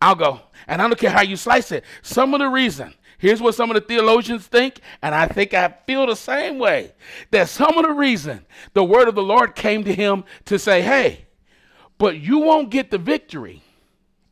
I'll 0.00 0.14
go. 0.14 0.40
And 0.66 0.82
I 0.82 0.88
don't 0.88 0.98
care 0.98 1.10
how 1.10 1.22
you 1.22 1.36
slice 1.36 1.72
it. 1.72 1.84
Some 2.02 2.34
of 2.34 2.40
the 2.40 2.48
reason 2.48 2.92
Here's 3.18 3.40
what 3.40 3.54
some 3.54 3.70
of 3.70 3.74
the 3.74 3.80
theologians 3.80 4.46
think, 4.46 4.80
and 5.00 5.14
I 5.14 5.26
think 5.26 5.54
I 5.54 5.68
feel 5.86 6.06
the 6.06 6.16
same 6.16 6.58
way. 6.58 6.92
That 7.30 7.48
some 7.48 7.78
of 7.78 7.84
the 7.84 7.92
reason 7.92 8.44
the 8.74 8.84
word 8.84 9.08
of 9.08 9.14
the 9.14 9.22
Lord 9.22 9.54
came 9.54 9.84
to 9.84 9.94
him 9.94 10.24
to 10.46 10.58
say, 10.58 10.82
hey, 10.82 11.26
but 11.98 12.20
you 12.20 12.38
won't 12.38 12.70
get 12.70 12.90
the 12.90 12.98
victory 12.98 13.62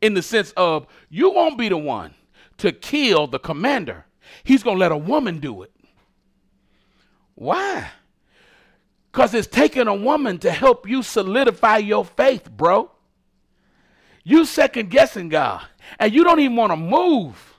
in 0.03 0.13
the 0.13 0.23
sense 0.23 0.53
of 0.57 0.87
you 1.09 1.31
won't 1.31 1.57
be 1.57 1.71
the 1.71 1.79
one 1.79 2.15
to 2.59 2.73
kill 2.73 3.27
the 3.27 3.39
commander. 3.39 4.07
He's 4.43 4.63
going 4.63 4.77
to 4.77 4.81
let 4.81 4.93
a 4.93 4.97
woman 4.97 5.39
do 5.39 5.63
it. 5.63 5.73
Why? 7.35 7.91
Because 9.11 9.35
it's 9.35 9.47
taking 9.47 9.87
a 9.87 9.95
woman 9.95 10.39
to 10.39 10.51
help 10.51 10.89
you 10.89 11.03
solidify 11.03 11.79
your 11.79 12.05
faith, 12.05 12.51
bro. 12.51 12.91
You 14.25 14.45
second 14.45 14.91
guessing 14.91 15.29
God, 15.29 15.65
and 15.99 16.13
you 16.13 16.25
don't 16.25 16.41
even 16.41 16.57
want 16.57 16.73
to 16.73 16.77
move 16.77 17.55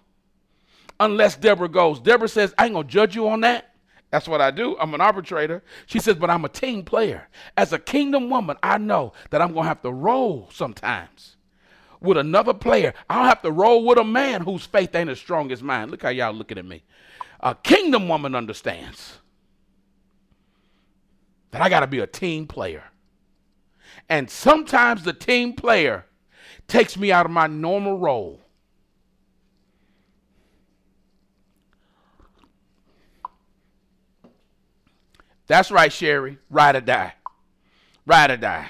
unless 0.99 1.35
Deborah 1.35 1.69
goes. 1.69 1.99
Deborah 1.99 2.27
says, 2.27 2.53
I 2.57 2.65
ain't 2.65 2.73
going 2.73 2.87
to 2.87 2.91
judge 2.91 3.15
you 3.15 3.27
on 3.29 3.41
that. 3.41 3.75
That's 4.11 4.27
what 4.27 4.41
I 4.41 4.49
do. 4.49 4.77
I'm 4.79 4.93
an 4.93 5.01
arbitrator. 5.01 5.63
She 5.87 5.99
says, 5.99 6.15
but 6.15 6.29
I'm 6.29 6.45
a 6.45 6.49
team 6.49 6.83
player. 6.83 7.27
As 7.57 7.73
a 7.73 7.79
kingdom 7.79 8.29
woman, 8.29 8.57
I 8.63 8.77
know 8.77 9.13
that 9.29 9.41
I'm 9.41 9.51
going 9.53 9.63
to 9.63 9.67
have 9.67 9.81
to 9.81 9.91
roll 9.91 10.49
sometimes 10.51 11.35
with 12.01 12.17
another 12.17 12.53
player. 12.53 12.93
I 13.09 13.15
don't 13.15 13.25
have 13.25 13.41
to 13.43 13.51
roll 13.51 13.85
with 13.85 13.97
a 13.97 14.03
man 14.03 14.41
whose 14.41 14.65
faith 14.65 14.95
ain't 14.95 15.09
as 15.09 15.19
strong 15.19 15.51
as 15.51 15.63
mine. 15.63 15.89
Look 15.89 16.03
how 16.03 16.09
y'all 16.09 16.33
looking 16.33 16.57
at 16.57 16.65
me. 16.65 16.83
A 17.39 17.55
kingdom 17.55 18.07
woman 18.07 18.35
understands 18.35 19.19
that 21.51 21.61
I 21.61 21.69
got 21.69 21.81
to 21.81 21.87
be 21.87 21.99
a 21.99 22.07
team 22.07 22.47
player. 22.47 22.83
And 24.09 24.29
sometimes 24.29 25.03
the 25.03 25.13
team 25.13 25.53
player 25.53 26.05
takes 26.67 26.97
me 26.97 27.11
out 27.11 27.25
of 27.25 27.31
my 27.31 27.47
normal 27.47 27.97
role. 27.97 28.41
That's 35.47 35.71
right, 35.71 35.93
Sherry. 35.93 36.39
Ride 36.49 36.75
or 36.75 36.81
die. 36.81 37.13
Ride 38.05 38.31
or 38.31 38.37
die. 38.37 38.69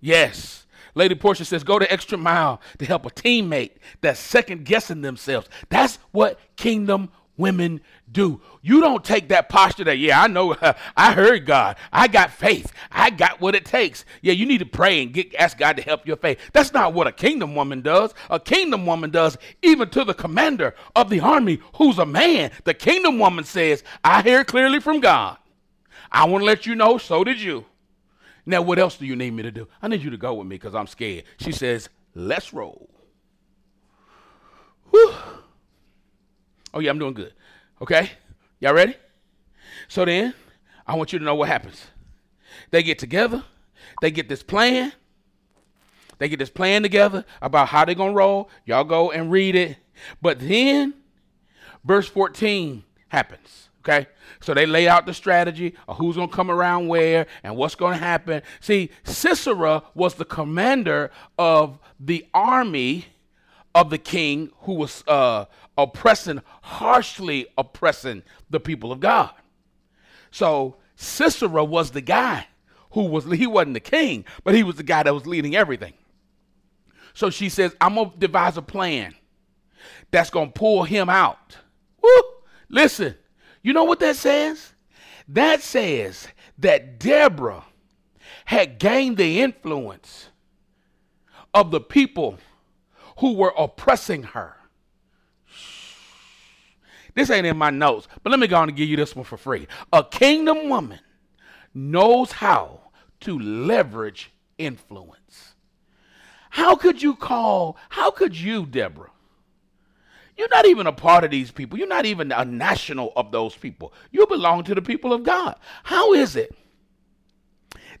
Yes. 0.00 0.66
Lady 0.94 1.14
Portia 1.14 1.44
says, 1.44 1.64
go 1.64 1.78
the 1.78 1.90
extra 1.90 2.18
mile 2.18 2.60
to 2.78 2.84
help 2.84 3.06
a 3.06 3.10
teammate 3.10 3.72
that's 4.00 4.20
second 4.20 4.64
guessing 4.64 5.00
themselves. 5.00 5.48
That's 5.68 5.98
what 6.10 6.38
kingdom 6.56 7.10
women 7.36 7.80
do. 8.10 8.40
You 8.60 8.80
don't 8.80 9.04
take 9.04 9.28
that 9.28 9.48
posture 9.48 9.84
that, 9.84 9.98
yeah, 9.98 10.22
I 10.22 10.26
know, 10.26 10.54
I 10.96 11.12
heard 11.12 11.46
God. 11.46 11.76
I 11.92 12.08
got 12.08 12.30
faith. 12.30 12.72
I 12.90 13.10
got 13.10 13.40
what 13.40 13.54
it 13.54 13.64
takes. 13.64 14.04
Yeah, 14.20 14.34
you 14.34 14.46
need 14.46 14.58
to 14.58 14.66
pray 14.66 15.02
and 15.02 15.12
get, 15.12 15.34
ask 15.34 15.56
God 15.56 15.76
to 15.76 15.82
help 15.82 16.06
your 16.06 16.16
faith. 16.16 16.38
That's 16.52 16.72
not 16.72 16.92
what 16.92 17.06
a 17.06 17.12
kingdom 17.12 17.54
woman 17.54 17.80
does. 17.80 18.14
A 18.30 18.38
kingdom 18.38 18.86
woman 18.86 19.10
does, 19.10 19.38
even 19.62 19.88
to 19.90 20.04
the 20.04 20.14
commander 20.14 20.74
of 20.94 21.08
the 21.10 21.20
army 21.20 21.60
who's 21.76 21.98
a 21.98 22.06
man. 22.06 22.50
The 22.64 22.74
kingdom 22.74 23.18
woman 23.18 23.44
says, 23.44 23.82
I 24.04 24.22
hear 24.22 24.44
clearly 24.44 24.80
from 24.80 25.00
God. 25.00 25.38
I 26.10 26.26
want 26.26 26.42
to 26.42 26.46
let 26.46 26.66
you 26.66 26.74
know, 26.74 26.98
so 26.98 27.24
did 27.24 27.40
you. 27.40 27.64
Now, 28.44 28.62
what 28.62 28.78
else 28.78 28.96
do 28.96 29.06
you 29.06 29.14
need 29.14 29.32
me 29.32 29.42
to 29.42 29.50
do? 29.50 29.68
I 29.80 29.88
need 29.88 30.02
you 30.02 30.10
to 30.10 30.16
go 30.16 30.34
with 30.34 30.46
me 30.46 30.56
because 30.56 30.74
I'm 30.74 30.86
scared. 30.86 31.24
She 31.38 31.52
says, 31.52 31.88
let's 32.14 32.52
roll. 32.52 32.90
Whew. 34.90 35.12
Oh, 36.74 36.80
yeah, 36.80 36.90
I'm 36.90 36.98
doing 36.98 37.14
good. 37.14 37.34
Okay? 37.80 38.10
Y'all 38.60 38.74
ready? 38.74 38.96
So 39.88 40.04
then, 40.04 40.34
I 40.86 40.96
want 40.96 41.12
you 41.12 41.18
to 41.18 41.24
know 41.24 41.34
what 41.34 41.48
happens. 41.48 41.86
They 42.70 42.82
get 42.82 42.98
together, 42.98 43.44
they 44.00 44.10
get 44.10 44.28
this 44.28 44.42
plan. 44.42 44.92
They 46.18 46.28
get 46.28 46.38
this 46.38 46.50
plan 46.50 46.82
together 46.82 47.24
about 47.40 47.66
how 47.68 47.84
they're 47.84 47.96
going 47.96 48.12
to 48.12 48.16
roll. 48.16 48.48
Y'all 48.64 48.84
go 48.84 49.10
and 49.10 49.32
read 49.32 49.56
it. 49.56 49.76
But 50.20 50.38
then, 50.38 50.94
verse 51.84 52.06
14 52.06 52.84
happens. 53.08 53.68
Okay? 53.82 54.06
So 54.40 54.54
they 54.54 54.64
lay 54.64 54.88
out 54.88 55.06
the 55.06 55.14
strategy 55.14 55.74
of 55.88 55.96
who's 55.98 56.16
going 56.16 56.28
to 56.28 56.34
come 56.34 56.50
around 56.50 56.88
where 56.88 57.26
and 57.42 57.56
what's 57.56 57.74
going 57.74 57.94
to 57.94 58.04
happen. 58.04 58.42
See, 58.60 58.90
Sisera 59.02 59.82
was 59.94 60.14
the 60.14 60.24
commander 60.24 61.10
of 61.38 61.78
the 61.98 62.26
army 62.32 63.06
of 63.74 63.90
the 63.90 63.98
king 63.98 64.50
who 64.60 64.74
was 64.74 65.02
uh, 65.08 65.46
oppressing, 65.76 66.42
harshly 66.62 67.46
oppressing 67.58 68.22
the 68.50 68.60
people 68.60 68.92
of 68.92 69.00
God. 69.00 69.32
So 70.30 70.76
Sisera 70.94 71.64
was 71.64 71.90
the 71.90 72.00
guy 72.00 72.46
who 72.92 73.06
was, 73.06 73.24
he 73.24 73.46
wasn't 73.46 73.74
the 73.74 73.80
king, 73.80 74.24
but 74.44 74.54
he 74.54 74.62
was 74.62 74.76
the 74.76 74.82
guy 74.82 75.02
that 75.02 75.14
was 75.14 75.26
leading 75.26 75.56
everything. 75.56 75.94
So 77.14 77.30
she 77.30 77.48
says, 77.48 77.74
I'm 77.80 77.96
going 77.96 78.10
to 78.10 78.16
devise 78.16 78.56
a 78.56 78.62
plan 78.62 79.14
that's 80.10 80.30
going 80.30 80.52
to 80.52 80.52
pull 80.52 80.84
him 80.84 81.08
out. 81.08 81.58
Woo! 82.02 82.10
Listen, 82.68 83.16
you 83.62 83.72
know 83.72 83.84
what 83.84 84.00
that 84.00 84.16
says? 84.16 84.72
That 85.28 85.62
says 85.62 86.28
that 86.58 86.98
Deborah 86.98 87.64
had 88.44 88.78
gained 88.78 89.16
the 89.16 89.40
influence 89.40 90.28
of 91.54 91.70
the 91.70 91.80
people 91.80 92.38
who 93.18 93.34
were 93.34 93.52
oppressing 93.56 94.24
her. 94.24 94.56
This 97.14 97.30
ain't 97.30 97.46
in 97.46 97.56
my 97.56 97.70
notes, 97.70 98.08
but 98.22 98.30
let 98.30 98.40
me 98.40 98.46
go 98.46 98.56
on 98.56 98.68
and 98.68 98.76
give 98.76 98.88
you 98.88 98.96
this 98.96 99.14
one 99.14 99.24
for 99.24 99.36
free. 99.36 99.68
A 99.92 100.02
kingdom 100.02 100.68
woman 100.68 101.00
knows 101.74 102.32
how 102.32 102.80
to 103.20 103.38
leverage 103.38 104.32
influence. 104.58 105.54
How 106.50 106.74
could 106.74 107.00
you 107.00 107.14
call, 107.14 107.76
how 107.90 108.10
could 108.10 108.36
you, 108.36 108.66
Deborah? 108.66 109.11
You're 110.36 110.48
not 110.48 110.66
even 110.66 110.86
a 110.86 110.92
part 110.92 111.24
of 111.24 111.30
these 111.30 111.50
people. 111.50 111.78
You're 111.78 111.88
not 111.88 112.06
even 112.06 112.32
a 112.32 112.44
national 112.44 113.12
of 113.16 113.32
those 113.32 113.54
people. 113.54 113.92
You 114.10 114.26
belong 114.26 114.64
to 114.64 114.74
the 114.74 114.82
people 114.82 115.12
of 115.12 115.22
God. 115.22 115.56
How 115.84 116.12
is 116.14 116.36
it 116.36 116.54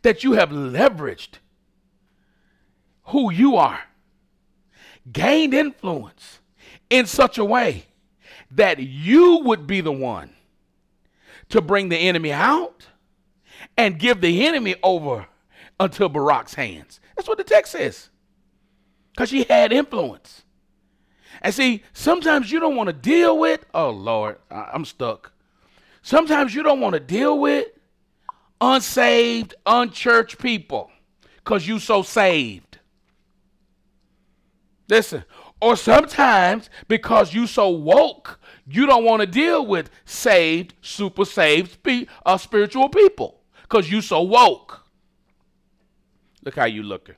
that 0.02 0.24
you 0.24 0.32
have 0.32 0.50
leveraged 0.50 1.38
who 3.06 3.32
you 3.32 3.56
are, 3.56 3.80
gained 5.10 5.54
influence 5.54 6.40
in 6.90 7.06
such 7.06 7.38
a 7.38 7.44
way 7.44 7.86
that 8.50 8.78
you 8.78 9.40
would 9.44 9.66
be 9.66 9.80
the 9.80 9.92
one 9.92 10.30
to 11.48 11.60
bring 11.60 11.88
the 11.88 11.96
enemy 11.96 12.32
out 12.32 12.86
and 13.76 13.98
give 13.98 14.20
the 14.20 14.46
enemy 14.46 14.74
over 14.82 15.26
until 15.80 16.08
Barak's 16.08 16.54
hands. 16.54 17.00
That's 17.16 17.28
what 17.28 17.38
the 17.38 17.44
text 17.44 17.72
says. 17.72 18.10
Because 19.10 19.28
she 19.28 19.44
had 19.44 19.72
influence. 19.72 20.42
And 21.42 21.52
see, 21.52 21.82
sometimes 21.92 22.50
you 22.50 22.60
don't 22.60 22.76
want 22.76 22.86
to 22.86 22.94
deal 22.94 23.36
with, 23.38 23.64
oh 23.74 23.90
Lord, 23.90 24.38
I'm 24.50 24.84
stuck. 24.84 25.32
Sometimes 26.00 26.54
you 26.54 26.62
don't 26.62 26.80
want 26.80 26.94
to 26.94 27.00
deal 27.00 27.38
with 27.38 27.68
unsaved, 28.60 29.54
unchurched 29.66 30.38
people 30.38 30.90
because 31.36 31.66
you 31.66 31.78
so 31.78 32.02
saved. 32.02 32.78
Listen, 34.88 35.24
or 35.60 35.76
sometimes 35.76 36.70
because 36.88 37.34
you 37.34 37.46
so 37.46 37.68
woke 37.68 38.38
you 38.66 38.86
don't 38.86 39.04
want 39.04 39.20
to 39.20 39.26
deal 39.26 39.66
with 39.66 39.90
saved, 40.04 40.74
super 40.80 41.24
saved 41.24 41.78
uh, 42.24 42.38
spiritual 42.38 42.88
people 42.88 43.40
because 43.62 43.90
you 43.90 44.00
so 44.00 44.22
woke. 44.22 44.84
Look 46.44 46.56
how 46.56 46.66
you 46.66 46.82
looking. 46.82 47.16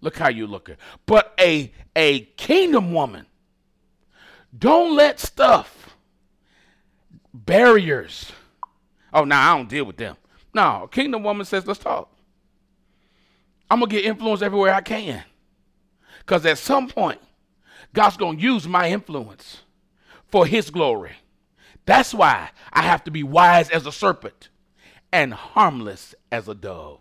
Look 0.00 0.16
how 0.16 0.28
you 0.28 0.46
looking. 0.46 0.76
But 1.06 1.34
a 1.38 1.72
a 1.94 2.20
kingdom 2.36 2.92
woman, 2.92 3.26
don't 4.56 4.96
let 4.96 5.20
stuff, 5.20 5.96
barriers. 7.32 8.32
Oh, 9.12 9.24
now 9.24 9.44
nah, 9.44 9.52
I 9.52 9.56
don't 9.56 9.68
deal 9.68 9.84
with 9.84 9.96
them. 9.96 10.16
No, 10.54 10.88
kingdom 10.90 11.22
woman 11.22 11.46
says, 11.46 11.66
let's 11.66 11.80
talk. 11.80 12.10
I'm 13.70 13.80
gonna 13.80 13.90
get 13.90 14.04
influence 14.04 14.42
everywhere 14.42 14.74
I 14.74 14.80
can. 14.80 15.22
Because 16.18 16.44
at 16.44 16.58
some 16.58 16.88
point, 16.88 17.20
God's 17.92 18.16
gonna 18.16 18.38
use 18.38 18.66
my 18.66 18.90
influence 18.90 19.62
for 20.26 20.46
his 20.46 20.70
glory. 20.70 21.12
That's 21.86 22.12
why 22.12 22.50
I 22.72 22.82
have 22.82 23.04
to 23.04 23.10
be 23.10 23.22
wise 23.22 23.70
as 23.70 23.86
a 23.86 23.92
serpent 23.92 24.48
and 25.12 25.32
harmless 25.34 26.14
as 26.30 26.48
a 26.48 26.54
dove. 26.54 27.00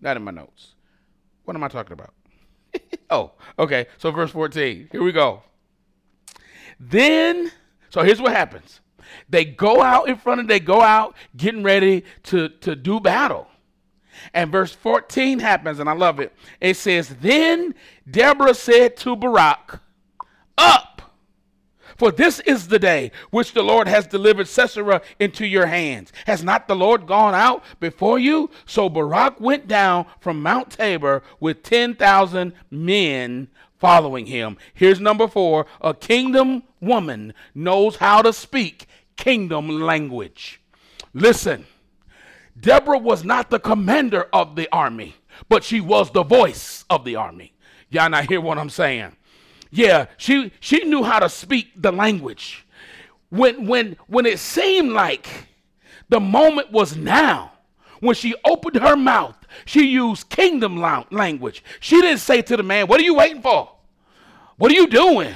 Not 0.00 0.16
in 0.16 0.24
my 0.24 0.30
notes. 0.30 0.74
What 1.44 1.56
am 1.56 1.64
I 1.64 1.68
talking 1.68 1.92
about? 1.92 2.14
Oh, 3.12 3.32
okay. 3.58 3.86
So, 3.98 4.10
verse 4.10 4.30
14. 4.30 4.88
Here 4.90 5.02
we 5.02 5.12
go. 5.12 5.42
Then, 6.80 7.52
so 7.90 8.02
here's 8.02 8.20
what 8.20 8.32
happens 8.32 8.80
they 9.28 9.44
go 9.44 9.82
out 9.82 10.08
in 10.08 10.16
front 10.16 10.40
of, 10.40 10.48
they 10.48 10.60
go 10.60 10.80
out 10.82 11.14
getting 11.36 11.62
ready 11.62 12.04
to, 12.24 12.48
to 12.48 12.74
do 12.74 13.00
battle. 13.00 13.46
And 14.34 14.52
verse 14.52 14.72
14 14.72 15.38
happens, 15.38 15.80
and 15.80 15.88
I 15.88 15.94
love 15.94 16.20
it. 16.20 16.32
It 16.60 16.76
says, 16.76 17.08
Then 17.20 17.74
Deborah 18.08 18.54
said 18.54 18.96
to 18.98 19.16
Barak, 19.16 19.80
Up, 20.58 20.91
for 22.02 22.10
this 22.10 22.40
is 22.40 22.66
the 22.66 22.80
day 22.80 23.12
which 23.30 23.52
the 23.52 23.62
Lord 23.62 23.86
has 23.86 24.08
delivered 24.08 24.48
Sisera 24.48 25.02
into 25.20 25.46
your 25.46 25.66
hands. 25.66 26.12
Has 26.26 26.42
not 26.42 26.66
the 26.66 26.74
Lord 26.74 27.06
gone 27.06 27.32
out 27.32 27.62
before 27.78 28.18
you? 28.18 28.50
So 28.66 28.88
Barak 28.88 29.40
went 29.40 29.68
down 29.68 30.06
from 30.18 30.42
Mount 30.42 30.70
Tabor 30.70 31.22
with 31.38 31.62
10,000 31.62 32.54
men 32.72 33.46
following 33.78 34.26
him. 34.26 34.56
Here's 34.74 34.98
number 34.98 35.28
four 35.28 35.66
a 35.80 35.94
kingdom 35.94 36.64
woman 36.80 37.34
knows 37.54 37.94
how 37.94 38.20
to 38.22 38.32
speak 38.32 38.88
kingdom 39.16 39.68
language. 39.68 40.60
Listen, 41.14 41.66
Deborah 42.58 42.98
was 42.98 43.22
not 43.22 43.48
the 43.48 43.60
commander 43.60 44.26
of 44.32 44.56
the 44.56 44.68
army, 44.72 45.14
but 45.48 45.62
she 45.62 45.80
was 45.80 46.10
the 46.10 46.24
voice 46.24 46.84
of 46.90 47.04
the 47.04 47.14
army. 47.14 47.52
Y'all 47.90 48.10
not 48.10 48.28
hear 48.28 48.40
what 48.40 48.58
I'm 48.58 48.70
saying? 48.70 49.14
Yeah, 49.72 50.06
she 50.18 50.52
she 50.60 50.84
knew 50.84 51.02
how 51.02 51.18
to 51.18 51.30
speak 51.30 51.72
the 51.80 51.90
language. 51.90 52.66
When 53.30 53.66
when 53.66 53.96
when 54.06 54.26
it 54.26 54.38
seemed 54.38 54.92
like 54.92 55.26
the 56.10 56.20
moment 56.20 56.70
was 56.70 56.94
now, 56.94 57.52
when 58.00 58.14
she 58.14 58.34
opened 58.44 58.76
her 58.76 58.96
mouth, 58.96 59.34
she 59.64 59.86
used 59.88 60.28
kingdom 60.28 60.76
language. 61.10 61.64
She 61.80 62.02
didn't 62.02 62.18
say 62.18 62.42
to 62.42 62.56
the 62.58 62.62
man, 62.62 62.86
"What 62.86 63.00
are 63.00 63.04
you 63.04 63.14
waiting 63.14 63.40
for? 63.40 63.70
What 64.58 64.70
are 64.70 64.74
you 64.74 64.88
doing?" 64.88 65.34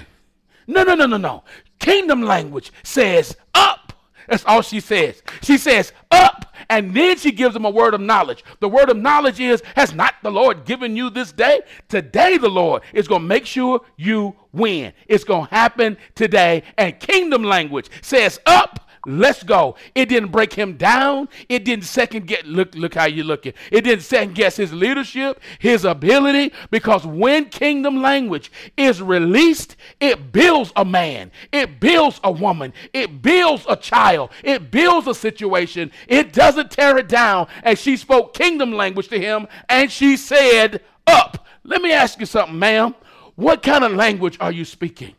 No, 0.67 0.85
no, 0.85 0.95
no, 0.95 1.07
no, 1.07 1.17
no. 1.17 1.45
Kingdom 1.79 2.21
language 2.21 2.73
says, 2.83 3.35
"Up." 3.55 3.86
That's 4.29 4.45
all 4.45 4.63
she 4.63 4.81
says. 4.81 5.23
She 5.43 5.59
says, 5.59 5.93
"Up." 6.11 6.47
And 6.69 6.95
then 6.95 7.17
she 7.17 7.31
gives 7.31 7.55
him 7.55 7.65
a 7.65 7.71
word 7.71 7.95
of 7.95 8.01
knowledge. 8.01 8.45
The 8.61 8.69
word 8.69 8.91
of 8.91 8.97
knowledge 8.97 9.39
is, 9.39 9.63
has 9.77 9.95
not 9.95 10.15
the 10.23 10.33
Lord 10.33 10.65
given 10.65 10.97
you 10.97 11.11
this 11.11 11.31
day? 11.31 11.61
Today, 11.89 12.39
the 12.39 12.49
Lord 12.49 12.83
is 12.93 13.07
going 13.07 13.23
to 13.23 13.29
make 13.29 13.47
sure 13.47 13.83
you 13.97 14.35
win. 14.53 14.93
It's 15.07 15.23
going 15.23 15.47
to 15.47 15.55
happen 15.55 15.97
today. 16.15 16.65
And 16.77 16.99
kingdom 16.99 17.45
language 17.45 17.89
says, 18.03 18.41
up 18.47 18.86
Let's 19.09 19.45
go. 19.45 19.77
It 19.95 20.09
didn't 20.09 20.33
break 20.33 20.53
him 20.53 20.77
down. 20.77 21.29
It 21.49 21.65
didn't 21.65 21.85
second 21.85 22.27
guess. 22.27 22.43
Look, 22.45 22.75
look 22.75 22.95
how 22.95 23.07
you 23.07 23.23
looking. 23.23 23.53
It 23.71 23.83
didn't 23.83 24.03
second 24.03 24.35
guess 24.35 24.57
his 24.57 24.73
leadership, 24.73 25.41
his 25.61 25.85
ability, 25.85 26.53
because 26.73 27.07
when 27.07 27.47
kingdom 27.47 28.03
language 28.03 28.51
is 28.77 29.01
released, 29.01 29.77
it 30.01 30.33
builds 30.33 30.73
a 30.75 30.85
man, 30.85 31.31
it 31.53 31.79
builds 31.79 32.21
a 32.25 32.33
woman, 32.33 32.73
it 32.93 33.23
builds 33.23 33.65
a 33.69 33.77
child, 33.77 34.31
it 34.43 34.73
builds 34.73 35.07
a 35.07 35.15
situation. 35.15 35.93
It 36.09 36.33
doesn't 36.33 36.73
tear 36.73 36.99
it 36.99 37.09
down. 37.09 37.47
And 37.63 37.79
she 37.79 37.97
spoke 37.97 38.35
kingdom 38.35 38.73
language 38.73 39.09
to 39.09 39.21
him, 39.21 39.47
and 39.69 39.91
she 39.91 40.17
said, 40.17 40.83
Up. 41.07 41.47
Let 41.63 41.83
me 41.83 41.93
ask 41.93 42.21
you 42.21 42.27
something, 42.27 42.59
ma'am. 42.59 42.95
What 43.35 43.63
kind 43.63 43.83
of 43.83 43.93
language 43.93 44.37
are 44.41 44.53
you 44.53 44.65
speaking? 44.65 45.15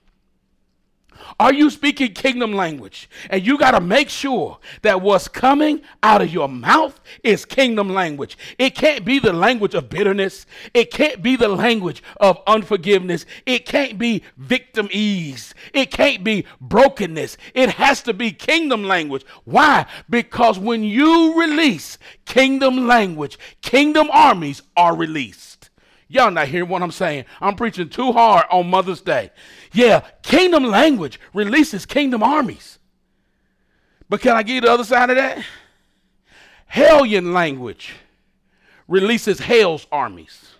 Are 1.39 1.53
you 1.53 1.69
speaking 1.69 2.13
kingdom 2.13 2.53
language? 2.53 3.09
And 3.29 3.45
you 3.45 3.57
got 3.57 3.71
to 3.71 3.81
make 3.81 4.09
sure 4.09 4.59
that 4.81 5.01
what's 5.01 5.27
coming 5.27 5.81
out 6.03 6.21
of 6.21 6.33
your 6.33 6.49
mouth 6.49 6.99
is 7.23 7.45
kingdom 7.45 7.89
language. 7.89 8.37
It 8.57 8.75
can't 8.75 9.05
be 9.05 9.19
the 9.19 9.33
language 9.33 9.73
of 9.73 9.89
bitterness. 9.89 10.45
It 10.73 10.91
can't 10.91 11.21
be 11.21 11.35
the 11.35 11.47
language 11.47 12.01
of 12.19 12.41
unforgiveness. 12.47 13.25
It 13.45 13.65
can't 13.65 13.97
be 13.97 14.23
victim 14.37 14.89
ease. 14.91 15.53
It 15.73 15.91
can't 15.91 16.23
be 16.23 16.45
brokenness. 16.61 17.37
It 17.53 17.71
has 17.71 18.01
to 18.03 18.13
be 18.13 18.31
kingdom 18.31 18.83
language. 18.83 19.25
Why? 19.43 19.85
Because 20.09 20.57
when 20.59 20.83
you 20.83 21.39
release 21.39 21.97
kingdom 22.25 22.87
language, 22.87 23.37
kingdom 23.61 24.09
armies 24.11 24.61
are 24.75 24.95
released. 24.95 25.69
Y'all 26.09 26.31
not 26.31 26.47
hearing 26.47 26.69
what 26.69 26.81
I'm 26.81 26.91
saying. 26.91 27.25
I'm 27.41 27.55
preaching 27.55 27.89
too 27.89 28.13
hard 28.13 28.45
on 28.49 28.69
Mother's 28.69 29.01
Day. 29.01 29.29
Yeah, 29.73 29.99
kingdom 30.21 30.63
language 30.65 31.19
releases 31.33 31.85
kingdom 31.85 32.23
armies. 32.23 32.79
But 34.09 34.21
can 34.21 34.35
I 34.35 34.43
give 34.43 34.55
you 34.55 34.61
the 34.61 34.71
other 34.71 34.83
side 34.83 35.09
of 35.09 35.17
that? 35.17 35.43
Hellion 36.65 37.33
language 37.33 37.93
releases 38.87 39.39
hell's 39.39 39.85
armies. 39.91 40.55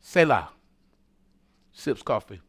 Selah 0.00 0.48
sips 1.72 2.02
coffee. 2.02 2.40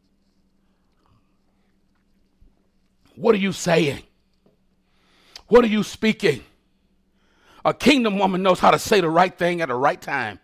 What 3.14 3.34
are 3.34 3.38
you 3.38 3.52
saying? 3.52 4.02
What 5.48 5.64
are 5.64 5.68
you 5.68 5.82
speaking? 5.82 6.42
A 7.64 7.72
kingdom 7.72 8.18
woman 8.18 8.42
knows 8.42 8.58
how 8.58 8.70
to 8.72 8.78
say 8.78 9.00
the 9.00 9.08
right 9.08 9.36
thing 9.36 9.60
at 9.60 9.68
the 9.68 9.74
right 9.74 10.00
time. 10.00 10.40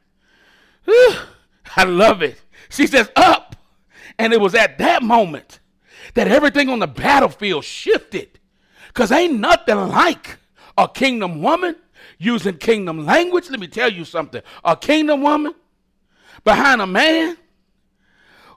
I 1.77 1.85
love 1.85 2.23
it. 2.23 2.41
She 2.69 2.87
says, 2.87 3.11
Up. 3.17 3.57
And 4.19 4.33
it 4.33 4.41
was 4.41 4.55
at 4.55 4.79
that 4.79 5.03
moment 5.03 5.61
that 6.15 6.27
everything 6.27 6.69
on 6.69 6.81
the 6.81 6.89
battlefield 6.89 7.65
shifted. 7.65 8.41
Because 8.89 9.13
ain't 9.13 9.39
nothing 9.39 9.77
like 9.77 10.39
a 10.77 10.89
kingdom 10.89 11.41
woman 11.41 11.77
using 12.19 12.57
kingdom 12.57 13.07
language. 13.07 13.49
Let 13.49 13.61
me 13.61 13.69
tell 13.69 13.93
you 13.93 14.05
something. 14.05 14.43
A 14.65 14.77
kingdom 14.77 15.23
woman 15.23 15.55
behind 16.43 16.81
a 16.81 16.87
man 16.87 17.37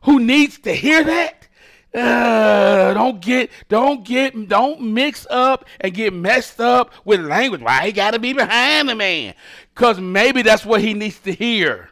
who 0.03 0.19
needs 0.19 0.57
to 0.59 0.73
hear 0.73 1.03
that 1.03 1.41
uh, 1.93 2.93
don't 2.93 3.21
get, 3.21 3.51
don't 3.67 4.05
get, 4.05 4.47
don't 4.47 4.81
mix 4.81 5.27
up 5.29 5.65
and 5.81 5.93
get 5.93 6.13
messed 6.13 6.59
up 6.59 6.91
with 7.03 7.19
language. 7.19 7.61
Why 7.61 7.85
he 7.85 7.91
got 7.91 8.11
to 8.11 8.19
be 8.19 8.33
behind 8.33 8.89
the 8.89 8.95
man? 8.95 9.33
Because 9.73 9.99
maybe 9.99 10.41
that's 10.41 10.65
what 10.65 10.81
he 10.81 10.93
needs 10.93 11.19
to 11.19 11.33
hear. 11.33 11.89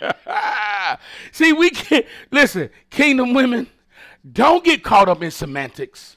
See, 1.32 1.52
we 1.52 1.70
can't 1.70 2.06
listen, 2.30 2.70
kingdom 2.90 3.34
women, 3.34 3.68
don't 4.30 4.64
get 4.64 4.82
caught 4.82 5.08
up 5.08 5.22
in 5.22 5.30
semantics. 5.30 6.16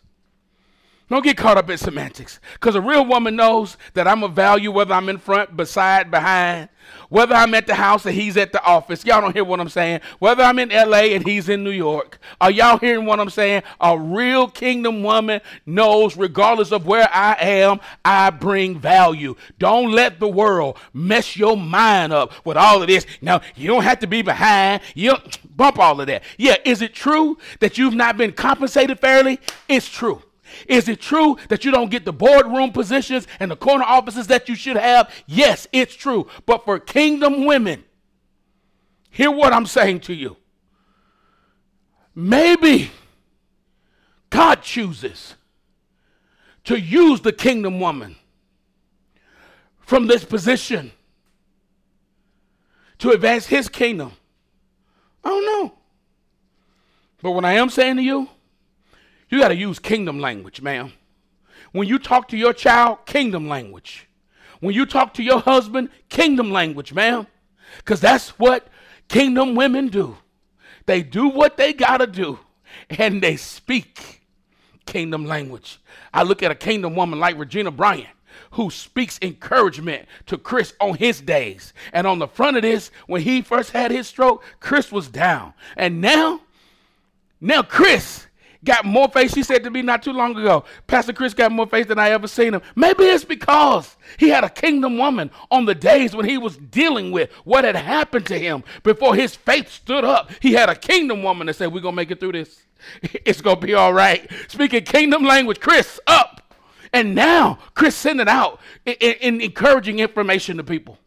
Don't 1.07 1.23
get 1.23 1.37
caught 1.37 1.57
up 1.57 1.69
in 1.69 1.77
semantics. 1.77 2.39
Because 2.53 2.73
a 2.73 2.81
real 2.81 3.05
woman 3.05 3.35
knows 3.35 3.77
that 3.93 4.07
I'm 4.07 4.23
a 4.23 4.27
value 4.27 4.71
whether 4.71 4.93
I'm 4.93 5.07
in 5.07 5.19
front, 5.19 5.55
beside, 5.55 6.09
behind, 6.09 6.67
whether 7.09 7.35
I'm 7.35 7.53
at 7.53 7.67
the 7.67 7.75
house 7.75 8.07
and 8.07 8.15
he's 8.15 8.37
at 8.37 8.51
the 8.51 8.63
office. 8.63 9.05
Y'all 9.05 9.21
don't 9.21 9.33
hear 9.33 9.43
what 9.43 9.59
I'm 9.59 9.69
saying. 9.69 10.01
Whether 10.17 10.41
I'm 10.41 10.57
in 10.57 10.69
LA 10.69 11.13
and 11.13 11.25
he's 11.25 11.47
in 11.47 11.63
New 11.63 11.71
York. 11.71 12.17
Are 12.41 12.49
y'all 12.49 12.79
hearing 12.79 13.05
what 13.05 13.19
I'm 13.19 13.29
saying? 13.29 13.61
A 13.79 13.97
real 13.97 14.47
kingdom 14.47 15.03
woman 15.03 15.41
knows, 15.67 16.17
regardless 16.17 16.71
of 16.71 16.87
where 16.87 17.07
I 17.13 17.33
am, 17.39 17.79
I 18.03 18.31
bring 18.31 18.79
value. 18.79 19.35
Don't 19.59 19.91
let 19.91 20.19
the 20.19 20.27
world 20.27 20.77
mess 20.91 21.37
your 21.37 21.55
mind 21.55 22.13
up 22.13 22.33
with 22.45 22.57
all 22.57 22.81
of 22.81 22.87
this. 22.87 23.05
Now, 23.21 23.41
you 23.55 23.67
don't 23.67 23.83
have 23.83 23.99
to 23.99 24.07
be 24.07 24.23
behind. 24.23 24.81
You 24.95 25.13
bump 25.55 25.77
all 25.77 26.01
of 26.01 26.07
that. 26.07 26.23
Yeah, 26.37 26.57
is 26.65 26.81
it 26.81 26.95
true 26.95 27.37
that 27.59 27.77
you've 27.77 27.93
not 27.93 28.17
been 28.17 28.31
compensated 28.31 28.99
fairly? 28.99 29.39
It's 29.69 29.87
true. 29.87 30.23
Is 30.67 30.87
it 30.87 31.01
true 31.01 31.37
that 31.49 31.65
you 31.65 31.71
don't 31.71 31.91
get 31.91 32.05
the 32.05 32.13
boardroom 32.13 32.71
positions 32.71 33.27
and 33.39 33.51
the 33.51 33.55
corner 33.55 33.83
offices 33.83 34.27
that 34.27 34.49
you 34.49 34.55
should 34.55 34.77
have? 34.77 35.13
Yes, 35.25 35.67
it's 35.71 35.95
true. 35.95 36.27
But 36.45 36.65
for 36.65 36.79
kingdom 36.79 37.45
women, 37.45 37.83
hear 39.09 39.31
what 39.31 39.53
I'm 39.53 39.65
saying 39.65 40.01
to 40.01 40.13
you. 40.13 40.37
Maybe 42.13 42.91
God 44.29 44.61
chooses 44.61 45.35
to 46.63 46.79
use 46.79 47.21
the 47.21 47.33
kingdom 47.33 47.79
woman 47.79 48.15
from 49.79 50.07
this 50.07 50.25
position 50.25 50.91
to 52.99 53.11
advance 53.11 53.45
his 53.45 53.69
kingdom. 53.69 54.13
I 55.23 55.29
don't 55.29 55.45
know. 55.45 55.73
But 57.21 57.31
what 57.31 57.45
I 57.45 57.53
am 57.53 57.69
saying 57.69 57.97
to 57.97 58.01
you, 58.03 58.29
you 59.29 59.39
got 59.39 59.49
to 59.49 59.55
use 59.55 59.79
kingdom 59.79 60.19
language, 60.19 60.61
ma'am. 60.61 60.93
When 61.71 61.87
you 61.87 61.99
talk 61.99 62.27
to 62.29 62.37
your 62.37 62.53
child, 62.53 62.99
kingdom 63.05 63.47
language. 63.47 64.07
When 64.59 64.73
you 64.73 64.85
talk 64.85 65.13
to 65.15 65.23
your 65.23 65.39
husband, 65.39 65.89
kingdom 66.09 66.51
language, 66.51 66.93
ma'am. 66.93 67.27
Because 67.77 67.99
that's 67.99 68.29
what 68.39 68.67
kingdom 69.07 69.55
women 69.55 69.89
do. 69.89 70.17
They 70.85 71.03
do 71.03 71.27
what 71.27 71.57
they 71.57 71.73
got 71.73 71.97
to 71.97 72.07
do 72.07 72.39
and 72.89 73.21
they 73.21 73.35
speak 73.37 74.21
kingdom 74.85 75.25
language. 75.25 75.79
I 76.13 76.23
look 76.23 76.43
at 76.43 76.51
a 76.51 76.55
kingdom 76.55 76.95
woman 76.95 77.19
like 77.19 77.37
Regina 77.37 77.71
Bryant 77.71 78.09
who 78.51 78.69
speaks 78.69 79.19
encouragement 79.21 80.07
to 80.27 80.37
Chris 80.37 80.73
on 80.79 80.95
his 80.95 81.21
days. 81.21 81.73
And 81.93 82.05
on 82.05 82.19
the 82.19 82.27
front 82.27 82.57
of 82.57 82.63
this, 82.63 82.91
when 83.07 83.21
he 83.21 83.41
first 83.41 83.71
had 83.71 83.91
his 83.91 84.07
stroke, 84.07 84.43
Chris 84.59 84.91
was 84.91 85.07
down. 85.07 85.53
And 85.75 86.01
now, 86.01 86.41
now 87.41 87.63
Chris 87.63 88.27
got 88.65 88.83
more 88.83 89.07
faith. 89.07 89.33
She 89.33 89.43
said 89.43 89.63
to 89.63 89.71
me 89.71 89.81
not 89.81 90.03
too 90.03 90.11
long 90.11 90.35
ago, 90.35 90.65
Pastor 90.87 91.13
Chris 91.13 91.33
got 91.33 91.51
more 91.51 91.67
faith 91.67 91.87
than 91.87 91.99
I 91.99 92.09
ever 92.09 92.27
seen 92.27 92.53
him. 92.53 92.61
Maybe 92.75 93.03
it's 93.05 93.23
because 93.23 93.95
he 94.17 94.29
had 94.29 94.43
a 94.43 94.49
kingdom 94.49 94.97
woman 94.97 95.31
on 95.51 95.65
the 95.65 95.75
days 95.75 96.15
when 96.15 96.27
he 96.27 96.37
was 96.37 96.57
dealing 96.57 97.11
with 97.11 97.31
what 97.43 97.63
had 97.63 97.75
happened 97.75 98.25
to 98.27 98.37
him 98.37 98.63
before 98.83 99.15
his 99.15 99.35
faith 99.35 99.71
stood 99.71 100.03
up. 100.03 100.31
He 100.41 100.53
had 100.53 100.69
a 100.69 100.75
kingdom 100.75 101.23
woman 101.23 101.47
that 101.47 101.55
said, 101.55 101.71
We're 101.71 101.79
going 101.79 101.93
to 101.93 101.97
make 101.97 102.11
it 102.11 102.19
through 102.19 102.33
this. 102.33 102.63
It's 103.25 103.41
going 103.41 103.59
to 103.59 103.65
be 103.65 103.73
all 103.73 103.93
right. 103.93 104.29
Speaking 104.47 104.83
kingdom 104.83 105.23
language, 105.23 105.59
Chris, 105.59 105.99
up. 106.07 106.53
And 106.93 107.15
now 107.15 107.59
Chris 107.73 107.95
sending 107.95 108.27
out 108.27 108.59
in, 108.85 108.93
in 108.95 109.41
encouraging 109.41 109.99
information 109.99 110.57
to 110.57 110.63
people. 110.63 110.97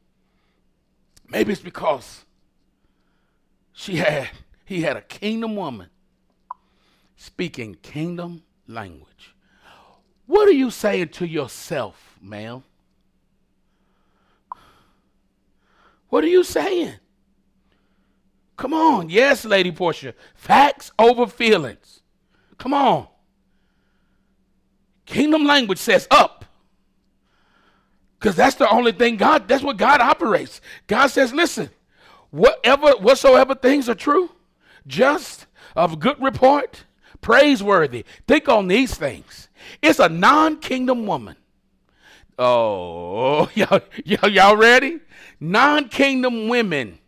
Maybe 1.30 1.52
it's 1.52 1.62
because 1.62 2.24
she 3.72 3.96
had 3.96 4.30
he 4.64 4.82
had 4.82 4.96
a 4.96 5.02
kingdom 5.02 5.56
woman 5.56 5.88
speaking 7.18 7.74
kingdom 7.82 8.42
language. 8.66 9.34
What 10.26 10.48
are 10.48 10.52
you 10.52 10.70
saying 10.70 11.08
to 11.08 11.26
yourself, 11.26 12.16
ma'am? 12.22 12.62
What 16.08 16.24
are 16.24 16.28
you 16.28 16.44
saying? 16.44 16.94
Come 18.56 18.72
on. 18.72 19.10
Yes, 19.10 19.44
Lady 19.44 19.72
Portia. 19.72 20.14
Facts 20.34 20.90
over 20.98 21.26
feelings. 21.26 22.00
Come 22.56 22.72
on. 22.72 23.08
Kingdom 25.04 25.44
language 25.44 25.78
says 25.78 26.06
up. 26.10 26.44
Because 28.18 28.36
that's 28.36 28.56
the 28.56 28.68
only 28.70 28.92
thing 28.92 29.16
God, 29.16 29.48
that's 29.48 29.62
what 29.62 29.76
God 29.76 30.00
operates. 30.00 30.60
God 30.86 31.08
says, 31.08 31.32
listen, 31.32 31.70
whatever, 32.30 32.92
whatsoever 32.92 33.54
things 33.54 33.88
are 33.88 33.94
true, 33.94 34.30
just, 34.86 35.46
of 35.76 36.00
good 36.00 36.20
report, 36.22 36.84
praiseworthy. 37.20 38.04
Think 38.26 38.48
on 38.48 38.68
these 38.68 38.94
things. 38.94 39.48
It's 39.82 39.98
a 39.98 40.08
non-kingdom 40.08 41.06
woman. 41.06 41.36
Oh, 42.38 43.50
y'all, 43.54 43.82
y'all, 44.04 44.56
ready? 44.56 45.00
Non-kingdom 45.40 46.48
women 46.48 46.98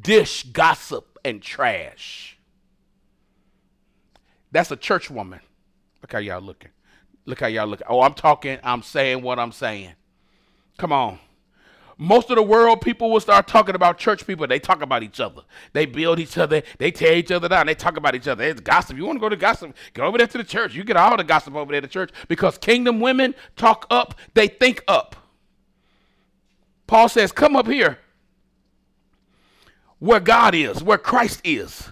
dish 0.00 0.44
gossip 0.44 1.18
and 1.24 1.40
trash. 1.42 2.38
That's 4.50 4.70
a 4.70 4.76
church 4.76 5.10
woman. 5.10 5.40
Look 6.02 6.12
how 6.12 6.18
y'all 6.18 6.40
looking. 6.40 6.70
Look 7.26 7.40
how 7.40 7.46
y'all 7.46 7.66
looking. 7.66 7.86
Oh, 7.88 8.02
I'm 8.02 8.14
talking, 8.14 8.58
I'm 8.62 8.82
saying 8.82 9.22
what 9.22 9.38
I'm 9.38 9.52
saying. 9.52 9.94
Come 10.78 10.92
on. 10.92 11.18
Most 11.96 12.30
of 12.30 12.36
the 12.36 12.42
world 12.42 12.80
people 12.80 13.10
will 13.10 13.20
start 13.20 13.46
talking 13.46 13.74
about 13.74 13.98
church 13.98 14.26
people. 14.26 14.46
They 14.46 14.58
talk 14.58 14.82
about 14.82 15.02
each 15.02 15.20
other. 15.20 15.42
They 15.72 15.86
build 15.86 16.18
each 16.18 16.36
other. 16.36 16.62
They 16.78 16.90
tear 16.90 17.14
each 17.14 17.30
other 17.30 17.48
down. 17.48 17.66
They 17.66 17.74
talk 17.74 17.96
about 17.96 18.14
each 18.14 18.26
other. 18.26 18.44
It's 18.44 18.60
gossip. 18.60 18.96
You 18.96 19.06
want 19.06 19.16
to 19.16 19.20
go 19.20 19.28
to 19.28 19.36
gossip? 19.36 19.76
Go 19.92 20.04
over 20.04 20.18
there 20.18 20.26
to 20.26 20.38
the 20.38 20.44
church. 20.44 20.74
You 20.74 20.84
get 20.84 20.96
all 20.96 21.16
the 21.16 21.24
gossip 21.24 21.54
over 21.54 21.70
there 21.70 21.80
to 21.80 21.88
church 21.88 22.10
because 22.28 22.58
kingdom 22.58 23.00
women 23.00 23.34
talk 23.56 23.86
up. 23.90 24.14
They 24.34 24.48
think 24.48 24.82
up. 24.88 25.16
Paul 26.86 27.08
says, 27.08 27.32
Come 27.32 27.56
up 27.56 27.66
here 27.66 27.98
where 29.98 30.20
God 30.20 30.54
is, 30.54 30.82
where 30.82 30.98
Christ 30.98 31.40
is. 31.44 31.88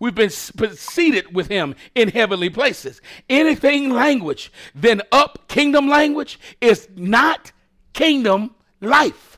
We've 0.00 0.14
been 0.14 0.28
seated 0.28 1.34
with 1.34 1.48
him 1.48 1.74
in 1.94 2.08
heavenly 2.08 2.50
places. 2.50 3.00
Anything 3.30 3.90
language 3.90 4.52
then 4.74 5.00
up 5.12 5.48
kingdom 5.48 5.88
language 5.88 6.38
is 6.60 6.88
not 6.94 7.52
kingdom 7.94 8.54
life. 8.80 9.33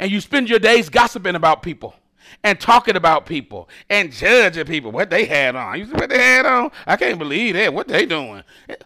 And 0.00 0.10
you 0.10 0.22
spend 0.22 0.48
your 0.48 0.58
days 0.58 0.88
gossiping 0.88 1.34
about 1.34 1.62
people 1.62 1.94
and 2.42 2.58
talking 2.58 2.96
about 2.96 3.26
people 3.26 3.68
and 3.90 4.10
judging 4.10 4.64
people 4.64 4.90
what 4.90 5.10
they 5.10 5.26
had 5.26 5.54
on. 5.54 5.78
You 5.78 5.84
see 5.84 5.92
what 5.92 6.08
they 6.08 6.18
had 6.18 6.46
on? 6.46 6.70
I 6.86 6.96
can't 6.96 7.18
believe 7.18 7.54
that. 7.54 7.74
What 7.74 7.86
they 7.86 8.06
doing? 8.06 8.42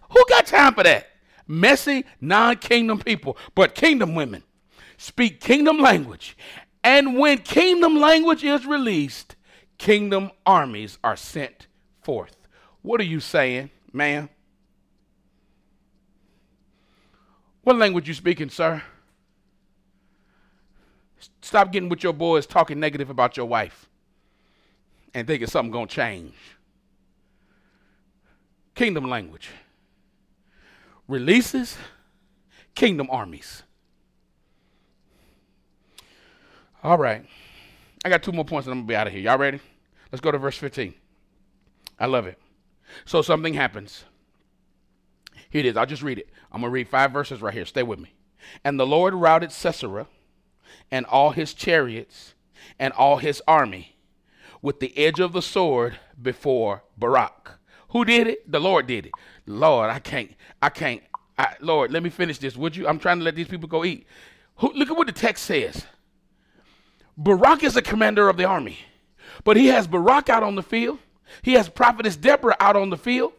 Who 0.09 0.25
got 0.27 0.45
time 0.45 0.73
for 0.73 0.83
that? 0.83 1.07
Messy, 1.47 2.03
non-kingdom 2.19 2.99
people, 2.99 3.37
but 3.55 3.75
kingdom 3.75 4.13
women 4.13 4.43
speak 4.97 5.39
kingdom 5.39 5.77
language 5.77 6.35
and 6.83 7.17
when 7.17 7.37
kingdom 7.37 7.95
language 7.95 8.43
is 8.43 8.65
released, 8.65 9.37
kingdom 9.77 10.31
armies 10.45 10.97
are 11.01 11.15
sent 11.15 11.67
forth. 12.01 12.35
What 12.81 12.99
are 12.99 13.05
you 13.05 13.21
saying, 13.21 13.69
ma'am? 13.93 14.29
What 17.63 17.77
language 17.77 18.09
you 18.09 18.13
speaking, 18.13 18.49
sir? 18.49 18.83
Stop 21.41 21.71
getting 21.71 21.89
with 21.89 22.03
your 22.03 22.13
boys 22.13 22.45
talking 22.45 22.79
negative 22.79 23.09
about 23.09 23.37
your 23.37 23.45
wife 23.45 23.87
and 25.13 25.25
thinking 25.27 25.47
something 25.47 25.71
gonna 25.71 25.87
change. 25.87 26.33
Kingdom 28.73 29.09
language 29.09 29.49
releases 31.07 31.77
kingdom 32.73 33.07
armies. 33.09 33.63
All 36.83 36.97
right. 36.97 37.25
I 38.03 38.09
got 38.09 38.21
two 38.21 38.31
more 38.31 38.45
points 38.45 38.67
and 38.67 38.73
I'm 38.73 38.79
going 38.79 38.87
to 38.87 38.91
be 38.91 38.95
out 38.95 39.07
of 39.07 39.13
here. 39.13 39.21
Y'all 39.23 39.39
ready? 39.39 39.59
Let's 40.11 40.21
go 40.21 40.31
to 40.31 40.37
verse 40.37 40.57
15. 40.57 40.93
I 41.99 42.05
love 42.05 42.27
it. 42.27 42.37
So 43.05 43.23
something 43.23 43.55
happens. 43.55 44.03
Here 45.49 45.61
it 45.61 45.65
is. 45.65 45.77
I'll 45.77 45.87
just 45.87 46.03
read 46.03 46.19
it. 46.19 46.29
I'm 46.51 46.61
going 46.61 46.69
to 46.69 46.73
read 46.73 46.87
five 46.87 47.11
verses 47.11 47.41
right 47.41 47.53
here. 47.53 47.65
Stay 47.65 47.81
with 47.81 47.99
me. 47.99 48.13
And 48.63 48.79
the 48.79 48.85
Lord 48.85 49.15
routed 49.15 49.51
Sisera 49.51 50.05
and 50.91 51.05
all 51.05 51.31
his 51.31 51.53
chariots 51.53 52.33
and 52.79 52.93
all 52.93 53.17
his 53.17 53.41
army 53.47 53.95
with 54.61 54.79
the 54.79 54.97
edge 54.97 55.19
of 55.19 55.33
the 55.33 55.41
sword 55.41 55.99
before 56.21 56.83
Barak. 56.97 57.51
Who 57.89 58.05
did 58.05 58.27
it? 58.27 58.51
The 58.51 58.59
Lord 58.59 58.87
did 58.87 59.07
it. 59.07 59.11
Lord, 59.45 59.89
I 59.89 59.99
can't, 59.99 60.31
I 60.61 60.69
can't. 60.69 61.01
I, 61.37 61.55
Lord, 61.59 61.91
let 61.91 62.03
me 62.03 62.09
finish 62.09 62.37
this. 62.37 62.55
Would 62.55 62.75
you? 62.75 62.87
I'm 62.87 62.99
trying 62.99 63.19
to 63.19 63.25
let 63.25 63.35
these 63.35 63.47
people 63.47 63.67
go 63.67 63.85
eat. 63.85 64.07
Who, 64.57 64.71
look 64.73 64.89
at 64.89 64.97
what 64.97 65.07
the 65.07 65.13
text 65.13 65.45
says. 65.45 65.85
Barak 67.17 67.63
is 67.63 67.73
the 67.75 67.81
commander 67.81 68.27
of 68.27 68.37
the 68.37 68.45
army, 68.45 68.79
but 69.43 69.55
he 69.55 69.67
has 69.67 69.87
Barak 69.87 70.29
out 70.29 70.43
on 70.43 70.55
the 70.55 70.63
field. 70.63 70.99
He 71.41 71.53
has 71.53 71.69
prophetess 71.69 72.15
Deborah 72.15 72.57
out 72.59 72.75
on 72.75 72.89
the 72.89 72.97
field. 72.97 73.33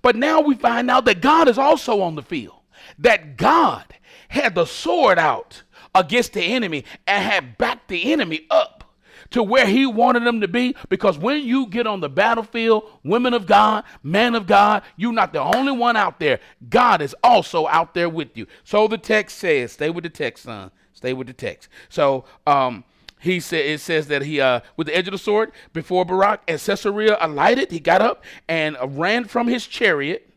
But 0.00 0.16
now 0.16 0.40
we 0.40 0.54
find 0.54 0.90
out 0.90 1.04
that 1.04 1.20
God 1.20 1.48
is 1.48 1.58
also 1.58 2.00
on 2.00 2.14
the 2.14 2.22
field, 2.22 2.60
that 2.98 3.36
God 3.36 3.84
had 4.28 4.54
the 4.54 4.64
sword 4.64 5.18
out 5.18 5.62
against 5.94 6.32
the 6.32 6.42
enemy 6.42 6.84
and 7.06 7.22
had 7.22 7.58
backed 7.58 7.88
the 7.88 8.12
enemy 8.12 8.46
up 8.50 8.82
to 9.30 9.42
where 9.42 9.66
he 9.66 9.86
wanted 9.86 10.24
them 10.24 10.40
to 10.40 10.48
be. 10.48 10.76
Because 10.88 11.18
when 11.18 11.42
you 11.42 11.66
get 11.66 11.86
on 11.86 12.00
the 12.00 12.08
battlefield, 12.08 12.90
women 13.02 13.34
of 13.34 13.46
God, 13.46 13.84
man 14.02 14.34
of 14.34 14.46
God, 14.46 14.82
you're 14.96 15.12
not 15.12 15.32
the 15.32 15.40
only 15.40 15.72
one 15.72 15.96
out 15.96 16.20
there. 16.20 16.40
God 16.68 17.02
is 17.02 17.14
also 17.22 17.66
out 17.66 17.94
there 17.94 18.08
with 18.08 18.36
you. 18.36 18.46
So 18.64 18.88
the 18.88 18.98
text 18.98 19.38
says, 19.38 19.72
stay 19.72 19.90
with 19.90 20.04
the 20.04 20.10
text, 20.10 20.44
son. 20.44 20.70
Stay 20.92 21.12
with 21.12 21.26
the 21.26 21.32
text. 21.32 21.68
So, 21.88 22.24
um, 22.46 22.84
he 23.18 23.38
said 23.38 23.66
it 23.66 23.80
says 23.80 24.08
that 24.08 24.22
he 24.22 24.40
uh 24.40 24.60
with 24.76 24.88
the 24.88 24.96
edge 24.96 25.06
of 25.06 25.12
the 25.12 25.18
sword 25.18 25.52
before 25.72 26.04
Barak 26.04 26.42
and 26.48 26.60
Sisera 26.60 27.16
alighted, 27.20 27.70
he 27.70 27.78
got 27.78 28.02
up 28.02 28.24
and 28.48 28.76
ran 28.98 29.26
from 29.26 29.46
his 29.46 29.64
chariot 29.64 30.31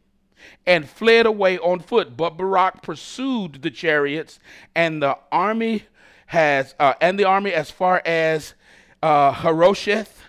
and 0.67 0.89
fled 0.89 1.25
away 1.25 1.57
on 1.59 1.79
foot. 1.79 2.17
But 2.17 2.37
Barak 2.37 2.81
pursued 2.81 3.61
the 3.61 3.71
chariots 3.71 4.39
and 4.75 5.01
the 5.01 5.17
army 5.31 5.83
has 6.27 6.73
uh, 6.79 6.93
and 7.01 7.19
the 7.19 7.25
army 7.25 7.53
as 7.53 7.69
far 7.69 8.01
as 8.05 8.55
uh, 9.03 9.31
Harosheth, 9.31 10.23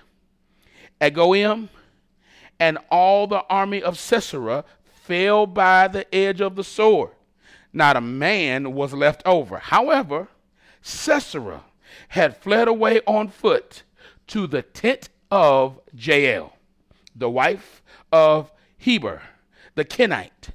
Hagoyim, 1.01 1.68
and 2.61 2.78
all 2.91 3.26
the 3.26 3.45
army 3.49 3.82
of 3.82 3.99
Sisera 3.99 4.64
fell 4.84 5.47
by 5.47 5.89
the 5.89 6.12
edge 6.14 6.41
of 6.41 6.57
the 6.57 6.64
sword. 6.64 7.11
Not 7.72 7.97
a 7.97 8.01
man 8.01 8.72
was 8.72 8.93
left 8.93 9.22
over. 9.24 9.59
However, 9.59 10.28
Sisera 10.82 11.64
had 12.09 12.37
fled 12.37 12.68
away 12.68 13.01
on 13.07 13.28
foot 13.28 13.82
to 14.28 14.47
the 14.47 14.62
tent 14.62 15.09
of 15.30 15.80
Jael, 15.95 16.57
the 17.14 17.30
wife 17.30 17.82
of 18.12 18.51
Heber, 18.76 19.22
the 19.77 19.85
Kenite. 19.85 20.51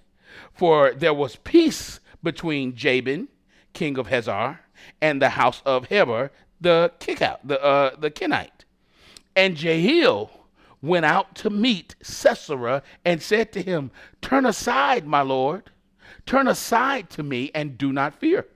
For 0.51 0.91
there 0.93 1.13
was 1.13 1.38
peace 1.38 2.01
between 2.22 2.76
Jabin, 2.76 3.30
king 3.74 3.97
of 3.97 4.07
Hazor, 4.07 4.59
and 5.01 5.22
the 5.22 5.30
house 5.30 5.61
of 5.65 5.86
Heber, 5.86 6.32
the 6.59 6.91
kickout, 6.99 7.47
the 7.47 7.63
uh, 7.63 7.95
the 7.97 8.11
Kenite. 8.11 8.65
And 9.36 9.61
Jael 9.61 10.30
went 10.82 11.05
out 11.05 11.36
to 11.36 11.49
meet 11.49 11.95
Sisera 12.01 12.84
and 13.05 13.22
said 13.22 13.51
to 13.53 13.61
him, 13.61 13.91
Turn 14.22 14.45
aside, 14.45 15.05
my 15.07 15.22
lord, 15.22 15.72
turn 16.26 16.47
aside 16.47 17.09
to 17.11 17.24
me 17.24 17.51
and 17.55 17.78
do 17.78 17.93
not 17.93 18.19
fear. 18.19 18.47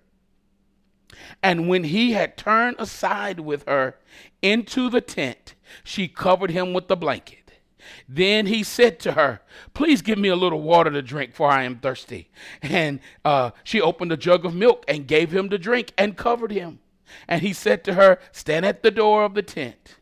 And 1.41 1.69
when 1.69 1.85
he 1.85 2.11
had 2.11 2.37
turned 2.37 2.75
aside 2.77 3.39
with 3.39 3.65
her 3.67 3.95
into 4.41 4.89
the 4.89 5.01
tent, 5.01 5.55
she 5.83 6.07
covered 6.07 6.51
him 6.51 6.73
with 6.73 6.87
the 6.87 6.97
blanket. 6.97 7.34
Then 8.07 8.45
he 8.45 8.63
said 8.63 8.99
to 9.01 9.13
her, 9.13 9.41
Please 9.73 10.01
give 10.01 10.17
me 10.17 10.29
a 10.29 10.35
little 10.35 10.61
water 10.61 10.91
to 10.91 11.01
drink, 11.01 11.33
for 11.33 11.49
I 11.49 11.63
am 11.63 11.77
thirsty. 11.77 12.29
And 12.61 12.99
uh, 13.23 13.51
she 13.63 13.81
opened 13.81 14.11
a 14.11 14.17
jug 14.17 14.45
of 14.45 14.53
milk 14.53 14.83
and 14.87 15.07
gave 15.07 15.31
him 15.31 15.49
to 15.49 15.57
drink 15.57 15.93
and 15.97 16.17
covered 16.17 16.51
him. 16.51 16.79
And 17.27 17.41
he 17.41 17.53
said 17.53 17.83
to 17.85 17.93
her, 17.93 18.19
Stand 18.31 18.65
at 18.65 18.83
the 18.83 18.91
door 18.91 19.23
of 19.23 19.33
the 19.33 19.43
tent. 19.43 19.95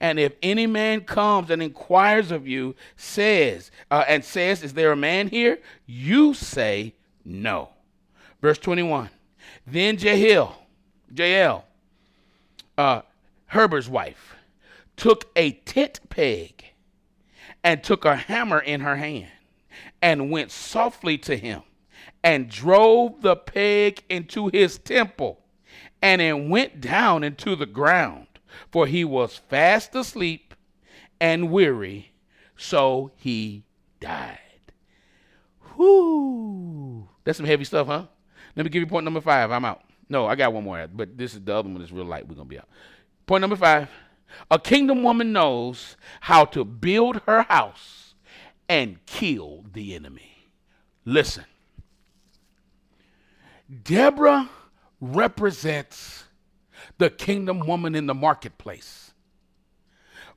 And 0.00 0.18
if 0.18 0.32
any 0.42 0.66
man 0.66 1.02
comes 1.02 1.50
and 1.50 1.62
inquires 1.62 2.30
of 2.30 2.46
you, 2.46 2.74
says, 2.96 3.70
uh, 3.90 4.04
and 4.08 4.24
says, 4.24 4.62
Is 4.62 4.74
there 4.74 4.92
a 4.92 4.96
man 4.96 5.28
here? 5.28 5.58
You 5.86 6.34
say, 6.34 6.94
No. 7.24 7.70
Verse 8.40 8.58
21. 8.58 9.10
Then 9.66 9.98
Jael, 9.98 10.66
Jael, 11.14 11.64
uh, 12.78 13.02
Heber's 13.46 13.88
wife, 13.88 14.34
took 14.96 15.30
a 15.36 15.52
tent 15.52 16.00
peg 16.08 16.55
and 17.66 17.82
took 17.82 18.04
a 18.04 18.14
hammer 18.14 18.60
in 18.60 18.80
her 18.80 18.96
hand 18.96 19.30
and 20.00 20.30
went 20.30 20.50
softly 20.50 21.18
to 21.18 21.36
him 21.36 21.62
and 22.22 22.48
drove 22.48 23.20
the 23.22 23.34
peg 23.34 24.02
into 24.08 24.48
his 24.52 24.78
temple 24.78 25.40
and 26.00 26.22
it 26.22 26.48
went 26.48 26.80
down 26.80 27.24
into 27.24 27.56
the 27.56 27.66
ground 27.66 28.26
for 28.70 28.86
he 28.86 29.04
was 29.04 29.36
fast 29.36 29.94
asleep 29.94 30.54
and 31.20 31.50
weary 31.50 32.12
so 32.56 33.10
he 33.16 33.64
died 34.00 34.38
whoo 35.76 37.08
that's 37.24 37.36
some 37.36 37.46
heavy 37.46 37.64
stuff 37.64 37.88
huh 37.88 38.06
let 38.56 38.64
me 38.64 38.70
give 38.70 38.80
you 38.80 38.86
point 38.86 39.04
number 39.04 39.20
five. 39.20 39.52
I'm 39.52 39.64
out. 39.64 39.82
No, 40.08 40.26
I 40.26 40.34
got 40.34 40.52
one 40.52 40.64
more, 40.64 40.88
but 40.92 41.16
this 41.18 41.34
is 41.34 41.42
the 41.42 41.54
other 41.54 41.68
one 41.68 41.78
that's 41.78 41.92
real 41.92 42.06
light. 42.06 42.26
We're 42.26 42.36
gonna 42.36 42.48
be 42.48 42.58
out. 42.58 42.68
Point 43.26 43.42
number 43.42 43.56
five. 43.56 43.88
A 44.50 44.58
kingdom 44.58 45.02
woman 45.02 45.32
knows 45.32 45.96
how 46.22 46.44
to 46.46 46.64
build 46.64 47.22
her 47.26 47.42
house 47.42 48.14
and 48.68 49.04
kill 49.06 49.64
the 49.72 49.94
enemy. 49.94 50.48
Listen. 51.04 51.44
Deborah 53.82 54.48
represents 55.00 56.24
the 56.98 57.10
kingdom 57.10 57.60
woman 57.60 57.94
in 57.94 58.06
the 58.06 58.14
marketplace. 58.14 59.12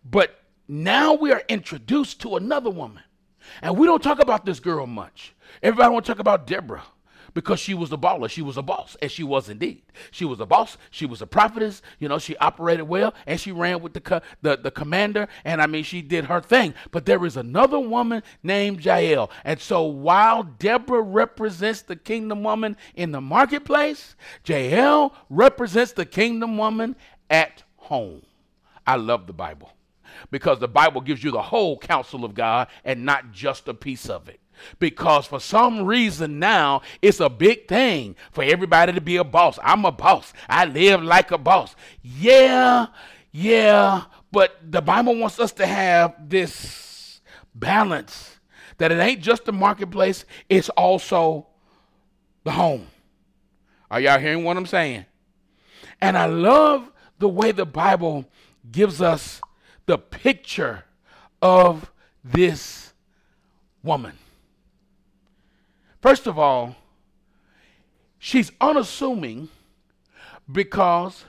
But 0.04 0.40
now 0.68 1.14
we 1.14 1.32
are 1.32 1.44
introduced 1.48 2.22
to 2.22 2.36
another 2.36 2.70
woman. 2.70 3.04
And 3.62 3.78
we 3.78 3.88
don't 3.88 4.04
talk 4.04 4.20
about 4.20 4.46
this 4.46 4.60
girl 4.60 4.86
much. 4.86 5.34
Everybody 5.64 5.92
want 5.92 6.06
to 6.06 6.12
talk 6.12 6.20
about 6.20 6.48
Deborah 6.48 6.84
because 7.34 7.60
she 7.60 7.74
was 7.74 7.92
a 7.92 7.98
baller. 7.98 8.30
She 8.30 8.42
was 8.42 8.58
a 8.58 8.62
boss, 8.62 8.98
and 9.02 9.12
she 9.12 9.24
was 9.24 9.50
indeed. 9.50 9.84
She 10.12 10.26
was 10.26 10.40
a 10.40 10.46
boss. 10.46 10.78
She 10.92 11.06
was 11.06 11.22
a 11.22 11.28
prophetess. 11.28 11.82
You 12.00 12.10
know, 12.10 12.20
she 12.20 12.36
operated 12.38 12.88
well, 12.88 13.14
and 13.26 13.40
she 13.40 13.52
ran 13.52 13.82
with 13.82 13.94
the 13.94 14.02
co- 14.02 14.22
the, 14.42 14.58
the 14.58 14.72
commander. 14.72 15.28
And 15.44 15.62
I 15.62 15.68
mean, 15.68 15.84
she 15.84 16.02
did 16.02 16.26
her 16.26 16.42
thing. 16.42 16.74
But 16.92 17.06
there 17.06 17.26
is 17.26 17.38
another 17.38 17.80
woman 17.80 18.24
named 18.44 18.84
Jael. 18.84 19.30
And 19.44 19.60
so 19.60 19.84
while 19.84 20.44
Deborah 20.44 21.02
represents 21.02 21.82
the 21.82 21.96
kingdom 21.96 22.44
woman 22.44 22.78
in 22.96 23.12
the 23.12 23.22
marketplace, 23.22 24.16
Jael 24.46 25.14
represents 25.30 25.94
the 25.94 26.06
kingdom 26.06 26.58
woman 26.58 26.96
at 27.30 27.64
home. 27.78 28.22
I 28.86 28.96
love 28.96 29.28
the 29.28 29.34
Bible 29.34 29.72
because 30.32 30.60
the 30.60 30.68
Bible 30.68 31.02
gives 31.02 31.24
you 31.24 31.32
the 31.32 31.42
whole 31.42 31.78
counsel 31.78 32.26
of 32.26 32.34
God 32.34 32.68
and 32.84 33.06
not 33.06 33.32
just 33.32 33.68
a 33.68 33.74
piece 33.74 34.10
of 34.10 34.30
it. 34.30 34.40
Because 34.80 35.26
for 35.26 35.40
some 35.40 35.86
reason 35.86 36.40
now 36.40 36.82
it's 37.02 37.20
a 37.20 37.30
big 37.30 37.68
thing 37.68 38.16
for 38.32 38.44
everybody 38.44 38.94
to 38.94 39.02
be 39.02 39.18
a 39.18 39.24
boss. 39.24 39.60
I'm 39.64 39.86
a 39.86 39.92
boss. 39.92 40.34
I 40.48 40.66
live 40.66 41.04
like 41.04 41.32
a 41.32 41.38
boss. 41.38 41.76
Yeah, 42.02 42.88
yeah, 43.32 44.04
but 44.32 44.58
the 44.62 44.82
Bible 44.82 45.16
wants 45.16 45.40
us 45.40 45.52
to 45.54 45.66
have 45.66 46.30
this 46.30 47.22
balance 47.54 48.38
that 48.78 48.92
it 48.92 49.00
ain't 49.00 49.22
just 49.22 49.46
the 49.46 49.52
marketplace, 49.52 50.26
it's 50.48 50.70
also 50.70 51.48
the 52.44 52.52
home. 52.52 52.88
Are 53.92 54.00
y'all 54.00 54.20
hearing 54.20 54.44
what 54.44 54.58
I'm 54.58 54.66
saying? 54.66 55.06
And 56.02 56.18
I 56.18 56.26
love 56.26 56.92
the 57.20 57.28
way 57.28 57.52
the 57.52 57.66
Bible 57.66 58.26
gives 58.72 59.02
us 59.02 59.42
the 59.86 59.98
picture 59.98 60.86
of 61.42 61.92
this 62.24 62.94
woman. 63.84 64.18
First 66.02 66.28
of 66.28 66.40
all, 66.40 66.76
she's 68.18 68.52
unassuming 68.62 69.50
because, 70.52 71.26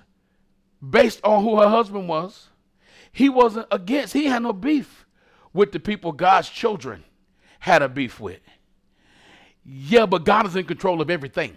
based 0.88 1.20
on 1.24 1.42
who 1.42 1.60
her 1.60 1.68
husband 1.68 2.08
was, 2.08 2.48
he 3.12 3.28
wasn't 3.28 3.66
against, 3.70 4.12
he 4.12 4.26
had 4.26 4.42
no 4.42 4.52
beef 4.52 5.06
with 5.52 5.72
the 5.72 5.80
people 5.80 6.12
God's 6.12 6.48
children 6.48 7.04
had 7.58 7.82
a 7.82 7.88
beef 7.88 8.20
with. 8.20 8.40
Yeah, 9.64 10.06
but 10.06 10.24
God 10.24 10.46
is 10.46 10.56
in 10.56 10.64
control 10.64 11.00
of 11.00 11.10
everything. 11.10 11.56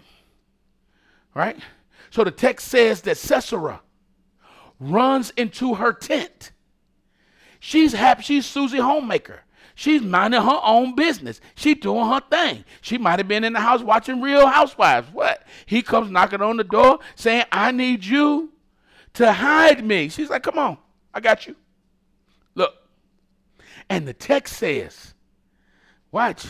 Right? 1.34 1.58
So 2.10 2.24
the 2.24 2.30
text 2.30 2.68
says 2.68 3.00
that 3.02 3.16
Sisera 3.16 3.80
runs 4.78 5.30
into 5.30 5.74
her 5.74 5.92
tent 5.92 6.52
She's 7.64 7.94
happy. 7.94 8.22
She's 8.22 8.44
Susie 8.44 8.76
Homemaker. 8.76 9.40
She's 9.74 10.02
minding 10.02 10.42
her 10.42 10.60
own 10.62 10.94
business. 10.94 11.40
She 11.56 11.74
doing 11.74 12.06
her 12.08 12.20
thing. 12.30 12.64
She 12.80 12.96
might 12.96 13.18
have 13.18 13.26
been 13.26 13.42
in 13.44 13.52
the 13.52 13.60
house 13.60 13.82
watching 13.82 14.20
Real 14.20 14.46
Housewives. 14.46 15.08
What? 15.12 15.44
He 15.66 15.82
comes 15.82 16.10
knocking 16.10 16.40
on 16.40 16.56
the 16.56 16.64
door 16.64 17.00
saying, 17.16 17.44
I 17.50 17.72
need 17.72 18.04
you 18.04 18.52
to 19.14 19.32
hide 19.32 19.84
me. 19.84 20.08
She's 20.08 20.30
like, 20.30 20.44
come 20.44 20.58
on, 20.58 20.78
I 21.12 21.20
got 21.20 21.46
you. 21.46 21.56
Look. 22.54 22.74
And 23.90 24.06
the 24.06 24.12
text 24.12 24.56
says, 24.56 25.14
watch, 26.12 26.46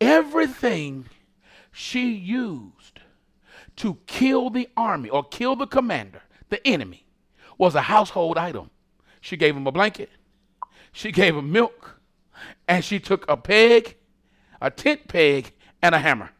everything 0.00 1.06
she 1.72 2.12
used 2.12 3.00
to 3.76 3.98
kill 4.06 4.50
the 4.50 4.68
army 4.76 5.08
or 5.08 5.24
kill 5.24 5.56
the 5.56 5.66
commander, 5.66 6.22
the 6.50 6.64
enemy, 6.66 7.04
was 7.58 7.74
a 7.74 7.82
household 7.82 8.38
item. 8.38 8.70
She 9.20 9.36
gave 9.36 9.56
him 9.56 9.66
a 9.66 9.72
blanket. 9.72 10.10
She 10.92 11.12
gave 11.12 11.36
him 11.36 11.52
milk. 11.52 12.00
And 12.66 12.84
she 12.84 13.00
took 13.00 13.28
a 13.28 13.36
peg, 13.36 13.96
a 14.60 14.70
tent 14.70 15.08
peg, 15.08 15.52
and 15.82 15.94
a 15.94 15.98
hammer. 15.98 16.30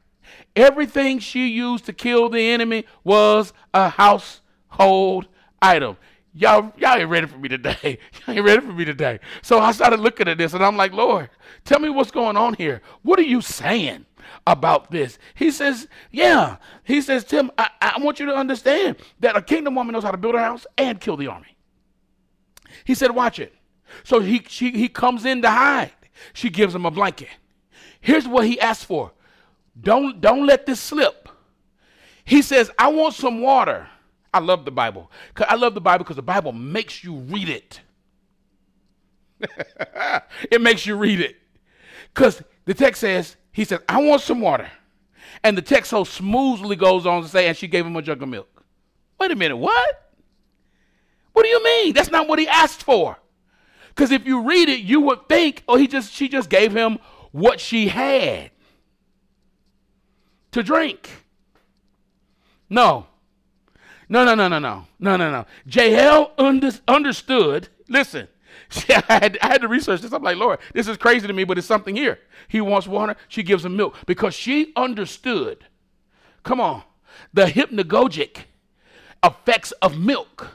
Everything 0.55 1.19
she 1.19 1.49
used 1.49 1.87
to 1.87 1.93
kill 1.93 2.29
the 2.29 2.51
enemy 2.51 2.85
was 3.03 3.53
a 3.73 3.89
household 3.89 5.29
item. 5.63 5.97
Y'all, 6.35 6.73
y'all 6.77 6.97
ain't 6.99 7.09
ready 7.09 7.27
for 7.27 7.39
me 7.39 7.49
today. 7.49 7.99
Y'all 8.27 8.37
ain't 8.37 8.45
ready 8.45 8.61
for 8.61 8.73
me 8.73 8.85
today. 8.85 9.19
So 9.43 9.59
I 9.59 9.73
started 9.73 9.99
looking 9.99 10.29
at 10.29 10.39
this 10.39 10.53
and 10.53 10.65
I'm 10.65 10.77
like, 10.77 10.93
Lord, 10.93 11.31
tell 11.65 11.81
me 11.81 11.89
what's 11.89 12.11
going 12.11 12.37
on 12.37 12.55
here. 12.55 12.83
What 13.03 13.19
are 13.19 13.23
you 13.23 13.41
saying? 13.41 14.05
about 14.47 14.91
this. 14.91 15.19
He 15.35 15.51
says, 15.51 15.89
Yeah. 16.11 16.57
He 16.85 17.01
says, 17.01 17.25
Tim, 17.25 17.51
I, 17.59 17.71
I 17.81 17.99
want 18.01 18.21
you 18.21 18.27
to 18.27 18.35
understand 18.35 18.97
that 19.21 19.37
a 19.37 19.43
kingdom 19.43 19.75
woman 19.75 19.93
knows 19.93 20.05
how 20.05 20.11
to 20.11 20.17
build 20.17 20.35
a 20.35 20.39
house 20.39 20.67
and 20.77 21.01
kill 21.01 21.17
the 21.17 21.29
army. 21.29 21.57
He 22.85 22.95
said, 22.95 23.11
Watch 23.15 23.39
it. 23.39 23.55
So 24.05 24.21
he, 24.21 24.43
she, 24.49 24.71
he 24.73 24.89
comes 24.89 25.25
in 25.25 25.43
to 25.43 25.51
hide. 25.51 25.93
She 26.33 26.51
gives 26.51 26.75
him 26.75 26.87
a 26.87 26.91
blanket. 26.91 27.29
Here's 28.01 28.27
what 28.27 28.47
he 28.47 28.61
asked 28.61 28.87
for 28.87 29.13
don't, 29.81 30.21
don't 30.21 30.47
let 30.47 30.67
this 30.67 30.81
slip. 30.81 31.29
He 32.25 32.43
says, 32.43 32.71
I 32.79 32.89
want 32.89 33.15
some 33.15 33.41
water. 33.41 33.89
I 34.33 34.41
love 34.41 34.65
the 34.65 34.71
Bible. 34.71 35.11
I 35.37 35.55
love 35.55 35.75
the 35.75 35.81
Bible 35.81 36.05
because 36.05 36.17
the 36.17 36.23
Bible 36.23 36.53
makes 36.53 37.03
you 37.03 37.15
read 37.15 37.49
it. 37.49 37.81
it 40.51 40.61
makes 40.61 40.85
you 40.85 40.97
read 40.97 41.21
it. 41.21 41.37
Because 42.13 42.43
the 42.65 42.75
text 42.75 43.01
says, 43.01 43.37
he 43.53 43.65
says, 43.65 43.81
I 43.89 44.03
want 44.03 44.21
some 44.21 44.41
water. 44.41 44.69
And 45.43 45.57
the 45.57 45.63
text 45.63 45.91
so 45.91 46.05
smoothly 46.05 46.77
goes 46.77 47.07
on 47.07 47.23
to 47.23 47.29
say, 47.29 47.49
and 47.49 47.57
she 47.57 47.69
gave 47.69 47.87
him 47.87 47.97
a 47.97 48.03
jug 48.03 48.23
of 48.23 48.29
milk. 48.29 48.65
Wait 49.19 49.31
a 49.31 49.37
minute, 49.37 49.57
what? 49.57 50.13
What 51.33 51.45
do 51.45 51.49
you 51.49 51.63
mean? 51.63 51.95
That's 51.95 52.11
not 52.11 52.29
what 52.29 52.39
he 52.39 52.49
asked 52.49 52.83
for. 52.83 53.17
Because 53.99 54.13
if 54.13 54.25
you 54.29 54.43
read 54.43 54.69
it, 54.69 54.79
you 54.79 55.01
would 55.01 55.29
think, 55.29 55.65
oh, 55.67 55.77
he 55.77 55.89
just 55.89 56.13
she 56.13 56.29
just 56.29 56.49
gave 56.49 56.73
him 56.73 57.01
what 57.33 57.59
she 57.59 57.89
had 57.89 58.53
to 60.53 60.63
drink. 60.63 61.11
No. 62.71 63.07
No, 64.09 64.25
no, 64.25 64.37
no, 64.37 64.47
no, 64.47 64.61
no. 64.61 64.87
No, 65.01 65.17
no, 65.17 65.33
no. 65.33 65.47
Jael 65.67 66.31
under, 66.39 66.71
understood. 66.87 67.71
Listen, 67.89 68.29
she, 68.69 68.95
I, 68.95 69.03
had, 69.09 69.39
I 69.43 69.49
had 69.49 69.63
to 69.63 69.69
research 69.69 70.03
this. 70.03 70.13
I'm 70.13 70.23
like, 70.23 70.37
Lord, 70.37 70.61
this 70.73 70.87
is 70.87 70.97
crazy 70.97 71.27
to 71.27 71.33
me, 71.33 71.43
but 71.43 71.59
it's 71.59 71.67
something 71.67 71.97
here. 71.97 72.21
He 72.47 72.61
wants 72.61 72.87
water. 72.87 73.17
She 73.27 73.43
gives 73.43 73.65
him 73.65 73.77
milk 73.77 73.97
because 74.07 74.33
she 74.33 74.73
understood. 74.77 75.67
Come 76.45 76.61
on. 76.61 76.85
The 77.35 77.47
hypnagogic 77.47 78.45
effects 79.25 79.73
of 79.83 79.99
milk. 79.99 80.53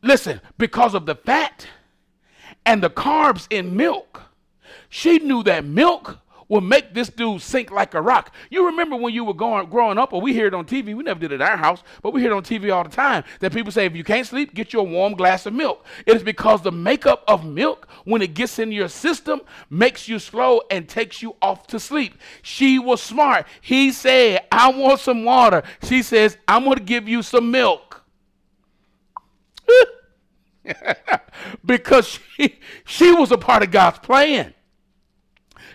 Listen, 0.00 0.40
because 0.56 0.94
of 0.94 1.04
the 1.04 1.16
fat 1.16 1.66
and 2.66 2.82
the 2.82 2.90
carbs 2.90 3.46
in 3.50 3.76
milk, 3.76 4.22
she 4.88 5.18
knew 5.20 5.42
that 5.44 5.64
milk 5.64 6.18
will 6.48 6.60
make 6.60 6.94
this 6.94 7.08
dude 7.08 7.42
sink 7.42 7.70
like 7.70 7.94
a 7.94 8.00
rock. 8.00 8.32
You 8.50 8.66
remember 8.66 8.96
when 8.96 9.12
you 9.12 9.24
were 9.24 9.34
going, 9.34 9.68
growing 9.68 9.98
up, 9.98 10.12
or 10.12 10.20
we 10.20 10.32
hear 10.32 10.46
it 10.46 10.54
on 10.54 10.64
TV, 10.64 10.94
we 10.94 11.02
never 11.02 11.18
did 11.18 11.32
it 11.32 11.40
at 11.40 11.50
our 11.50 11.56
house, 11.56 11.82
but 12.02 12.12
we 12.12 12.20
hear 12.20 12.32
it 12.32 12.36
on 12.36 12.44
TV 12.44 12.72
all 12.72 12.84
the 12.84 12.90
time, 12.90 13.24
that 13.40 13.52
people 13.52 13.72
say, 13.72 13.86
if 13.86 13.96
you 13.96 14.04
can't 14.04 14.26
sleep, 14.26 14.54
get 14.54 14.72
you 14.72 14.80
a 14.80 14.84
warm 14.84 15.14
glass 15.14 15.46
of 15.46 15.54
milk. 15.54 15.84
It 16.06 16.16
is 16.16 16.22
because 16.22 16.62
the 16.62 16.72
makeup 16.72 17.24
of 17.26 17.44
milk, 17.44 17.88
when 18.04 18.22
it 18.22 18.34
gets 18.34 18.58
in 18.58 18.70
your 18.70 18.88
system, 18.88 19.40
makes 19.70 20.08
you 20.08 20.18
slow 20.18 20.62
and 20.70 20.88
takes 20.88 21.20
you 21.22 21.34
off 21.42 21.66
to 21.68 21.80
sleep. 21.80 22.18
She 22.42 22.78
was 22.78 23.02
smart. 23.02 23.46
He 23.60 23.90
said, 23.90 24.46
I 24.52 24.70
want 24.70 25.00
some 25.00 25.24
water. 25.24 25.62
She 25.82 26.02
says, 26.02 26.36
I'm 26.46 26.64
going 26.64 26.78
to 26.78 26.84
give 26.84 27.08
you 27.08 27.22
some 27.22 27.50
milk. 27.50 28.04
because 31.64 32.18
she, 32.36 32.58
she 32.84 33.12
was 33.12 33.30
a 33.30 33.38
part 33.38 33.62
of 33.62 33.70
God's 33.70 33.98
plan. 33.98 34.54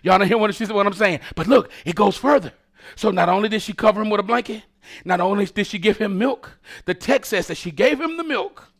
Y'all 0.03 0.17
don't 0.17 0.27
hear 0.27 0.37
what, 0.37 0.53
she, 0.55 0.65
what 0.65 0.87
I'm 0.87 0.93
saying? 0.93 1.19
But 1.35 1.47
look, 1.47 1.71
it 1.85 1.95
goes 1.95 2.17
further. 2.17 2.53
So 2.95 3.11
not 3.11 3.29
only 3.29 3.49
did 3.49 3.61
she 3.61 3.73
cover 3.73 4.01
him 4.01 4.09
with 4.09 4.19
a 4.19 4.23
blanket, 4.23 4.63
not 5.05 5.21
only 5.21 5.45
did 5.45 5.67
she 5.67 5.77
give 5.77 5.97
him 5.97 6.17
milk, 6.17 6.57
the 6.85 6.93
text 6.93 7.29
says 7.29 7.47
that 7.47 7.57
she 7.57 7.71
gave 7.71 8.01
him 8.01 8.17
the 8.17 8.23
milk, 8.23 8.71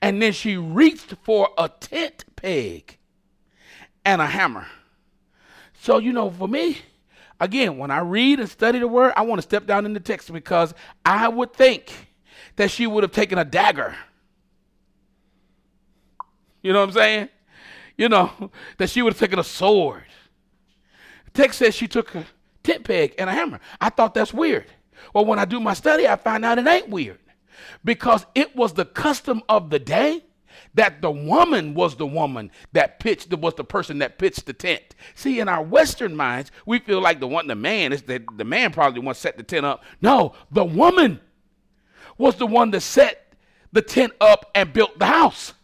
and 0.00 0.22
then 0.22 0.32
she 0.32 0.56
reached 0.56 1.14
for 1.22 1.50
a 1.58 1.68
tent 1.68 2.24
peg 2.36 2.98
and 4.04 4.22
a 4.22 4.26
hammer. 4.26 4.66
So, 5.80 5.98
you 5.98 6.12
know, 6.12 6.30
for 6.30 6.46
me, 6.46 6.78
again, 7.40 7.78
when 7.78 7.90
I 7.90 8.00
read 8.00 8.38
and 8.38 8.48
study 8.48 8.78
the 8.78 8.88
word, 8.88 9.12
I 9.16 9.22
want 9.22 9.38
to 9.38 9.42
step 9.42 9.66
down 9.66 9.86
in 9.86 9.92
the 9.92 10.00
text 10.00 10.32
because 10.32 10.74
I 11.04 11.28
would 11.28 11.52
think 11.52 11.92
that 12.56 12.70
she 12.70 12.86
would 12.86 13.02
have 13.02 13.12
taken 13.12 13.38
a 13.38 13.44
dagger 13.44 13.94
you 16.62 16.72
know 16.72 16.80
what 16.80 16.88
I'm 16.88 16.94
saying? 16.94 17.28
You 17.96 18.08
know, 18.08 18.50
that 18.78 18.90
she 18.90 19.02
would 19.02 19.12
have 19.12 19.20
taken 19.20 19.38
a 19.38 19.44
sword. 19.44 20.04
The 21.26 21.30
text 21.42 21.58
says 21.58 21.74
she 21.74 21.88
took 21.88 22.14
a 22.14 22.24
tent 22.62 22.84
peg 22.84 23.14
and 23.18 23.30
a 23.30 23.32
hammer. 23.32 23.60
I 23.80 23.90
thought 23.90 24.14
that's 24.14 24.32
weird. 24.32 24.66
Well, 25.14 25.24
when 25.24 25.38
I 25.38 25.44
do 25.44 25.60
my 25.60 25.74
study, 25.74 26.06
I 26.06 26.16
find 26.16 26.44
out 26.44 26.58
it 26.58 26.66
ain't 26.66 26.88
weird 26.88 27.18
because 27.84 28.26
it 28.34 28.54
was 28.54 28.74
the 28.74 28.84
custom 28.84 29.42
of 29.48 29.70
the 29.70 29.78
day 29.78 30.22
that 30.74 31.00
the 31.02 31.10
woman 31.10 31.74
was 31.74 31.96
the 31.96 32.06
woman 32.06 32.50
that 32.72 33.00
pitched 33.00 33.32
was 33.34 33.54
the 33.54 33.64
person 33.64 33.98
that 33.98 34.18
pitched 34.18 34.46
the 34.46 34.52
tent. 34.52 34.94
See, 35.14 35.40
in 35.40 35.48
our 35.48 35.62
Western 35.62 36.14
minds, 36.14 36.50
we 36.66 36.78
feel 36.78 37.00
like 37.00 37.20
the 37.20 37.26
one 37.26 37.46
the 37.46 37.54
man 37.54 37.92
is 37.92 38.02
the, 38.02 38.22
the 38.36 38.44
man 38.44 38.72
probably 38.72 39.00
one 39.00 39.14
set 39.14 39.36
the 39.36 39.42
tent 39.42 39.66
up. 39.66 39.84
No, 40.00 40.34
the 40.50 40.64
woman 40.64 41.20
was 42.18 42.36
the 42.36 42.46
one 42.46 42.70
that 42.72 42.82
set 42.82 43.34
the 43.72 43.82
tent 43.82 44.12
up 44.20 44.50
and 44.54 44.72
built 44.72 44.98
the 44.98 45.06
house. 45.06 45.54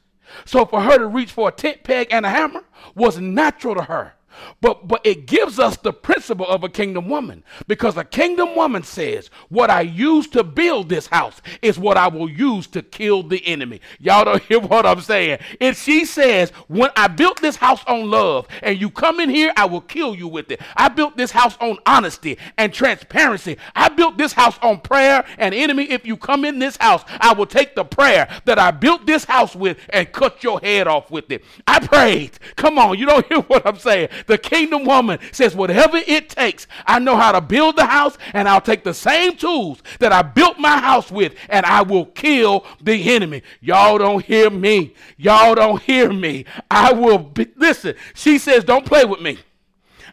So 0.45 0.67
for 0.67 0.83
her 0.83 0.99
to 0.99 1.07
reach 1.07 1.31
for 1.31 1.49
a 1.49 1.53
tent 1.53 1.85
peg 1.85 2.09
and 2.11 2.27
a 2.27 2.31
hammer 2.31 2.65
was 2.95 3.19
natural 3.19 3.75
to 3.77 3.83
her. 3.85 4.16
But 4.61 4.89
but 4.89 5.01
it 5.05 5.27
gives 5.27 5.59
us 5.59 5.77
the 5.77 5.93
principle 5.93 6.47
of 6.47 6.65
a 6.65 6.69
kingdom 6.69 7.09
woman 7.09 7.45
because 7.67 7.97
a 7.97 8.05
kingdom 8.05 8.55
woman 8.55 8.83
says, 8.83 9.31
"What 9.49 9.71
I 9.71 9.83
use 9.83 10.27
to 10.29 10.45
build 10.45 10.89
this 10.89 11.07
house 11.09 11.41
is 11.63 11.79
what 11.79 11.97
I 11.97 12.09
will 12.09 12.29
use 12.31 12.67
to 12.69 12.83
kill 12.83 13.23
the 13.23 13.45
enemy." 13.47 13.81
Y'all 14.01 14.25
don't 14.25 14.43
hear 14.49 14.61
what 14.61 14.87
I'm 14.87 15.01
saying? 15.01 15.39
If 15.61 15.83
she 15.83 16.05
says, 16.05 16.51
"When 16.69 16.91
I 16.97 17.09
built 17.09 17.41
this 17.41 17.57
house 17.57 17.85
on 17.87 18.11
love 18.11 18.47
and 18.63 18.81
you 18.81 18.91
come 18.91 19.21
in 19.21 19.31
here, 19.31 19.53
I 19.57 19.67
will 19.67 19.81
kill 19.81 20.15
you 20.15 20.29
with 20.29 20.51
it. 20.51 20.61
I 20.77 20.89
built 20.89 21.17
this 21.17 21.31
house 21.31 21.57
on 21.61 21.79
honesty 21.87 22.39
and 22.57 22.73
transparency. 22.73 23.57
I 23.75 23.89
built 23.89 24.19
this 24.19 24.33
house 24.33 24.59
on 24.63 24.81
prayer 24.81 25.25
and 25.39 25.55
enemy, 25.55 25.85
if 25.85 26.07
you 26.07 26.17
come 26.17 26.45
in 26.45 26.59
this 26.59 26.77
house, 26.77 27.05
I 27.21 27.33
will 27.35 27.47
take 27.47 27.75
the 27.75 27.85
prayer 27.85 28.29
that 28.45 28.59
I 28.59 28.71
built 28.71 29.07
this 29.07 29.25
house 29.25 29.55
with 29.55 29.79
and 29.91 30.11
cut 30.13 30.43
your 30.43 30.61
head 30.61 30.87
off 30.87 31.11
with 31.11 31.31
it." 31.31 31.45
I 31.67 31.81
prayed. 31.81 32.39
Come 32.57 32.79
on, 32.79 32.99
you 32.99 33.07
don't 33.07 33.27
hear 33.29 33.41
what 33.43 33.67
I'm 33.67 33.79
saying? 33.79 34.09
The 34.27 34.39
kingdom 34.39 34.85
woman 34.85 35.19
says, 35.33 35.55
whatever 35.55 35.99
it 35.99 36.29
takes, 36.29 36.67
I 36.87 36.99
know 36.99 37.17
how 37.17 37.33
to 37.33 37.41
build 37.41 37.77
the 37.77 37.87
house, 37.87 38.19
and 38.33 38.49
I'll 38.49 38.61
take 38.61 38.85
the 38.85 38.95
same 38.95 39.37
tools 39.37 39.83
that 40.01 40.13
I 40.13 40.23
built 40.23 40.59
my 40.59 40.79
house 40.79 41.11
with, 41.11 41.35
and 41.49 41.65
I 41.65 41.83
will 41.83 42.07
kill 42.07 42.65
the 42.83 43.15
enemy. 43.15 43.43
Y'all 43.61 43.99
don't 43.99 44.25
hear 44.25 44.51
me. 44.51 44.95
Y'all 45.17 45.55
don't 45.55 45.81
hear 45.83 46.13
me. 46.13 46.45
I 46.71 46.93
will 46.93 47.19
be, 47.19 47.47
listen. 47.57 47.95
She 48.15 48.39
says, 48.39 48.65
don't 48.65 48.85
play 48.85 49.05
with 49.05 49.21
me. 49.21 49.39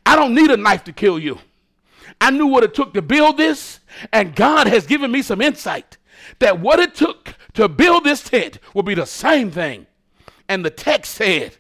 I 0.06 0.16
don't 0.16 0.36
need 0.36 0.52
a 0.52 0.58
knife 0.58 0.84
to 0.86 0.94
kill 0.94 1.18
you. 1.18 1.40
I 2.20 2.30
knew 2.30 2.48
what 2.48 2.64
it 2.64 2.74
took 2.74 2.94
to 2.94 3.02
build 3.02 3.38
this, 3.38 3.80
and 4.12 4.36
God 4.36 4.68
has 4.68 4.86
given 4.86 5.12
me 5.12 5.22
some 5.22 5.42
insight 5.42 5.98
that 6.40 6.60
what 6.60 6.80
it 6.80 6.96
took 6.96 7.36
to 7.54 7.68
build 7.68 8.04
this 8.04 8.24
tent 8.24 8.60
will 8.74 8.84
be 8.84 8.96
the 8.96 9.06
same 9.06 9.52
thing. 9.52 9.88
And 10.48 10.64
the 10.64 10.70
text 10.70 11.16
said, 11.16 11.58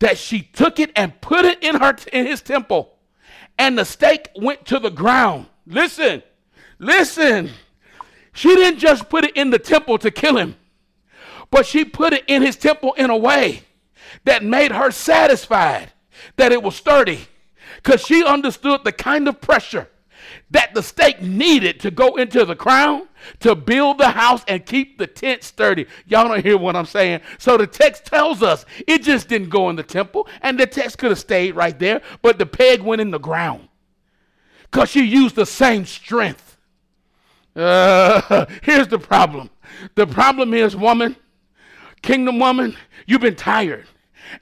that 0.00 0.18
she 0.18 0.42
took 0.42 0.78
it 0.78 0.90
and 0.96 1.18
put 1.20 1.44
it 1.44 1.62
in 1.62 1.76
her 1.76 1.96
in 2.12 2.26
his 2.26 2.42
temple. 2.42 2.96
And 3.58 3.78
the 3.78 3.84
stake 3.84 4.28
went 4.36 4.66
to 4.66 4.78
the 4.78 4.90
ground. 4.90 5.46
Listen 5.66 6.22
listen. 6.80 7.50
She 8.32 8.54
didn't 8.54 8.78
just 8.80 9.08
put 9.08 9.24
it 9.24 9.36
in 9.36 9.50
the 9.50 9.58
temple 9.58 9.98
to 9.98 10.10
kill 10.10 10.36
him 10.36 10.56
but 11.50 11.66
she 11.66 11.84
put 11.84 12.12
it 12.12 12.24
in 12.28 12.42
his 12.42 12.56
temple 12.56 12.92
in 12.94 13.10
a 13.10 13.16
way 13.16 13.62
that 14.24 14.44
made 14.44 14.72
her 14.72 14.90
satisfied 14.90 15.92
that 16.36 16.52
it 16.52 16.62
was 16.62 16.76
sturdy 16.76 17.26
because 17.76 18.00
she 18.00 18.24
understood 18.24 18.84
the 18.84 18.92
kind 18.92 19.28
of 19.28 19.40
pressure 19.40 19.88
that 20.50 20.74
the 20.74 20.82
stake 20.82 21.20
needed 21.22 21.80
to 21.80 21.90
go 21.90 22.16
into 22.16 22.44
the 22.44 22.56
crown 22.56 23.08
to 23.40 23.54
build 23.54 23.98
the 23.98 24.08
house 24.08 24.42
and 24.48 24.64
keep 24.64 24.98
the 24.98 25.06
tent 25.06 25.42
sturdy. 25.42 25.86
Y'all 26.06 26.28
don't 26.28 26.42
hear 26.42 26.56
what 26.56 26.76
I'm 26.76 26.86
saying. 26.86 27.20
So 27.38 27.56
the 27.56 27.66
text 27.66 28.06
tells 28.06 28.42
us 28.42 28.64
it 28.86 29.02
just 29.02 29.28
didn't 29.28 29.50
go 29.50 29.70
in 29.70 29.76
the 29.76 29.82
temple, 29.82 30.28
and 30.42 30.58
the 30.58 30.66
text 30.66 30.98
could 30.98 31.10
have 31.10 31.18
stayed 31.18 31.54
right 31.54 31.78
there, 31.78 32.02
but 32.22 32.38
the 32.38 32.46
peg 32.46 32.82
went 32.82 33.00
in 33.00 33.10
the 33.10 33.18
ground 33.18 33.68
because 34.70 34.88
she 34.90 35.04
used 35.04 35.36
the 35.36 35.46
same 35.46 35.84
strength. 35.84 36.56
Uh, 37.56 38.46
here's 38.62 38.88
the 38.88 38.98
problem 38.98 39.50
the 39.94 40.06
problem 40.06 40.54
is, 40.54 40.76
woman, 40.76 41.16
kingdom 42.02 42.38
woman, 42.38 42.76
you've 43.06 43.20
been 43.20 43.36
tired 43.36 43.86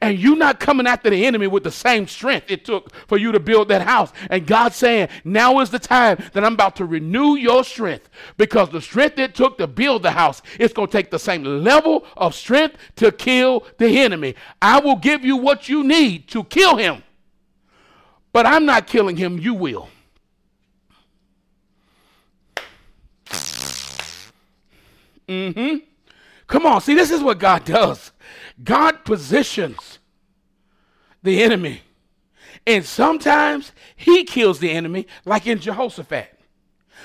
and 0.00 0.18
you 0.18 0.36
not 0.36 0.60
coming 0.60 0.86
after 0.86 1.10
the 1.10 1.26
enemy 1.26 1.46
with 1.46 1.64
the 1.64 1.70
same 1.70 2.06
strength 2.06 2.50
it 2.50 2.64
took 2.64 2.94
for 3.06 3.18
you 3.18 3.32
to 3.32 3.40
build 3.40 3.68
that 3.68 3.82
house. 3.82 4.12
And 4.30 4.46
God 4.46 4.72
saying, 4.72 5.08
now 5.24 5.60
is 5.60 5.70
the 5.70 5.78
time 5.78 6.18
that 6.32 6.44
I'm 6.44 6.54
about 6.54 6.76
to 6.76 6.84
renew 6.84 7.36
your 7.36 7.64
strength 7.64 8.08
because 8.36 8.70
the 8.70 8.80
strength 8.80 9.18
it 9.18 9.34
took 9.34 9.58
to 9.58 9.66
build 9.66 10.02
the 10.02 10.10
house, 10.10 10.42
it's 10.58 10.74
going 10.74 10.88
to 10.88 10.92
take 10.92 11.10
the 11.10 11.18
same 11.18 11.44
level 11.44 12.04
of 12.16 12.34
strength 12.34 12.76
to 12.96 13.12
kill 13.12 13.64
the 13.78 13.98
enemy. 13.98 14.34
I 14.60 14.80
will 14.80 14.96
give 14.96 15.24
you 15.24 15.36
what 15.36 15.68
you 15.68 15.84
need 15.84 16.28
to 16.28 16.44
kill 16.44 16.76
him, 16.76 17.02
but 18.32 18.46
I'm 18.46 18.64
not 18.66 18.86
killing 18.86 19.16
him, 19.16 19.38
you 19.38 19.54
will. 19.54 19.88
Mm-hmm. 25.28 25.76
Come 26.46 26.64
on, 26.64 26.80
see, 26.80 26.94
this 26.94 27.10
is 27.10 27.22
what 27.22 27.38
God 27.38 27.64
does. 27.64 28.12
God 28.62 29.04
positions 29.04 29.98
the 31.22 31.42
enemy. 31.42 31.82
And 32.66 32.84
sometimes 32.84 33.72
he 33.96 34.24
kills 34.24 34.58
the 34.58 34.70
enemy, 34.70 35.06
like 35.24 35.46
in 35.46 35.60
Jehoshaphat. 35.60 36.38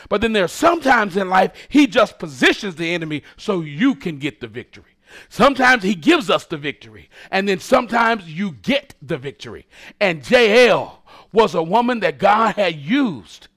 But 0.09 0.21
then 0.21 0.33
there 0.33 0.43
are 0.43 0.49
sometimes 0.49 1.15
in 1.15 1.29
life 1.29 1.51
he 1.69 1.87
just 1.87 2.19
positions 2.19 2.75
the 2.75 2.93
enemy 2.93 3.23
so 3.37 3.61
you 3.61 3.95
can 3.95 4.17
get 4.17 4.41
the 4.41 4.47
victory. 4.47 4.97
Sometimes 5.29 5.83
he 5.83 5.93
gives 5.93 6.29
us 6.29 6.45
the 6.45 6.57
victory, 6.57 7.09
and 7.29 7.47
then 7.47 7.59
sometimes 7.59 8.27
you 8.27 8.51
get 8.51 8.95
the 9.01 9.17
victory. 9.17 9.67
And 9.99 10.27
Jael 10.27 11.03
was 11.31 11.53
a 11.53 11.61
woman 11.61 11.99
that 11.99 12.17
God 12.17 12.55
had 12.55 12.75
used. 12.75 13.47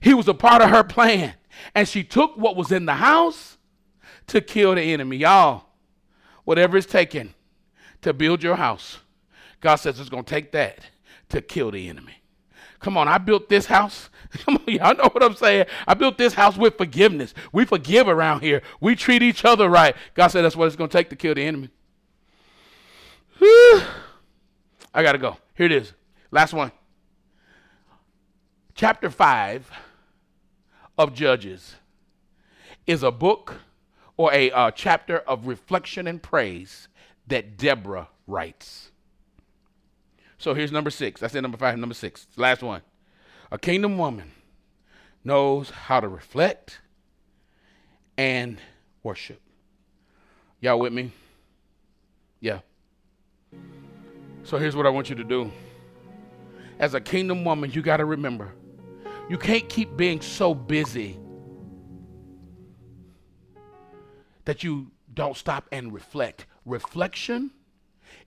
He 0.00 0.14
was 0.14 0.26
a 0.26 0.34
part 0.34 0.62
of 0.62 0.70
her 0.70 0.84
plan, 0.84 1.34
and 1.74 1.86
she 1.86 2.02
took 2.02 2.36
what 2.36 2.56
was 2.56 2.72
in 2.72 2.86
the 2.86 2.94
house 2.94 3.58
to 4.28 4.40
kill 4.40 4.74
the 4.74 4.82
enemy. 4.82 5.18
Y'all, 5.18 5.65
whatever 6.46 6.78
it's 6.78 6.86
taken 6.86 7.34
to 8.00 8.14
build 8.14 8.42
your 8.42 8.56
house, 8.56 9.00
God 9.60 9.76
says 9.76 10.00
it's 10.00 10.08
going 10.08 10.24
to 10.24 10.30
take 10.30 10.52
that 10.52 10.78
to 11.28 11.42
kill 11.42 11.70
the 11.70 11.90
enemy. 11.90 12.22
Come 12.80 12.96
on, 12.96 13.08
I 13.08 13.18
built 13.18 13.48
this 13.48 13.66
house. 13.66 14.08
Come 14.30 14.56
on, 14.56 14.74
y'all 14.74 14.96
know 14.96 15.10
what 15.10 15.22
I'm 15.22 15.34
saying. 15.34 15.66
I 15.86 15.94
built 15.94 16.16
this 16.16 16.34
house 16.34 16.56
with 16.56 16.78
forgiveness. 16.78 17.34
We 17.52 17.64
forgive 17.64 18.06
around 18.06 18.40
here. 18.40 18.62
We 18.80 18.94
treat 18.94 19.22
each 19.22 19.44
other 19.44 19.68
right. 19.68 19.96
God 20.14 20.28
said 20.28 20.42
that's 20.42 20.56
what 20.56 20.66
it's 20.66 20.76
going 20.76 20.88
to 20.88 20.96
take 20.96 21.10
to 21.10 21.16
kill 21.16 21.34
the 21.34 21.42
enemy. 21.42 21.68
I 23.40 25.02
got 25.02 25.12
to 25.12 25.18
go. 25.18 25.36
Here 25.54 25.66
it 25.66 25.72
is. 25.72 25.92
Last 26.30 26.52
one. 26.52 26.70
Chapter 28.74 29.10
5 29.10 29.70
of 30.98 31.12
Judges 31.12 31.76
is 32.86 33.02
a 33.02 33.10
book 33.10 33.56
or 34.16 34.32
a 34.32 34.50
uh, 34.50 34.70
chapter 34.70 35.18
of 35.18 35.46
reflection 35.46 36.06
and 36.06 36.22
praise 36.22 36.88
that 37.26 37.56
Deborah 37.56 38.08
writes. 38.26 38.90
So 40.38 40.54
here's 40.54 40.72
number 40.72 40.90
six. 40.90 41.22
I 41.22 41.28
said 41.28 41.42
number 41.42 41.58
five, 41.58 41.78
number 41.78 41.94
six. 41.94 42.26
Last 42.36 42.62
one. 42.62 42.82
A 43.50 43.58
kingdom 43.58 43.98
woman 43.98 44.32
knows 45.24 45.70
how 45.70 46.00
to 46.00 46.08
reflect 46.08 46.80
and 48.16 48.58
worship. 49.02 49.40
Y'all 50.60 50.78
with 50.78 50.92
me? 50.92 51.12
Yeah. 52.40 52.60
So 54.44 54.58
here's 54.58 54.76
what 54.76 54.86
I 54.86 54.90
want 54.90 55.10
you 55.10 55.16
to 55.16 55.24
do. 55.24 55.50
As 56.78 56.94
a 56.94 57.00
kingdom 57.00 57.44
woman, 57.44 57.70
you 57.72 57.82
got 57.82 57.98
to 57.98 58.04
remember 58.04 58.52
you 59.28 59.36
can't 59.36 59.68
keep 59.68 59.96
being 59.96 60.20
so 60.20 60.54
busy 60.54 61.18
that 64.46 64.64
you 64.64 64.90
don't 65.12 65.36
stop 65.36 65.68
and 65.70 65.92
reflect. 65.92 66.46
Reflection 66.64 67.50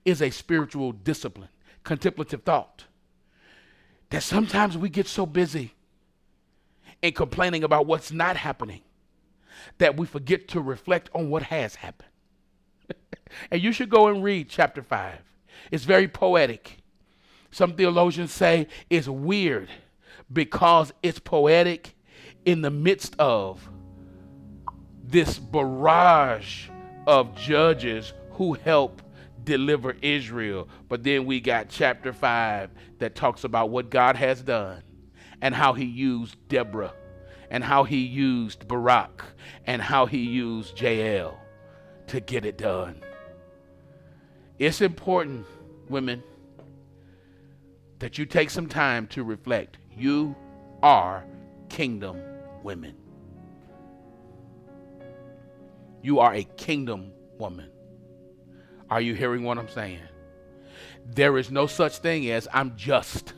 is 0.04 0.22
a 0.22 0.30
spiritual 0.30 0.92
discipline, 0.92 1.48
contemplative 1.82 2.42
thought. 2.42 2.84
That 4.10 4.22
sometimes 4.22 4.78
we 4.78 4.88
get 4.88 5.06
so 5.06 5.26
busy 5.26 5.74
in 7.02 7.12
complaining 7.12 7.64
about 7.64 7.86
what's 7.86 8.12
not 8.12 8.36
happening 8.36 8.82
that 9.78 9.96
we 9.96 10.06
forget 10.06 10.48
to 10.48 10.60
reflect 10.60 11.10
on 11.14 11.30
what 11.30 11.44
has 11.44 11.76
happened. 11.76 12.08
and 13.50 13.60
you 13.60 13.72
should 13.72 13.90
go 13.90 14.08
and 14.08 14.22
read 14.22 14.48
chapter 14.48 14.82
5. 14.82 15.18
It's 15.70 15.84
very 15.84 16.08
poetic. 16.08 16.78
Some 17.50 17.74
theologians 17.74 18.32
say 18.32 18.68
it's 18.88 19.08
weird 19.08 19.68
because 20.32 20.92
it's 21.02 21.18
poetic 21.18 21.94
in 22.44 22.62
the 22.62 22.70
midst 22.70 23.14
of 23.18 23.68
this 25.10 25.38
barrage 25.38 26.68
of 27.06 27.34
judges 27.34 28.12
who 28.32 28.54
help 28.54 29.02
deliver 29.44 29.96
Israel. 30.02 30.68
But 30.88 31.02
then 31.02 31.26
we 31.26 31.40
got 31.40 31.68
chapter 31.68 32.12
5 32.12 32.70
that 32.98 33.14
talks 33.14 33.44
about 33.44 33.70
what 33.70 33.90
God 33.90 34.16
has 34.16 34.42
done 34.42 34.82
and 35.42 35.54
how 35.54 35.72
he 35.72 35.84
used 35.84 36.36
Deborah 36.48 36.94
and 37.50 37.64
how 37.64 37.84
he 37.84 37.98
used 37.98 38.68
Barak 38.68 39.24
and 39.66 39.82
how 39.82 40.06
he 40.06 40.18
used 40.18 40.80
Jael 40.80 41.38
to 42.06 42.20
get 42.20 42.44
it 42.44 42.56
done. 42.58 43.00
It's 44.58 44.80
important, 44.80 45.46
women, 45.88 46.22
that 47.98 48.18
you 48.18 48.26
take 48.26 48.50
some 48.50 48.68
time 48.68 49.06
to 49.08 49.24
reflect. 49.24 49.78
You 49.96 50.36
are 50.82 51.24
kingdom 51.68 52.20
women. 52.62 52.99
You 56.02 56.20
are 56.20 56.34
a 56.34 56.44
kingdom 56.44 57.12
woman. 57.38 57.70
Are 58.88 59.00
you 59.00 59.14
hearing 59.14 59.44
what 59.44 59.58
I'm 59.58 59.68
saying? 59.68 60.00
There 61.06 61.38
is 61.38 61.50
no 61.50 61.66
such 61.66 61.98
thing 61.98 62.30
as 62.30 62.48
I'm 62.52 62.76
just. 62.76 63.34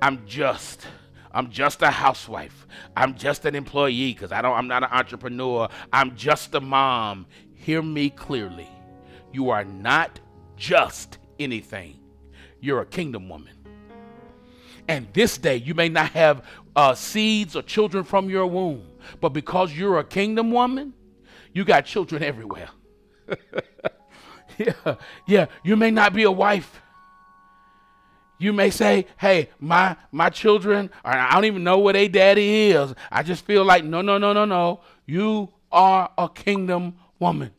I'm 0.00 0.26
just. 0.26 0.86
I'm 1.32 1.50
just 1.50 1.82
a 1.82 1.90
housewife. 1.90 2.66
I'm 2.96 3.16
just 3.16 3.44
an 3.44 3.54
employee 3.54 4.12
because 4.12 4.30
I 4.30 4.40
don't 4.40 4.56
I'm 4.56 4.68
not 4.68 4.84
an 4.84 4.90
entrepreneur. 4.92 5.68
I'm 5.92 6.14
just 6.14 6.54
a 6.54 6.60
mom. 6.60 7.26
Hear 7.54 7.82
me 7.82 8.10
clearly. 8.10 8.68
You 9.32 9.50
are 9.50 9.64
not 9.64 10.20
just 10.56 11.18
anything. 11.40 11.98
You're 12.60 12.82
a 12.82 12.86
kingdom 12.86 13.28
woman. 13.28 13.52
And 14.86 15.08
this 15.12 15.38
day 15.38 15.56
you 15.56 15.74
may 15.74 15.88
not 15.88 16.10
have 16.10 16.44
uh, 16.76 16.94
seeds 16.94 17.56
or 17.56 17.62
children 17.62 18.04
from 18.04 18.30
your 18.30 18.46
womb, 18.46 18.86
but 19.20 19.30
because 19.30 19.72
you're 19.72 19.98
a 19.98 20.04
kingdom 20.04 20.52
woman, 20.52 20.92
you 21.54 21.64
got 21.64 21.86
children 21.86 22.22
everywhere. 22.22 22.68
yeah, 24.58 24.96
yeah. 25.26 25.46
You 25.62 25.76
may 25.76 25.90
not 25.90 26.12
be 26.12 26.24
a 26.24 26.30
wife. 26.30 26.82
You 28.38 28.52
may 28.52 28.70
say, 28.70 29.06
"Hey, 29.16 29.48
my 29.60 29.96
my 30.10 30.28
children, 30.28 30.90
I 31.04 31.32
don't 31.32 31.44
even 31.44 31.64
know 31.64 31.78
where 31.78 31.92
their 31.92 32.08
daddy 32.08 32.70
is. 32.70 32.92
I 33.10 33.22
just 33.22 33.46
feel 33.46 33.64
like 33.64 33.84
no, 33.84 34.02
no, 34.02 34.18
no, 34.18 34.32
no, 34.32 34.44
no. 34.44 34.80
You 35.06 35.50
are 35.70 36.10
a 36.18 36.28
kingdom 36.28 36.96
woman. 37.20 37.52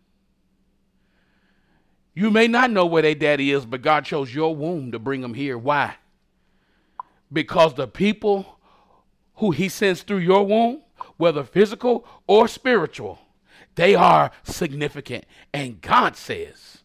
You 2.14 2.30
may 2.30 2.48
not 2.48 2.72
know 2.72 2.86
where 2.86 3.02
their 3.02 3.16
daddy 3.16 3.52
is, 3.52 3.66
but 3.66 3.82
God 3.82 4.06
chose 4.06 4.34
your 4.34 4.56
womb 4.56 4.92
to 4.92 5.00
bring 5.00 5.22
them 5.22 5.34
here. 5.34 5.58
Why? 5.58 5.96
Because 7.32 7.74
the 7.74 7.88
people 7.88 8.60
who 9.36 9.52
He 9.52 9.70
sends 9.70 10.04
through 10.04 10.20
your 10.20 10.46
womb, 10.46 10.82
whether 11.18 11.44
physical 11.44 12.06
or 12.28 12.48
spiritual, 12.48 13.20
they 13.76 13.96
are 13.96 14.32
significant. 14.44 15.26
And 15.54 15.82
God 15.82 16.16
says, 16.16 16.80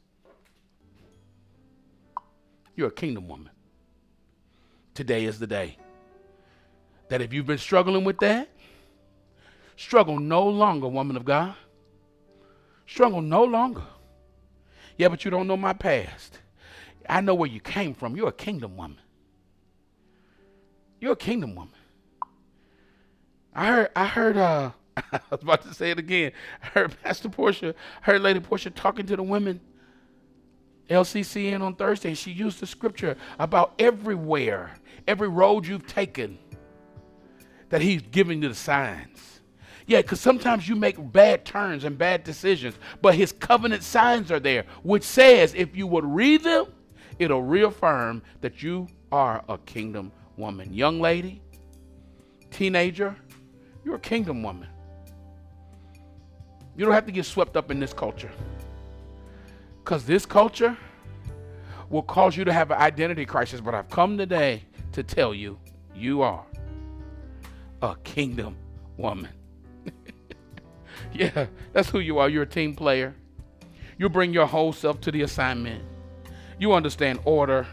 You're 2.74 2.88
a 2.88 2.92
kingdom 2.92 3.28
woman. 3.28 3.50
Today 4.94 5.24
is 5.24 5.38
the 5.38 5.46
day 5.46 5.78
that 7.08 7.20
if 7.20 7.32
you've 7.32 7.46
been 7.46 7.58
struggling 7.58 8.04
with 8.04 8.18
that, 8.18 8.48
struggle 9.76 10.18
no 10.18 10.46
longer, 10.48 10.88
woman 10.88 11.16
of 11.16 11.24
God. 11.24 11.54
Struggle 12.86 13.22
no 13.22 13.44
longer. 13.44 13.82
Yeah, 14.96 15.08
but 15.08 15.24
you 15.24 15.30
don't 15.30 15.46
know 15.46 15.56
my 15.56 15.72
past. 15.72 16.40
I 17.08 17.20
know 17.20 17.34
where 17.34 17.48
you 17.48 17.60
came 17.60 17.94
from. 17.94 18.16
You're 18.16 18.28
a 18.28 18.32
kingdom 18.32 18.76
woman. 18.76 19.00
You're 21.00 21.12
a 21.12 21.16
kingdom 21.16 21.54
woman. 21.54 21.74
I 23.54 23.66
heard 23.66 23.90
I 23.96 24.06
heard 24.06 24.36
uh 24.36 24.70
I 25.12 25.20
was 25.30 25.42
about 25.42 25.62
to 25.62 25.74
say 25.74 25.90
it 25.90 25.98
again. 25.98 26.32
I 26.62 26.66
heard 26.66 27.02
Pastor 27.02 27.28
Portia, 27.28 27.74
heard 28.02 28.20
Lady 28.20 28.40
Portia 28.40 28.70
talking 28.70 29.06
to 29.06 29.16
the 29.16 29.22
women 29.22 29.60
LCCN 30.88 31.60
on 31.60 31.76
Thursday, 31.76 32.08
and 32.08 32.18
she 32.18 32.32
used 32.32 32.60
the 32.60 32.66
scripture 32.66 33.16
about 33.38 33.74
everywhere, 33.78 34.72
every 35.06 35.28
road 35.28 35.66
you've 35.66 35.86
taken, 35.86 36.38
that 37.68 37.80
He's 37.80 38.02
giving 38.02 38.42
you 38.42 38.48
the 38.48 38.54
signs. 38.54 39.40
Yeah, 39.86 40.02
because 40.02 40.20
sometimes 40.20 40.68
you 40.68 40.76
make 40.76 40.96
bad 41.12 41.44
turns 41.44 41.84
and 41.84 41.96
bad 41.96 42.24
decisions, 42.24 42.74
but 43.00 43.14
His 43.14 43.32
covenant 43.32 43.82
signs 43.82 44.30
are 44.32 44.40
there, 44.40 44.64
which 44.82 45.04
says 45.04 45.54
if 45.54 45.76
you 45.76 45.86
would 45.86 46.04
read 46.04 46.42
them, 46.42 46.66
it'll 47.18 47.42
reaffirm 47.42 48.22
that 48.40 48.62
you 48.62 48.88
are 49.12 49.44
a 49.48 49.58
kingdom 49.58 50.10
woman. 50.36 50.72
Young 50.72 51.00
lady, 51.00 51.40
teenager, 52.50 53.14
you're 53.84 53.96
a 53.96 54.00
kingdom 54.00 54.42
woman. 54.42 54.68
You 56.80 56.86
don't 56.86 56.94
have 56.94 57.04
to 57.04 57.12
get 57.12 57.26
swept 57.26 57.58
up 57.58 57.70
in 57.70 57.78
this 57.78 57.92
culture. 57.92 58.30
Because 59.84 60.06
this 60.06 60.24
culture 60.24 60.78
will 61.90 62.00
cause 62.00 62.38
you 62.38 62.44
to 62.46 62.54
have 62.54 62.70
an 62.70 62.78
identity 62.78 63.26
crisis. 63.26 63.60
But 63.60 63.74
I've 63.74 63.90
come 63.90 64.16
today 64.16 64.62
to 64.92 65.02
tell 65.02 65.34
you, 65.34 65.58
you 65.94 66.22
are 66.22 66.42
a 67.82 67.96
kingdom 68.02 68.56
woman. 68.96 69.28
yeah, 71.12 71.48
that's 71.74 71.90
who 71.90 71.98
you 71.98 72.16
are. 72.16 72.30
You're 72.30 72.44
a 72.44 72.46
team 72.46 72.74
player. 72.74 73.14
You 73.98 74.08
bring 74.08 74.32
your 74.32 74.46
whole 74.46 74.72
self 74.72 75.02
to 75.02 75.12
the 75.12 75.20
assignment. 75.20 75.84
You 76.58 76.72
understand 76.72 77.20
order. 77.26 77.66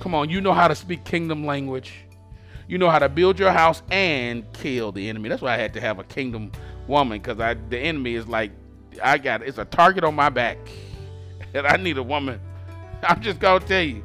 Come 0.00 0.14
on, 0.14 0.30
you 0.30 0.40
know 0.40 0.54
how 0.54 0.68
to 0.68 0.74
speak 0.74 1.04
kingdom 1.04 1.44
language. 1.44 1.92
You 2.68 2.78
know 2.78 2.88
how 2.88 3.00
to 3.00 3.10
build 3.10 3.38
your 3.38 3.52
house 3.52 3.82
and 3.90 4.50
kill 4.54 4.92
the 4.92 5.10
enemy. 5.10 5.28
That's 5.28 5.42
why 5.42 5.52
I 5.52 5.58
had 5.58 5.74
to 5.74 5.80
have 5.82 5.98
a 5.98 6.04
kingdom 6.04 6.52
woman 6.86 7.18
because 7.18 7.40
I 7.40 7.54
the 7.54 7.78
enemy 7.78 8.14
is 8.14 8.26
like 8.26 8.52
I 9.02 9.18
got 9.18 9.42
it's 9.42 9.58
a 9.58 9.64
target 9.64 10.04
on 10.04 10.14
my 10.14 10.28
back 10.28 10.58
and 11.54 11.66
I 11.66 11.76
need 11.76 11.98
a 11.98 12.02
woman. 12.02 12.40
I'm 13.02 13.20
just 13.20 13.40
gonna 13.40 13.64
tell 13.64 13.82
you, 13.82 14.02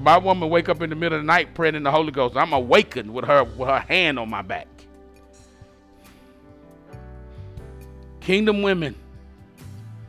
my 0.00 0.18
woman 0.18 0.48
wake 0.48 0.68
up 0.68 0.82
in 0.82 0.90
the 0.90 0.96
middle 0.96 1.18
of 1.18 1.24
the 1.24 1.26
night 1.26 1.54
praying 1.54 1.74
in 1.74 1.82
the 1.82 1.90
Holy 1.90 2.12
Ghost. 2.12 2.36
I'm 2.36 2.52
awakened 2.52 3.12
with 3.12 3.24
her 3.24 3.44
with 3.44 3.68
her 3.68 3.80
hand 3.80 4.18
on 4.18 4.30
my 4.30 4.42
back. 4.42 4.68
Kingdom 8.20 8.62
women, 8.62 8.94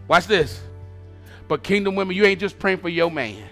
watch 0.07 0.28
this. 0.28 0.61
But 1.47 1.64
kingdom 1.64 1.95
women, 1.95 2.16
you 2.16 2.26
ain't 2.26 2.39
just 2.39 2.57
praying 2.57 2.78
for 2.78 2.89
your 2.89 3.11
man. 3.11 3.43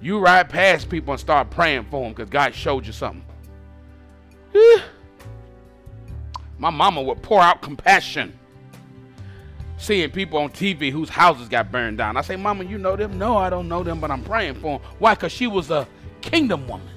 You 0.00 0.18
ride 0.18 0.50
past 0.50 0.90
people 0.90 1.12
and 1.12 1.20
start 1.20 1.50
praying 1.50 1.86
for 1.90 2.02
them 2.02 2.12
because 2.12 2.28
God 2.28 2.54
showed 2.54 2.86
you 2.86 2.92
something. 2.92 3.24
My 6.58 6.70
mama 6.70 7.02
would 7.02 7.22
pour 7.22 7.40
out 7.40 7.62
compassion 7.62 8.38
seeing 9.76 10.10
people 10.10 10.38
on 10.38 10.50
TV 10.50 10.90
whose 10.90 11.08
houses 11.08 11.48
got 11.48 11.70
burned 11.70 11.98
down. 11.98 12.16
I 12.16 12.22
say, 12.22 12.36
Mama, 12.36 12.64
you 12.64 12.78
know 12.78 12.96
them? 12.96 13.18
No, 13.18 13.36
I 13.36 13.50
don't 13.50 13.68
know 13.68 13.82
them, 13.82 14.00
but 14.00 14.10
I'm 14.10 14.22
praying 14.22 14.54
for 14.54 14.78
them. 14.78 14.88
Why? 14.98 15.14
Because 15.14 15.32
she 15.32 15.46
was 15.46 15.70
a 15.70 15.86
kingdom 16.20 16.66
woman. 16.66 16.88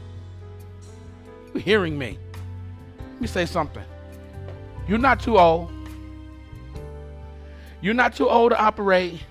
You 1.54 1.60
hearing 1.60 1.98
me? 1.98 2.18
Let 3.14 3.22
me 3.22 3.28
say 3.28 3.46
something. 3.46 3.84
You're 4.88 5.00
not 5.00 5.20
too 5.20 5.38
old. 5.38 5.72
You're 7.82 7.94
not 7.94 8.16
too 8.16 8.30
old 8.30 8.52
to 8.52 8.60
operate 8.60 9.22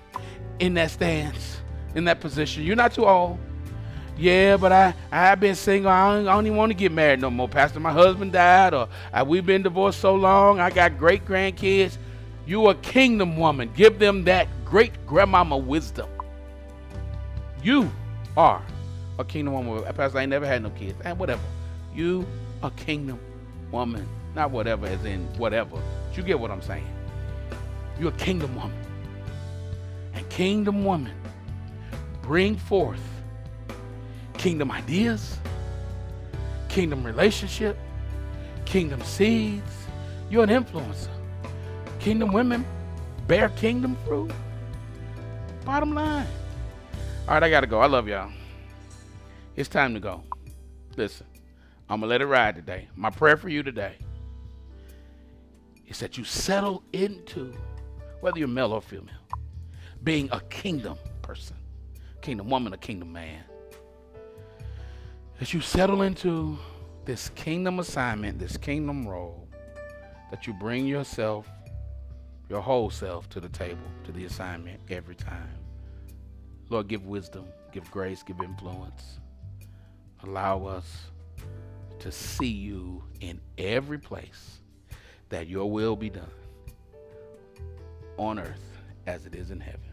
in 0.59 0.73
that 0.75 0.91
stance, 0.91 1.61
in 1.95 2.05
that 2.05 2.19
position. 2.19 2.63
You're 2.63 2.75
not 2.75 2.93
too 2.93 3.05
old. 3.05 3.39
Yeah, 4.17 4.57
but 4.57 4.71
I 4.71 4.93
I've 5.11 5.39
been 5.39 5.55
single. 5.55 5.91
I 5.91 6.15
don't, 6.15 6.27
I 6.27 6.33
don't 6.33 6.45
even 6.47 6.57
want 6.57 6.71
to 6.71 6.77
get 6.77 6.91
married 6.91 7.21
no 7.21 7.29
more, 7.29 7.47
Pastor. 7.47 7.79
My 7.79 7.91
husband 7.93 8.31
died, 8.31 8.73
or 8.73 8.89
uh, 9.13 9.23
we've 9.27 9.45
been 9.45 9.61
divorced 9.61 9.99
so 9.99 10.15
long. 10.15 10.59
I 10.59 10.71
got 10.71 10.97
great 10.97 11.23
grandkids. 11.25 11.97
You 12.47 12.69
a 12.69 12.75
kingdom 12.75 13.37
woman. 13.37 13.71
Give 13.75 13.99
them 13.99 14.23
that 14.23 14.47
great 14.65 15.05
grandmama 15.05 15.57
wisdom. 15.57 16.09
You 17.61 17.91
are 18.35 18.63
a 19.19 19.25
kingdom 19.25 19.53
woman. 19.53 19.83
Pastor, 19.93 20.17
I 20.17 20.21
ain't 20.21 20.29
never 20.29 20.47
had 20.47 20.63
no 20.63 20.69
kids. 20.71 20.99
And 21.03 21.19
whatever. 21.19 21.41
You 21.93 22.25
a 22.63 22.71
kingdom 22.71 23.19
woman. 23.71 24.07
Not 24.35 24.51
whatever 24.51 24.87
as 24.87 25.03
in 25.05 25.25
whatever. 25.37 25.71
But 26.07 26.17
you 26.17 26.23
get 26.23 26.39
what 26.39 26.51
I'm 26.51 26.61
saying. 26.61 26.87
You're 27.99 28.09
a 28.09 28.17
kingdom 28.17 28.55
woman. 28.55 28.77
And 30.13 30.27
kingdom 30.29 30.85
woman 30.85 31.13
bring 32.21 32.55
forth 32.55 33.01
kingdom 34.37 34.71
ideas, 34.71 35.37
kingdom 36.69 37.03
relationship, 37.03 37.77
kingdom 38.65 39.01
seeds. 39.01 39.87
You're 40.29 40.43
an 40.43 40.49
influencer. 40.49 41.09
Kingdom 41.99 42.31
women 42.31 42.65
bear 43.27 43.49
kingdom 43.49 43.97
fruit. 44.05 44.31
Bottom 45.65 45.93
line. 45.93 46.27
All 47.27 47.33
right, 47.33 47.43
I 47.43 47.49
got 47.49 47.61
to 47.61 47.67
go. 47.67 47.79
I 47.79 47.87
love 47.87 48.07
y'all. 48.07 48.31
It's 49.55 49.67
time 49.67 49.93
to 49.93 49.99
go. 49.99 50.23
Listen, 50.95 51.25
I'm 51.89 51.99
going 51.99 52.07
to 52.07 52.07
let 52.07 52.21
it 52.21 52.25
ride 52.27 52.55
today. 52.55 52.87
My 52.95 53.09
prayer 53.09 53.37
for 53.37 53.49
you 53.49 53.63
today 53.63 53.95
is 55.87 55.99
that 55.99 56.17
you 56.17 56.23
settle 56.23 56.83
into, 56.93 57.53
whether 58.21 58.39
you're 58.39 58.47
male 58.47 58.71
or 58.71 58.81
female, 58.81 59.15
being 60.03 60.29
a 60.31 60.39
kingdom 60.41 60.97
person, 61.21 61.55
kingdom 62.21 62.49
woman, 62.49 62.73
a 62.73 62.77
kingdom 62.77 63.11
man. 63.11 63.43
As 65.39 65.53
you 65.53 65.61
settle 65.61 66.01
into 66.01 66.57
this 67.05 67.29
kingdom 67.29 67.79
assignment, 67.79 68.39
this 68.39 68.57
kingdom 68.57 69.07
role, 69.07 69.47
that 70.31 70.47
you 70.47 70.53
bring 70.53 70.87
yourself 70.87 71.47
your 72.49 72.61
whole 72.61 72.89
self 72.89 73.29
to 73.29 73.39
the 73.39 73.49
table, 73.49 73.85
to 74.05 74.11
the 74.11 74.25
assignment 74.25 74.79
every 74.89 75.15
time. 75.15 75.59
Lord, 76.69 76.87
give 76.87 77.05
wisdom, 77.05 77.45
give 77.71 77.89
grace, 77.91 78.23
give 78.23 78.41
influence. 78.41 79.19
Allow 80.23 80.65
us 80.65 81.11
to 81.99 82.11
see 82.11 82.47
you 82.47 83.03
in 83.21 83.39
every 83.59 83.99
place 83.99 84.59
that 85.29 85.47
your 85.47 85.69
will 85.69 85.95
be 85.95 86.09
done 86.09 86.31
on 88.17 88.39
earth 88.39 88.79
as 89.05 89.27
it 89.27 89.35
is 89.35 89.51
in 89.51 89.59
heaven. 89.59 89.91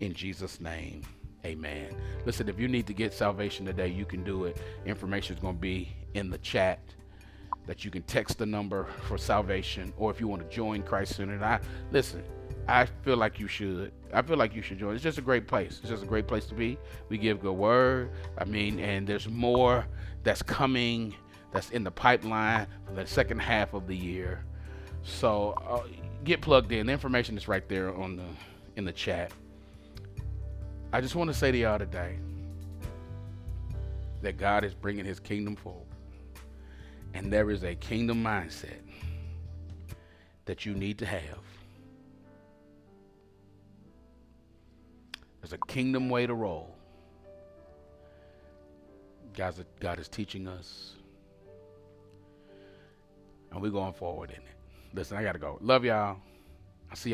In 0.00 0.12
Jesus' 0.12 0.60
name, 0.60 1.02
amen. 1.46 1.96
Listen, 2.26 2.48
if 2.48 2.58
you 2.58 2.68
need 2.68 2.86
to 2.86 2.94
get 2.94 3.12
salvation 3.12 3.66
today, 3.66 3.88
you 3.88 4.04
can 4.04 4.24
do 4.24 4.44
it. 4.44 4.56
Information 4.86 5.36
is 5.36 5.42
going 5.42 5.56
to 5.56 5.60
be 5.60 5.92
in 6.14 6.30
the 6.30 6.38
chat. 6.38 6.80
that 7.66 7.84
you 7.84 7.90
can 7.90 8.02
text 8.02 8.38
the 8.38 8.46
number 8.46 8.86
for 9.06 9.18
salvation, 9.18 9.92
or 9.96 10.10
if 10.10 10.20
you 10.20 10.28
want 10.28 10.42
to 10.42 10.54
join 10.54 10.82
Christ 10.82 11.16
Centered. 11.16 11.42
I 11.42 11.60
listen. 11.90 12.24
I 12.68 12.86
feel 13.04 13.16
like 13.16 13.40
you 13.40 13.48
should. 13.48 13.92
I 14.12 14.22
feel 14.22 14.36
like 14.36 14.54
you 14.54 14.62
should 14.62 14.78
join. 14.78 14.94
It's 14.94 15.02
just 15.02 15.18
a 15.18 15.22
great 15.22 15.48
place. 15.48 15.80
It's 15.80 15.90
just 15.90 16.02
a 16.02 16.06
great 16.06 16.28
place 16.28 16.46
to 16.46 16.54
be. 16.54 16.78
We 17.08 17.18
give 17.18 17.40
good 17.40 17.54
word. 17.54 18.10
I 18.38 18.44
mean, 18.44 18.78
and 18.78 19.06
there's 19.06 19.28
more 19.28 19.86
that's 20.22 20.42
coming. 20.42 21.14
That's 21.52 21.70
in 21.70 21.84
the 21.84 21.90
pipeline 21.90 22.66
for 22.86 22.94
the 22.94 23.06
second 23.06 23.40
half 23.40 23.74
of 23.74 23.86
the 23.86 23.96
year. 23.96 24.44
So 25.02 25.52
uh, 25.68 25.82
get 26.24 26.40
plugged 26.40 26.72
in. 26.72 26.86
The 26.86 26.92
information 26.92 27.36
is 27.36 27.48
right 27.48 27.68
there 27.68 27.94
on 27.94 28.16
the 28.16 28.24
in 28.76 28.84
the 28.84 28.92
chat. 28.92 29.32
I 30.94 31.00
just 31.00 31.14
want 31.14 31.28
to 31.28 31.34
say 31.34 31.50
to 31.50 31.56
y'all 31.56 31.78
today 31.78 32.18
that 34.20 34.36
God 34.36 34.62
is 34.62 34.74
bringing 34.74 35.06
His 35.06 35.18
kingdom 35.18 35.56
forward, 35.56 35.86
and 37.14 37.32
there 37.32 37.50
is 37.50 37.64
a 37.64 37.74
kingdom 37.74 38.22
mindset 38.22 38.82
that 40.44 40.66
you 40.66 40.74
need 40.74 40.98
to 40.98 41.06
have. 41.06 41.38
There's 45.40 45.54
a 45.54 45.58
kingdom 45.66 46.10
way 46.10 46.26
to 46.26 46.34
roll. 46.34 46.76
Guys, 49.34 49.62
God 49.80 49.98
is 49.98 50.08
teaching 50.08 50.46
us, 50.46 50.92
and 53.50 53.62
we're 53.62 53.70
going 53.70 53.94
forward 53.94 54.28
in 54.30 54.36
it. 54.36 54.42
Listen, 54.92 55.16
I 55.16 55.22
gotta 55.22 55.38
go. 55.38 55.56
Love 55.62 55.86
y'all. 55.86 56.18
I'll 56.90 56.96
see 56.96 57.08
y'all. 57.08 57.10